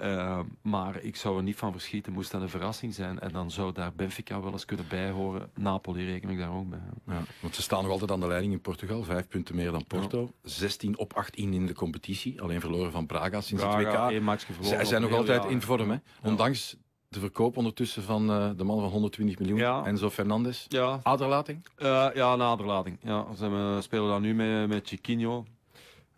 Uh, 0.00 0.40
maar 0.62 1.02
ik 1.02 1.16
zou 1.16 1.36
er 1.36 1.42
niet 1.42 1.56
van 1.56 1.72
verschieten, 1.72 2.12
moest 2.12 2.30
dat 2.30 2.42
een 2.42 2.48
verrassing 2.48 2.94
zijn. 2.94 3.18
En 3.18 3.32
dan 3.32 3.50
zou 3.50 3.72
daar 3.72 3.92
Benfica 3.92 4.40
wel 4.40 4.52
eens 4.52 4.64
kunnen 4.64 4.88
bijhoren. 4.88 5.50
Napoli 5.54 6.04
reken 6.04 6.30
ik 6.30 6.38
daar 6.38 6.52
ook 6.52 6.68
bij. 6.68 6.78
Ja, 7.06 7.22
want 7.40 7.54
ze 7.54 7.62
staan 7.62 7.82
nog 7.82 7.92
altijd 7.92 8.10
aan 8.10 8.20
de 8.20 8.26
leiding 8.26 8.52
in 8.52 8.60
Portugal. 8.60 9.02
Vijf 9.02 9.28
punten 9.28 9.54
meer 9.54 9.70
dan 9.70 9.86
Porto. 9.86 10.32
Ja. 10.42 10.48
16 10.50 10.98
op 10.98 11.12
18 11.12 11.52
in 11.52 11.66
de 11.66 11.74
competitie. 11.74 12.42
Alleen 12.42 12.57
verloren 12.60 12.92
van 12.92 13.06
Braga 13.06 13.40
sinds 13.40 13.62
Braga, 13.62 14.10
het 14.10 14.24
WK. 14.24 14.46
Zij 14.60 14.84
zijn 14.84 15.02
nog 15.02 15.12
altijd 15.12 15.44
in 15.44 15.62
vorm, 15.62 15.90
hè? 15.90 15.96
Ondanks 16.22 16.76
de 17.08 17.20
verkoop 17.20 17.56
ondertussen 17.56 18.02
van 18.02 18.30
uh, 18.30 18.50
de 18.56 18.64
man 18.64 18.80
van 18.80 18.90
120 18.90 19.38
miljoen, 19.38 19.58
ja. 19.58 19.84
Enzo 19.84 20.10
Fernandes. 20.10 20.66
Ja. 20.68 21.00
Aderlating? 21.02 21.66
Uh, 21.78 22.08
ja, 22.14 22.32
een 22.32 22.42
aderlating. 22.42 22.98
Ja, 23.02 23.26
ze 23.36 23.78
spelen 23.80 24.08
dan 24.08 24.22
nu 24.22 24.34
met, 24.34 24.68
met 24.68 24.88
Chiquinho. 24.88 25.44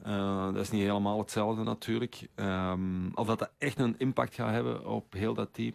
Uh, 0.07 0.45
dat 0.45 0.63
is 0.63 0.71
niet 0.71 0.83
helemaal 0.83 1.19
hetzelfde 1.19 1.63
natuurlijk. 1.63 2.29
Um, 2.37 3.11
of 3.15 3.27
dat 3.27 3.39
dat 3.39 3.51
echt 3.59 3.79
een 3.79 3.95
impact 3.99 4.35
gaat 4.35 4.51
hebben 4.51 4.87
op 4.87 5.13
heel 5.13 5.35
dat 5.35 5.49
team, 5.53 5.73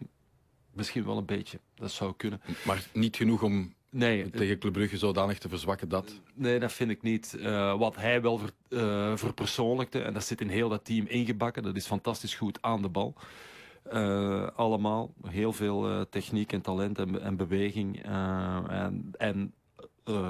misschien 0.71 1.05
wel 1.05 1.17
een 1.17 1.25
beetje. 1.25 1.59
Dat 1.75 1.91
zou 1.91 2.13
kunnen. 2.17 2.41
Maar 2.65 2.87
niet 2.93 3.15
genoeg 3.15 3.41
om 3.41 3.73
nee, 3.95 4.29
tegen 4.29 4.59
Club 4.59 4.73
Brugge 4.73 4.97
zodanig 4.97 5.37
te 5.37 5.49
verzwakken 5.49 5.89
dat? 5.89 6.21
Nee, 6.33 6.59
dat 6.59 6.71
vind 6.71 6.91
ik 6.91 7.01
niet. 7.01 7.35
Uh, 7.39 7.77
wat 7.77 7.95
hij 7.95 8.21
wel 8.21 8.37
ver, 8.37 8.51
uh, 8.69 9.17
verpersoonlijkte, 9.17 10.01
en 10.01 10.13
dat 10.13 10.23
zit 10.23 10.41
in 10.41 10.49
heel 10.49 10.69
dat 10.69 10.85
team 10.85 11.05
ingebakken, 11.07 11.63
dat 11.63 11.75
is 11.75 11.85
fantastisch 11.85 12.35
goed 12.35 12.57
aan 12.61 12.81
de 12.81 12.89
bal. 12.89 13.13
Uh, 13.93 14.47
allemaal. 14.55 15.13
Heel 15.27 15.53
veel 15.53 16.05
techniek 16.09 16.53
en 16.53 16.61
talent 16.61 16.99
en, 16.99 17.21
en 17.21 17.35
beweging. 17.35 18.03
en, 18.69 19.13
en 19.17 19.53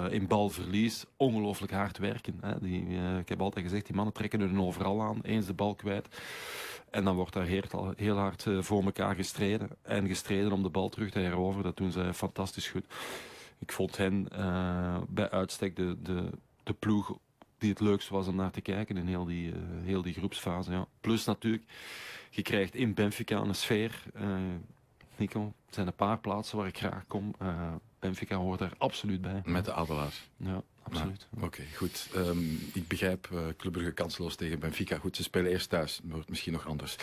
in 0.09 0.27
balverlies 0.27 1.05
ongelooflijk 1.17 1.71
hard 1.71 1.97
werken. 1.97 2.37
Hè. 2.41 2.59
Die, 2.59 2.85
ik 3.19 3.29
heb 3.29 3.41
altijd 3.41 3.65
gezegd, 3.65 3.85
die 3.85 3.95
mannen 3.95 4.13
trekken 4.13 4.41
er 4.41 4.61
overal 4.61 5.01
aan, 5.01 5.19
eens 5.21 5.45
de 5.45 5.53
bal 5.53 5.75
kwijt. 5.75 6.07
En 6.89 7.03
dan 7.03 7.15
wordt 7.15 7.33
daar 7.33 7.45
heel, 7.45 7.93
heel 7.95 8.17
hard 8.17 8.45
voor 8.59 8.83
elkaar 8.83 9.15
gestreden. 9.15 9.69
En 9.81 10.07
gestreden 10.07 10.51
om 10.51 10.63
de 10.63 10.69
bal 10.69 10.89
terug 10.89 11.11
te 11.11 11.19
heroveren. 11.19 11.63
Dat 11.63 11.77
doen 11.77 11.91
ze 11.91 12.13
fantastisch 12.13 12.67
goed 12.67 12.85
ik 13.59 13.71
vond 13.71 13.97
hen 13.97 14.27
uh, 14.37 14.97
bij 15.07 15.29
uitstek 15.29 15.75
de, 15.75 15.97
de, 16.01 16.29
de 16.63 16.73
ploeg 16.73 17.17
die 17.57 17.69
het 17.69 17.79
leukst 17.79 18.09
was 18.09 18.27
om 18.27 18.35
naar 18.35 18.51
te 18.51 18.61
kijken 18.61 18.97
in 18.97 19.07
heel 19.07 19.25
die, 19.25 19.51
uh, 19.51 19.57
heel 19.83 20.01
die 20.01 20.13
groepsfase. 20.13 20.71
Ja. 20.71 20.87
Plus 21.01 21.25
natuurlijk, 21.25 21.63
je 22.29 22.41
krijgt 22.41 22.75
in 22.75 22.93
Benfica 22.93 23.37
een 23.37 23.55
sfeer. 23.55 24.03
Uh, 24.15 24.37
Nico, 25.15 25.41
er 25.45 25.73
zijn 25.73 25.87
een 25.87 25.95
paar 25.95 26.19
plaatsen 26.19 26.57
waar 26.57 26.67
ik 26.67 26.77
graag 26.77 27.07
kom. 27.07 27.35
Benfica 28.05 28.35
hoort 28.35 28.59
daar 28.59 28.73
absoluut 28.77 29.21
bij. 29.21 29.41
Met 29.45 29.65
de 29.65 29.73
Adelaars. 29.73 30.21
Ja 30.37 30.63
absoluut. 30.85 31.27
Oké, 31.35 31.45
okay, 31.45 31.65
goed. 31.75 32.09
Um, 32.15 32.59
ik 32.73 32.87
begrijp 32.87 33.29
uh, 33.33 33.39
Club 33.57 33.71
Brugge 33.73 33.91
kansloos 33.91 34.35
tegen 34.35 34.59
Benfica. 34.59 34.97
Goed, 34.97 35.15
ze 35.15 35.23
spelen 35.23 35.51
eerst 35.51 35.69
thuis. 35.69 35.99
Wordt 36.03 36.29
misschien 36.29 36.53
nog 36.53 36.67
anders. 36.67 36.95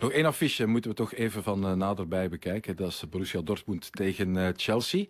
Nog 0.00 0.12
één 0.12 0.24
affiche 0.24 0.66
moeten 0.66 0.90
we 0.90 0.96
toch 0.96 1.14
even 1.14 1.42
van 1.42 1.66
uh, 1.66 1.72
naderbij 1.72 2.28
bekijken. 2.28 2.76
Dat 2.76 2.88
is 2.88 3.04
Borussia 3.10 3.40
Dortmund 3.40 3.92
tegen 3.92 4.34
uh, 4.34 4.48
Chelsea. 4.56 5.04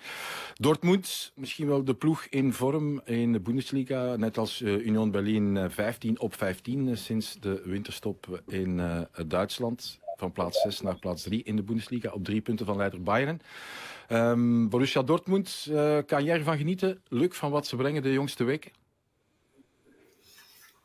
Dortmund, 0.54 1.32
misschien 1.34 1.66
wel 1.66 1.84
de 1.84 1.94
ploeg 1.94 2.24
in 2.24 2.52
vorm 2.52 3.00
in 3.04 3.32
de 3.32 3.40
Bundesliga. 3.40 4.16
Net 4.16 4.38
als 4.38 4.60
Union 4.60 5.10
Berlin 5.10 5.70
15 5.70 6.20
op 6.20 6.34
15 6.34 6.96
sinds 6.96 7.36
de 7.40 7.62
winterstop 7.64 8.42
in 8.46 8.80
Duitsland. 9.26 10.00
Van 10.16 10.32
plaats 10.32 10.60
6 10.60 10.80
naar 10.80 10.98
plaats 10.98 11.22
3 11.22 11.42
in 11.42 11.56
de 11.56 11.62
Bundesliga. 11.62 12.10
Op 12.10 12.24
drie 12.24 12.40
punten 12.40 12.66
van 12.66 12.76
leider 12.76 13.02
Bayern. 13.02 13.40
Um, 14.10 14.68
Borussia 14.68 15.02
Dortmund, 15.02 15.66
uh, 15.70 15.98
kan 16.06 16.24
jij 16.24 16.36
ervan 16.36 16.58
genieten? 16.58 17.02
Luc, 17.08 17.34
van 17.34 17.50
wat 17.50 17.66
ze 17.66 17.76
brengen 17.76 18.02
de 18.02 18.12
jongste 18.12 18.44
weken? 18.44 18.70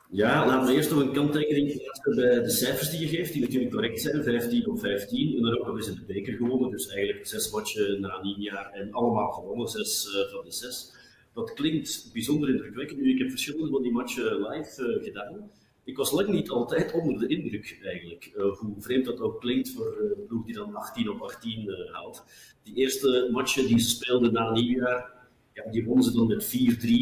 Ja, 0.09 0.45
laten 0.45 0.67
we 0.67 0.73
eerst 0.73 0.89
nog 0.89 0.99
een 0.99 1.13
kanttekening 1.13 1.81
plaatsen 1.83 2.15
bij 2.15 2.41
de 2.41 2.49
cijfers 2.49 2.89
die 2.89 2.99
je 2.99 3.07
geeft, 3.07 3.33
die 3.33 3.41
natuurlijk 3.41 3.71
correct 3.71 4.01
zijn. 4.01 4.23
15 4.23 4.67
op 4.67 4.79
15. 4.79 5.35
En 5.35 5.41
dan 5.41 5.75
eens 5.75 5.87
in 5.87 5.95
de 5.95 6.13
beker 6.13 6.33
gewonnen. 6.33 6.71
Dus 6.71 6.87
eigenlijk 6.87 7.27
zes 7.27 7.51
matchen 7.51 8.01
na 8.01 8.19
een 8.21 8.41
jaar 8.41 8.71
en 8.71 8.91
allemaal 8.91 9.31
gewonnen, 9.31 9.67
zes 9.67 10.05
uh, 10.05 10.33
van 10.33 10.45
de 10.45 10.51
zes. 10.51 10.93
Dat 11.33 11.53
klinkt 11.53 12.09
bijzonder 12.13 12.49
indrukwekkend. 12.49 12.99
Nu, 13.01 13.13
ik 13.13 13.17
heb 13.19 13.29
verschillende 13.29 13.71
van 13.71 13.81
die 13.81 13.91
matchen 13.91 14.41
live 14.41 14.97
uh, 14.97 15.03
gedaan 15.03 15.49
ik 15.87 15.97
was 15.97 16.11
lang 16.11 16.27
niet 16.27 16.49
altijd 16.49 16.93
onder 16.93 17.19
de 17.19 17.27
indruk 17.27 17.79
eigenlijk. 17.83 18.31
Uh, 18.37 18.57
hoe 18.57 18.75
vreemd 18.77 19.05
dat 19.05 19.19
ook 19.19 19.39
klinkt 19.39 19.69
voor 19.69 19.97
een 19.99 20.25
ploeg 20.27 20.45
die 20.45 20.55
dan 20.55 20.75
18 20.75 21.09
op 21.09 21.21
18 21.21 21.63
uh, 21.63 21.79
eh, 21.79 21.93
haalt. 21.93 22.23
Die 22.63 22.75
eerste 22.75 23.29
matchen 23.31 23.67
die 23.67 23.79
ze 23.79 23.89
speelden 23.89 24.33
na 24.33 24.51
nieuwjaar, 24.51 25.11
ja, 25.53 25.71
die 25.71 25.85
wonnen 25.85 26.03
ze 26.03 26.11
dan 26.11 26.27
met 26.27 26.45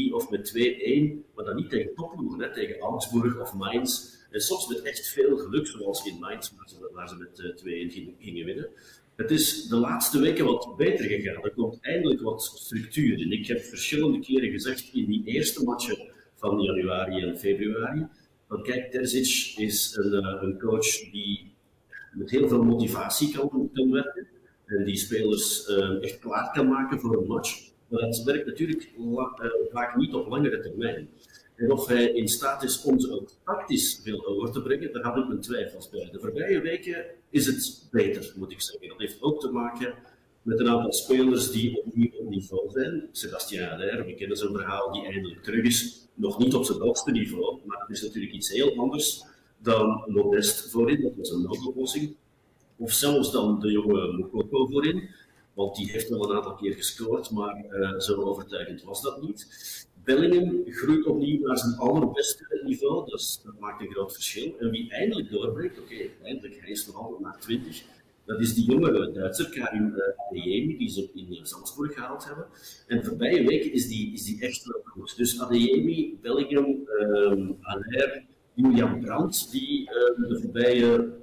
4-3 0.09 0.13
of 0.13 0.29
met 0.29 0.53
2-1. 0.57 1.33
Maar 1.35 1.45
dan 1.45 1.55
niet 1.55 1.69
tegen 1.69 1.95
topploegen, 1.95 2.53
tegen 2.53 2.79
Augsburg 2.79 3.39
of 3.39 3.53
Mainz. 3.53 4.13
En 4.31 4.41
soms 4.41 4.67
met 4.67 4.81
echt 4.81 5.07
veel 5.07 5.37
geluk, 5.37 5.67
zoals 5.67 6.05
in 6.05 6.19
Mainz, 6.19 6.51
waar 6.91 7.07
ze, 7.07 7.15
met 7.15 7.61
2-1 7.61 7.63
gingen, 7.65 8.15
gingen 8.19 8.45
winnen. 8.45 8.69
Het 9.15 9.31
is 9.31 9.67
de 9.67 9.75
laatste 9.75 10.19
weken 10.19 10.45
wat 10.45 10.73
beter 10.77 11.05
gegaan. 11.05 11.43
Er 11.43 11.53
komt 11.53 11.77
eindelijk 11.81 12.21
wat 12.21 12.43
structuur 12.43 13.19
in. 13.19 13.31
Ik 13.31 13.47
heb 13.47 13.61
verschillende 13.61 14.19
keren 14.19 14.49
gezegd 14.49 14.89
in 14.93 15.05
die 15.05 15.23
eerste 15.25 15.63
matchen 15.63 16.11
van 16.35 16.61
januari 16.61 17.21
en 17.21 17.37
februari 17.37 18.07
want 18.47 18.61
kijk, 18.61 18.91
Terzic 18.91 19.53
is 19.57 19.95
een, 19.95 20.13
uh, 20.13 20.41
een, 20.41 20.59
coach 20.59 21.11
die 21.11 21.55
met 22.13 22.29
heel 22.29 22.47
veel 22.47 22.63
motivatie 22.63 23.35
kan, 23.35 23.69
kan 23.73 23.91
werken. 23.91 24.27
En 24.65 24.83
die 24.83 24.95
spelers 24.95 25.67
uh, 25.69 26.03
echt 26.03 26.19
klaar 26.19 26.51
kan 26.53 26.67
maken 26.67 26.99
voor 26.99 27.17
een 27.17 27.27
match. 27.27 27.69
Maar 27.87 28.01
dat 28.01 28.23
werkt 28.23 28.45
natuurlijk 28.45 28.91
uh, 28.97 29.49
vaak 29.71 29.95
niet 29.95 30.13
op 30.13 30.27
langere 30.27 30.59
termijn. 30.59 31.09
En 31.55 31.71
of 31.71 31.87
hij 31.87 32.11
in 32.11 32.27
staat 32.27 32.63
is 32.63 32.83
om 32.83 32.99
ze 32.99 33.11
ook 33.11 33.29
tactisch 33.43 33.99
veel 34.03 34.25
over 34.25 34.51
te 34.51 34.61
brengen, 34.61 34.93
daar 34.93 35.03
had 35.03 35.17
ik 35.17 35.27
mijn 35.27 35.41
twijfels 35.41 35.89
bij. 35.89 36.09
De 36.11 36.19
voorbije 36.19 36.61
weken 36.61 37.05
is 37.29 37.45
het 37.45 37.87
beter, 37.91 38.33
moet 38.35 38.51
ik 38.51 38.61
zeggen. 38.61 38.87
Dat 38.87 38.97
heeft 38.97 39.21
ook 39.21 39.39
te 39.39 39.51
maken 39.51 39.93
met 40.45 40.59
een 40.59 40.69
aantal 40.69 40.93
spelers 40.93 41.51
die 41.51 41.83
opnieuw 41.83 42.11
op 42.19 42.29
niveau 42.29 42.69
zijn. 42.71 43.09
Sebastien 43.11 43.63
Haller, 43.63 44.05
we 44.05 44.13
kennen 44.13 44.37
zijn 44.37 44.51
verhaal, 44.51 44.91
die 44.91 45.05
eindelijk 45.05 45.43
terug 45.43 45.65
is 45.65 46.07
nog 46.13 46.37
niet 46.37 46.53
op 46.53 46.65
zijn 46.65 46.79
hoogste 46.79 47.11
niveau, 47.11 47.59
maar 47.65 47.79
het 47.79 47.89
is 47.89 48.01
natuurlijk 48.01 48.33
iets 48.33 48.49
heel 48.49 48.77
anders 48.77 49.23
dan 49.57 50.03
Modest 50.07 50.71
voorin, 50.71 51.01
dat 51.01 51.15
was 51.15 51.31
een 51.31 51.41
noodoplossing. 51.41 52.15
Of 52.77 52.91
zelfs 52.91 53.31
dan 53.31 53.59
de 53.59 53.71
jonge 53.71 54.17
Mokoko 54.17 54.65
voorin. 54.65 55.09
Want 55.53 55.75
die 55.75 55.91
heeft 55.91 56.09
wel 56.09 56.29
een 56.29 56.35
aantal 56.35 56.55
keer 56.55 56.73
gescoord, 56.73 57.31
maar 57.31 57.65
zo 57.97 58.21
overtuigend 58.21 58.83
was 58.83 59.01
dat 59.01 59.21
niet. 59.21 59.47
Bellingham 60.03 60.63
groeit 60.65 61.05
opnieuw 61.05 61.47
naar 61.47 61.57
zijn 61.57 61.75
allerbeste 61.75 62.61
niveau, 62.65 63.09
dus 63.09 63.41
dat 63.43 63.59
maakt 63.59 63.81
een 63.81 63.91
groot 63.91 64.13
verschil. 64.13 64.55
En 64.59 64.69
wie 64.69 64.91
eindelijk 64.91 65.31
doorbreekt, 65.31 65.79
oké, 65.79 65.95
eindelijk, 66.23 66.59
hij 66.59 66.69
is 66.69 66.87
nog 66.87 66.95
altijd 66.95 67.19
maar 67.19 67.39
20, 67.39 67.83
dat 68.25 68.39
is 68.39 68.53
die 68.53 68.71
jonge 68.71 69.11
Duitser, 69.11 69.49
Karim 69.49 69.93
Adeyemi, 70.15 70.77
die 70.77 70.89
ze 70.89 71.09
in 71.13 71.45
Salzburg 71.45 71.93
gehaald 71.93 72.25
hebben. 72.25 72.45
En 72.87 72.97
de 72.97 73.03
voorbije 73.03 73.47
weken 73.47 73.71
is 73.73 73.87
die, 73.87 74.13
is 74.13 74.23
die 74.23 74.41
echt 74.41 74.65
wel 74.65 74.81
goed. 74.83 75.17
Dus 75.17 75.41
Adeyemi, 75.41 76.19
Bellingham, 76.21 76.87
um, 76.99 77.57
Allaire, 77.61 78.23
Julian 78.53 78.99
Brandt, 78.99 79.51
die 79.51 79.81
uh, 79.81 80.29
de 80.29 80.39
voorbije 80.41 81.13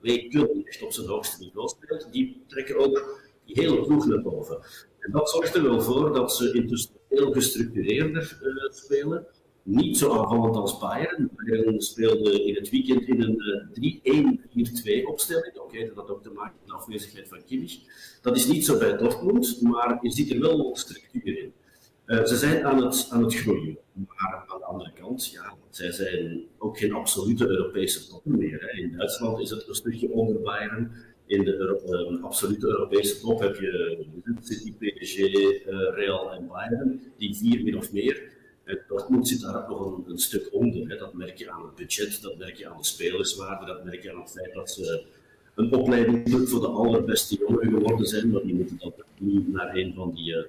weken 0.00 0.64
echt 0.64 0.82
op 0.82 0.92
zijn 0.92 1.06
hoogste 1.06 1.44
niveau 1.44 1.68
speelt, 1.68 2.12
die 2.12 2.42
trekken 2.46 2.78
ook 2.78 3.20
die 3.44 3.62
hele 3.62 3.82
ploeg 3.82 4.06
naar 4.06 4.22
boven. 4.22 4.58
En 4.98 5.12
dat 5.12 5.30
zorgt 5.30 5.54
er 5.54 5.62
wel 5.62 5.80
voor 5.80 6.14
dat 6.14 6.34
ze 6.34 6.52
intussen 6.52 6.94
veel 7.08 7.32
gestructureerder 7.32 8.38
uh, 8.42 8.70
spelen. 8.70 9.26
Niet 9.70 9.98
zo 9.98 10.12
aanvallend 10.12 10.56
als 10.56 10.78
Bayern. 10.78 11.30
Bayern 11.36 11.80
speelde 11.80 12.44
in 12.44 12.54
het 12.54 12.70
weekend 12.70 13.02
in 13.02 13.22
een 13.22 13.70
uh, 13.74 15.02
3-1-4-2 15.02 15.04
opstelling. 15.04 15.56
Oké, 15.56 15.60
okay, 15.60 15.86
dat 15.86 15.96
had 15.96 16.10
ook 16.10 16.22
te 16.22 16.30
maken 16.30 16.56
met 16.58 16.68
de 16.68 16.74
afwezigheid 16.74 17.28
van 17.28 17.44
Kimmich. 17.46 17.78
Dat 18.22 18.36
is 18.36 18.46
niet 18.46 18.64
zo 18.64 18.78
bij 18.78 18.96
Dortmund, 18.96 19.60
maar 19.62 19.98
je 20.02 20.10
ziet 20.10 20.30
er 20.30 20.40
wel 20.40 20.76
structuur 20.76 21.38
in. 21.38 21.52
Uh, 22.06 22.24
ze 22.24 22.36
zijn 22.36 22.64
aan 22.64 22.82
het, 22.82 23.08
aan 23.10 23.22
het 23.22 23.34
groeien. 23.34 23.78
Maar 23.92 24.44
aan 24.46 24.58
de 24.58 24.64
andere 24.64 24.92
kant, 24.92 25.30
ja, 25.30 25.54
zij 25.70 25.92
zijn 25.92 26.44
ook 26.58 26.78
geen 26.78 26.92
absolute 26.92 27.48
Europese 27.48 28.08
top 28.08 28.24
meer. 28.24 28.60
Hè. 28.60 28.82
In 28.82 28.96
Duitsland 28.96 29.40
is 29.40 29.50
het 29.50 29.68
een 29.68 29.74
stukje 29.74 30.10
onder 30.10 30.40
Bayern. 30.40 30.92
In 31.26 31.44
de 31.44 31.80
uh, 31.88 32.24
absolute 32.24 32.66
Europese 32.66 33.20
top 33.20 33.40
heb 33.40 33.56
je 33.56 34.04
City, 34.40 34.74
PSG, 34.74 35.16
Real 35.94 36.32
en 36.32 36.46
Bayern, 36.46 37.02
die 37.16 37.36
vier 37.36 37.62
min 37.62 37.76
of 37.76 37.92
meer. 37.92 38.36
En 38.68 38.80
Dortmund 38.88 39.28
zit 39.28 39.40
daar 39.40 39.68
nog 39.68 40.00
een, 40.06 40.18
stuk 40.18 40.48
onder. 40.52 40.88
Hè. 40.88 40.96
Dat 40.96 41.12
merk 41.12 41.38
je 41.38 41.50
aan 41.50 41.62
het 41.62 41.74
budget, 41.74 42.22
dat 42.22 42.38
merk 42.38 42.56
je 42.56 42.68
aan 42.68 42.76
de 42.76 42.84
spelerswaarde, 42.84 43.66
dat 43.66 43.84
merk 43.84 44.02
je 44.02 44.12
aan 44.12 44.20
het 44.20 44.30
feit 44.30 44.54
dat 44.54 44.70
ze 44.70 45.04
een 45.54 45.72
opleiding 45.72 46.48
voor 46.48 46.60
de 46.60 46.66
allerbeste 46.66 47.36
jongeren 47.36 47.72
geworden 47.72 48.06
zijn, 48.06 48.30
maar 48.30 48.42
die 48.42 48.54
moeten 48.54 48.78
dan 48.78 48.92
naar 49.52 49.74
een 49.74 49.94
van 49.94 50.14
die 50.14 50.34
uh. 50.34 50.44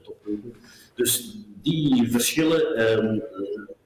Dus 0.95 1.37
die 1.61 2.11
verschillen 2.11 2.91
um, 3.03 3.23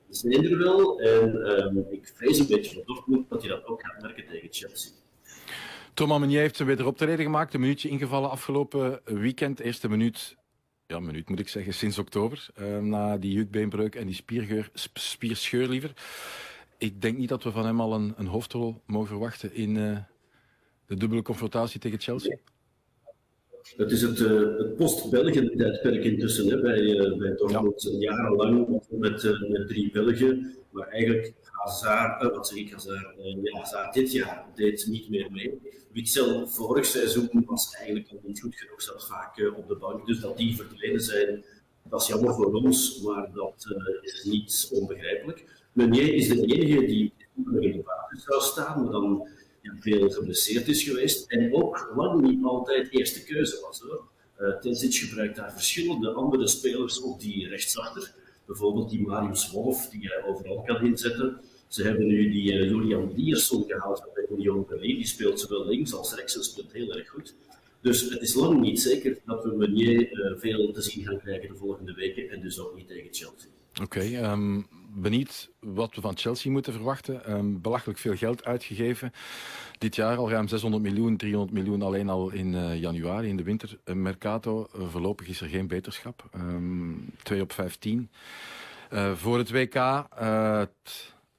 zijn 0.10 0.46
er 0.52 0.58
wel. 0.58 1.00
En 1.00 1.36
um, 1.66 1.86
ik 1.90 2.12
vrees 2.16 2.40
een 2.40 2.48
beetje 2.48 2.74
voor 2.74 2.84
Dortmund 2.86 3.30
dat 3.30 3.42
je 3.42 3.48
dat 3.48 3.66
ook 3.66 3.82
gaat 3.82 4.02
merken 4.02 4.26
tegen 4.26 4.48
Chelsea. 4.52 4.92
Thomas 5.94 6.20
Meunier 6.20 6.40
heeft 6.40 6.64
weer 6.64 6.86
optreden 6.86 7.26
gemaakt. 7.26 7.54
Een 7.54 7.60
minuutje 7.60 7.90
ingevallen 7.90 8.30
afgelopen 8.30 9.00
weekend. 9.04 9.60
Eerste 9.60 9.90
minuut, 9.90 10.36
ja, 10.88 11.00
minuut 11.00 11.30
moet 11.30 11.40
ik 11.40 11.48
zeggen, 11.48 11.74
sinds 11.74 11.98
oktober. 11.98 12.48
Uh, 12.62 12.80
na 12.80 13.18
die 13.18 13.34
jukbeenbreuk 13.34 13.96
en 13.96 14.06
die 14.06 14.16
spiergeur, 14.16 14.70
sp 14.74 14.98
spierscheur 14.98 15.68
liever. 15.68 15.94
Ik 16.78 17.02
denk 17.02 17.18
niet 17.18 17.30
dat 17.30 17.44
we 17.44 17.52
van 17.52 17.66
hem 17.66 17.82
al 17.82 17.94
een, 17.94 18.14
een 18.18 18.26
hoofdrol 18.26 18.82
mogen 18.86 19.08
verwachten 19.08 19.54
in 19.54 19.76
uh, 19.76 19.98
de 20.86 20.96
dubbele 20.96 21.22
confrontatie 21.22 21.80
tegen 21.80 22.00
Chelsea. 22.00 22.38
Het 23.78 23.92
is 23.92 24.02
het, 24.02 24.20
uh, 24.20 24.58
het 24.58 24.76
post-België-tijdperk 24.76 26.04
intussen 26.04 26.48
hè, 26.48 26.62
bij, 26.62 26.80
uh, 26.80 27.18
bij 27.18 27.36
Dortmund. 27.36 27.82
Ja. 27.82 28.00
Jarenlang 28.00 28.82
met, 28.90 29.24
met 29.50 29.68
drie 29.68 29.92
Belgen, 29.92 30.56
maar 30.70 30.88
eigenlijk 30.88 31.34
Hazard, 31.64 32.36
wat 32.36 32.48
zeg 32.48 32.58
ik, 32.58 32.72
Hazard, 32.72 33.16
ja, 33.42 33.58
Hazard 33.58 33.94
dit 33.94 34.12
jaar 34.12 34.46
deed 34.56 34.86
niet 34.90 35.10
meer 35.10 35.32
mee. 35.32 35.60
Witzel 35.94 36.48
vorig 36.48 36.86
seizoen 36.86 37.44
was 37.46 37.76
eigenlijk 37.76 38.10
al 38.12 38.20
niet 38.24 38.42
goed 38.42 38.56
genoeg, 38.56 38.82
zat 38.82 39.08
vaak 39.08 39.54
op 39.58 39.68
de 39.68 39.76
bank. 39.76 40.06
Dus 40.06 40.20
dat 40.20 40.38
die 40.38 40.56
verdwenen 40.56 41.02
zijn, 41.02 41.44
dat 41.84 42.02
is 42.02 42.08
jammer 42.08 42.34
voor 42.34 42.54
ons, 42.54 43.02
maar 43.02 43.32
dat 43.34 43.76
is 44.02 44.24
niet 44.24 44.70
onbegrijpelijk. 44.72 45.46
Meunier 45.74 46.14
is 46.14 46.28
de 46.28 46.46
enige 46.46 46.86
die 46.86 47.14
in 47.36 47.72
de 47.72 47.84
basis 47.86 48.24
zou 48.24 48.42
staan, 48.42 48.84
maar 48.84 48.92
dan 48.92 49.28
ja, 49.62 49.76
veel 49.80 50.10
geblesseerd 50.10 50.68
is 50.68 50.84
geweest 50.84 51.32
en 51.32 51.56
ook 51.56 51.92
lang 51.96 52.22
niet 52.22 52.44
altijd 52.44 52.92
eerste 52.92 53.24
keuze 53.24 53.60
was. 53.62 53.80
Hoor. 53.80 54.12
Uh, 54.40 54.90
gebruikt 54.90 55.36
daar 55.36 55.54
verschillende 55.54 56.12
andere 56.12 56.48
spelers 56.48 57.02
op 57.02 57.20
die 57.20 57.48
rechtsachter. 57.48 58.14
Bijvoorbeeld 58.46 58.90
die 58.90 59.08
Marius 59.08 59.52
Wolf, 59.52 59.90
die 59.90 60.08
hij 60.08 60.24
overal 60.24 60.62
kan 60.62 60.86
inzetten. 60.86 61.42
Ze 61.74 61.84
hebben 61.84 62.08
nu 62.08 62.32
die 62.32 62.54
uh, 62.54 62.70
Julian 62.70 63.12
Diersson 63.16 63.64
gehaald 63.68 64.04
bij 64.14 64.26
Union 64.38 64.66
Berlin. 64.68 64.96
Die 64.96 65.08
speelt 65.08 65.40
zowel 65.40 65.66
links 65.66 65.94
als 65.94 66.16
rechts 66.16 66.36
en 66.36 66.44
speelt 66.44 66.72
heel 66.72 66.94
erg 66.94 67.10
goed. 67.10 67.36
Dus 67.82 68.10
het 68.10 68.22
is 68.22 68.34
lang 68.34 68.62
niet 68.62 68.82
zeker 68.82 69.18
dat 69.26 69.44
we 69.44 69.56
Meunier 69.56 70.12
uh, 70.12 70.40
veel 70.40 70.72
te 70.72 70.82
zien 70.82 71.06
gaan 71.06 71.20
krijgen 71.20 71.48
de 71.48 71.56
volgende 71.56 71.94
weken 71.94 72.30
en 72.30 72.42
dus 72.42 72.60
ook 72.60 72.76
niet 72.76 72.88
tegen 72.88 73.08
Chelsea. 73.12 73.50
Oké, 73.82 74.32
um, 74.32 74.68
benieuwd 74.96 75.50
wat 75.60 75.96
we 75.96 76.02
van 76.02 76.18
Chelsea 76.18 76.52
moeten 76.52 76.74
verwachten. 76.74 77.32
Um, 77.32 77.62
belachelijk 77.62 78.00
veel 78.00 78.16
geld 78.16 78.46
uitgegeven. 78.46 79.12
Dit 79.78 79.96
jaar 79.96 80.18
al 80.18 80.30
ruim 80.30 80.48
600 80.48 80.84
miljoen, 80.84 81.18
300 81.18 81.54
miljoen 81.54 81.82
alleen 81.82 82.10
al 82.10 82.32
in 82.32 82.54
uh, 82.54 82.82
januari, 82.82 83.28
in 83.28 83.38
de 83.38 83.44
wintermercato. 83.44 84.68
Uh, 84.76 84.88
voorlopig 84.88 85.28
is 85.28 85.42
er 85.42 85.50
geen 85.50 85.68
beterschap. 85.68 86.30
Um, 86.36 87.06
2 87.24 87.42
op 87.42 87.52
15. 87.52 88.10
Uh, 88.94 89.14
voor 89.16 89.38
het 89.38 89.52
WK, 89.52 89.76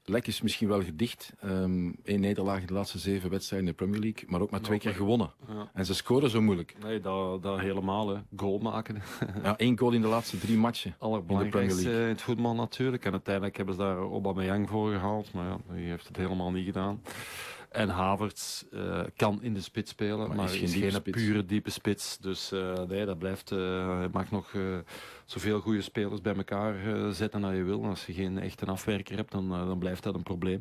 lek 0.04 0.26
is 0.26 0.40
misschien 0.40 0.68
wel 0.68 0.82
gedicht. 0.82 1.32
Eén 1.40 1.96
um, 2.04 2.20
nederlaag 2.20 2.60
in 2.60 2.66
de 2.66 2.72
laatste 2.72 2.98
zeven 2.98 3.30
wedstrijden 3.30 3.68
in 3.68 3.74
de 3.76 3.84
Premier 3.84 4.00
League, 4.00 4.24
maar 4.26 4.40
ook 4.40 4.50
maar 4.50 4.60
twee 4.60 4.78
keer 4.78 4.94
gewonnen. 4.94 5.32
Ja. 5.48 5.70
En 5.74 5.86
ze 5.86 5.94
scoren 5.94 6.30
zo 6.30 6.40
moeilijk. 6.40 6.76
Nee, 6.82 7.00
dat, 7.00 7.42
dat 7.42 7.58
helemaal. 7.58 8.08
Hè. 8.08 8.20
Goal 8.36 8.58
maken. 8.58 9.02
ja, 9.42 9.58
één 9.58 9.78
goal 9.78 9.92
in 9.92 10.00
de 10.00 10.06
laatste 10.06 10.38
drie 10.38 10.56
matchen. 10.56 10.94
Allerbelangrijkste 10.98 11.90
in, 11.90 12.00
in 12.00 12.08
het 12.08 12.22
voetbal 12.22 12.54
natuurlijk. 12.54 13.04
En 13.04 13.12
uiteindelijk 13.12 13.56
hebben 13.56 13.74
ze 13.74 13.80
daar 13.80 13.96
Aubameyang 13.96 14.68
voor 14.68 14.92
gehaald, 14.92 15.32
maar 15.32 15.46
ja, 15.46 15.58
die 15.74 15.84
heeft 15.84 16.06
het 16.06 16.16
helemaal 16.16 16.50
niet 16.50 16.64
gedaan. 16.64 17.00
En 17.74 17.88
Havertz 17.88 18.62
uh, 18.72 19.00
kan 19.16 19.42
in 19.42 19.54
de 19.54 19.60
spits 19.60 19.90
spelen, 19.90 20.28
maar, 20.28 20.36
maar 20.36 20.54
is, 20.54 20.60
is 20.60 20.92
geen, 20.92 21.02
pure 21.02 21.44
diepe 21.44 21.70
spits. 21.70 22.18
Dus 22.18 22.52
uh, 22.52 22.82
nee, 22.88 23.04
dat 23.04 23.18
blijft. 23.18 23.52
Uh, 23.52 23.58
je 23.58 24.08
mag 24.12 24.30
nog 24.30 24.56
zoveel 25.24 25.60
goede 25.60 25.82
spelers 25.82 26.20
bij 26.20 26.34
elkaar 26.36 26.74
zetten 27.14 27.44
als 27.44 27.54
je 27.54 27.62
wil. 27.62 27.84
Als 27.84 28.06
je 28.06 28.12
geen 28.12 28.38
echte 28.38 28.66
afwerker 28.66 29.16
hebt, 29.16 29.32
dan, 29.32 29.48
dan 29.48 29.78
blijft 29.78 30.02
dat 30.02 30.14
een 30.14 30.22
probleem. 30.22 30.60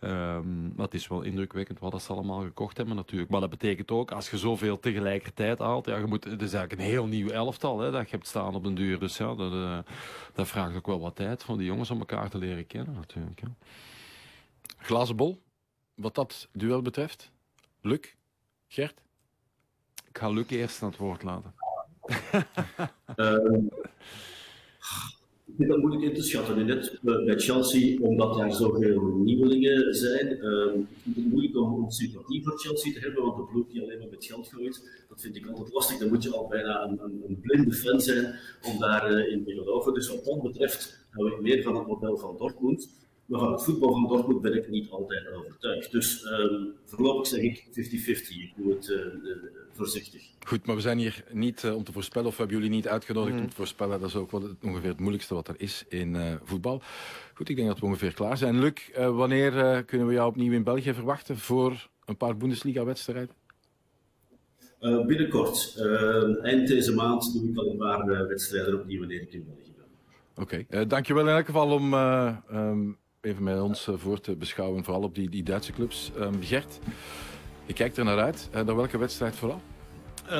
Um, 0.00 0.72
maar 0.76 0.84
het 0.84 0.94
is 0.94 1.08
wel 1.08 1.22
indrukwekkend 1.22 1.78
wat 1.78 2.02
ze 2.02 2.12
allemaal 2.12 2.40
gekocht 2.40 2.76
hebben 2.76 2.96
natuurlijk. 2.96 3.30
Maar 3.30 3.40
dat 3.40 3.50
betekent 3.50 3.90
ook, 3.90 4.10
als 4.10 4.30
je 4.30 4.38
zoveel 4.38 4.80
tegelijkertijd 4.80 5.58
haalt, 5.58 5.86
ja, 5.86 5.96
je 5.96 6.06
moet, 6.06 6.24
het 6.24 6.42
is 6.42 6.52
eigenlijk 6.52 6.82
een 6.82 6.94
heel 6.94 7.06
nieuw 7.06 7.28
elftal 7.28 7.80
hè, 7.80 7.90
dat 7.90 8.10
je 8.10 8.16
hebt 8.16 8.26
staan 8.26 8.54
op 8.54 8.64
den 8.64 8.74
duur. 8.74 8.98
Dus 8.98 9.16
ja, 9.16 9.34
dat, 9.34 9.84
dat 10.34 10.48
vraagt 10.48 10.76
ook 10.76 10.86
wel 10.86 11.00
wat 11.00 11.16
tijd 11.16 11.42
van 11.42 11.58
die 11.58 11.66
jongens 11.66 11.90
om 11.90 11.98
elkaar 11.98 12.30
te 12.30 12.38
leren 12.38 12.66
kennen 12.66 12.94
natuurlijk. 12.94 13.40
Ja. 13.40 13.48
Glazen 14.78 15.16
bol, 15.16 15.42
wat 15.96 16.14
dat 16.14 16.48
duel 16.52 16.82
betreft. 16.82 17.30
Luc, 17.80 18.00
Gert? 18.68 19.02
Ik 20.08 20.18
ga 20.18 20.28
Luc 20.28 20.48
eerst 20.48 20.82
aan 20.82 20.88
het 20.88 20.98
woord 20.98 21.22
laten. 21.22 21.52
ik 25.46 25.54
vind 25.56 25.68
dat 25.68 25.78
moeilijk 25.78 26.02
in 26.02 26.14
te 26.14 26.22
schatten. 26.22 26.66
Net 26.66 26.98
bij 27.02 27.38
Chelsea, 27.38 28.00
omdat 28.00 28.36
daar 28.36 28.52
zoveel 28.52 29.02
nieuwelingen 29.02 29.94
zijn, 29.94 30.36
uh, 30.36 30.72
het 31.02 31.26
moeilijk 31.30 31.56
om, 31.56 31.74
om 31.74 31.90
sympathie 31.90 32.44
voor 32.44 32.58
Chelsea 32.58 32.92
te 32.92 33.00
hebben, 33.00 33.22
want 33.22 33.36
de 33.36 33.44
ploeg 33.44 33.66
die 33.68 33.82
alleen 33.82 33.98
maar 33.98 34.08
met 34.10 34.24
geld 34.24 34.48
gooit, 34.48 35.04
dat 35.08 35.20
vind 35.20 35.36
ik 35.36 35.46
altijd 35.46 35.72
lastig. 35.72 35.98
Dan 35.98 36.08
moet 36.08 36.22
je 36.22 36.32
al 36.32 36.46
bijna 36.46 36.82
een, 36.82 37.00
een, 37.02 37.24
een 37.28 37.40
blinde 37.40 37.72
fan 37.72 38.00
zijn 38.00 38.34
om 38.62 38.78
daarin 38.78 39.18
uh, 39.18 39.32
in 39.32 39.44
te 39.44 39.52
geloven. 39.52 39.94
Dus 39.94 40.08
wat 40.08 40.24
dat 40.24 40.42
betreft 40.42 41.04
hou 41.10 41.32
ik 41.32 41.40
meer 41.40 41.62
van 41.62 41.76
het 41.76 41.86
model 41.86 42.16
van 42.16 42.36
Dortmund. 42.36 42.88
Maar 43.26 43.40
van 43.40 43.52
het 43.52 43.64
voetbal 43.64 43.92
van 43.92 44.08
Dortmund 44.08 44.42
ben 44.42 44.54
ik 44.54 44.68
niet 44.68 44.90
altijd 44.90 45.32
overtuigd. 45.32 45.90
Dus 45.90 46.24
um, 46.24 46.74
voorlopig 46.84 47.26
zeg 47.26 47.40
ik 47.40 47.64
50-50. 47.66 47.70
Ik 47.70 48.52
doe 48.56 48.72
het 48.72 48.88
uh, 48.88 48.98
uh, 48.98 49.36
voorzichtig. 49.72 50.22
Goed, 50.46 50.66
maar 50.66 50.74
we 50.74 50.80
zijn 50.80 50.98
hier 50.98 51.24
niet 51.32 51.62
uh, 51.62 51.74
om 51.74 51.84
te 51.84 51.92
voorspellen, 51.92 52.28
of 52.28 52.36
we 52.36 52.42
hebben 52.42 52.60
jullie 52.60 52.74
niet 52.74 52.88
uitgenodigd 52.88 53.36
mm. 53.36 53.42
om 53.42 53.48
te 53.48 53.56
voorspellen. 53.56 54.00
Dat 54.00 54.08
is 54.08 54.16
ook 54.16 54.30
wel 54.30 54.42
het, 54.42 54.52
ongeveer 54.62 54.88
het 54.88 55.00
moeilijkste 55.00 55.34
wat 55.34 55.48
er 55.48 55.54
is 55.58 55.84
in 55.88 56.38
voetbal. 56.44 56.82
Goed, 57.34 57.48
ik 57.48 57.56
denk 57.56 57.68
dat 57.68 57.78
we 57.78 57.86
ongeveer 57.86 58.14
klaar 58.14 58.36
zijn. 58.36 58.58
Luc, 58.58 58.90
wanneer 58.94 59.84
kunnen 59.84 60.06
we 60.06 60.12
jou 60.12 60.28
opnieuw 60.28 60.52
in 60.52 60.64
België 60.64 60.94
verwachten 60.94 61.36
voor 61.36 61.88
een 62.04 62.16
paar 62.16 62.36
Bundesliga-wedstrijden? 62.36 63.34
binnenkort. 65.06 65.82
eind 66.42 66.68
deze 66.68 66.94
maand 66.94 67.32
doe 67.32 67.50
ik 67.50 67.56
al 67.56 67.70
een 67.70 67.76
paar 67.76 68.26
wedstrijden 68.26 68.80
opnieuw 68.80 68.98
wanneer 68.98 69.20
ik 69.20 69.32
in 69.32 69.44
België 69.44 69.72
ben. 69.76 70.44
Oké, 70.44 70.64
okay. 70.68 70.86
dankjewel 70.86 71.28
in 71.28 71.34
elk 71.34 71.46
geval 71.46 71.70
om... 71.70 71.94
Um, 71.94 72.98
even 73.26 73.42
met 73.42 73.60
ons 73.60 73.88
voor 73.92 74.20
te 74.20 74.36
beschouwen, 74.36 74.84
vooral 74.84 75.02
op 75.02 75.14
die, 75.14 75.28
die 75.28 75.42
Duitse 75.42 75.72
clubs. 75.72 76.10
Um, 76.18 76.42
Gert, 76.42 76.78
je 77.66 77.72
kijkt 77.72 77.96
er 77.96 78.04
naar 78.04 78.18
uit. 78.18 78.48
Uh, 78.54 78.60
naar 78.60 78.76
welke 78.76 78.98
wedstrijd 78.98 79.36
vooral? 79.36 79.60
Uh, 80.26 80.32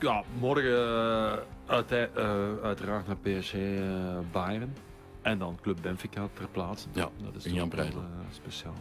ja, 0.00 0.24
morgen 0.38 0.70
uh, 0.70 1.32
uit, 1.66 1.92
uiteraard 2.62 3.06
naar 3.06 3.16
PSG 3.16 3.54
Bayern. 4.32 4.74
En 5.22 5.38
dan 5.38 5.58
Club 5.62 5.78
Benfica 5.82 6.28
ter 6.32 6.48
plaatse. 6.48 6.88
Ja, 6.92 7.10
dat 7.22 7.34
is 7.34 7.52
Jan 7.52 7.68
Breidel. 7.68 8.02
speciaal. 8.30 8.74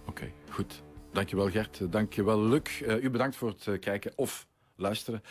Oké, 0.00 0.10
okay, 0.10 0.32
goed. 0.50 0.82
Dankjewel 1.12 1.50
Gert, 1.50 1.92
dankjewel 1.92 2.42
Luc. 2.42 2.80
u 2.80 3.10
bedankt 3.10 3.36
voor 3.36 3.48
het 3.48 3.78
kijken 3.78 4.12
of 4.16 4.46
luisteren. 4.76 5.22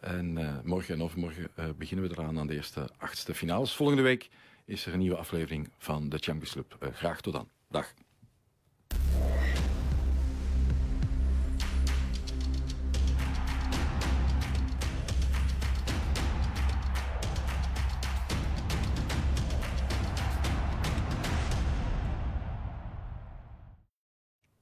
En 0.00 0.60
morgen 0.64 0.94
en 0.94 1.02
overmorgen 1.02 1.50
beginnen 1.76 2.08
we 2.08 2.14
eraan 2.14 2.38
aan 2.38 2.46
de 2.46 2.54
eerste 2.54 2.88
achtste 2.98 3.34
finales. 3.34 3.74
Volgende 3.74 4.02
week 4.02 4.28
is 4.66 4.86
er 4.86 4.92
een 4.92 4.98
nieuwe 4.98 5.16
aflevering 5.16 5.70
van 5.78 6.08
de 6.08 6.18
Champions 6.18 6.52
Club. 6.52 6.76
Eh, 6.80 6.92
graag 6.92 7.20
tot 7.20 7.32
dan. 7.32 7.48
Dag. 7.68 7.94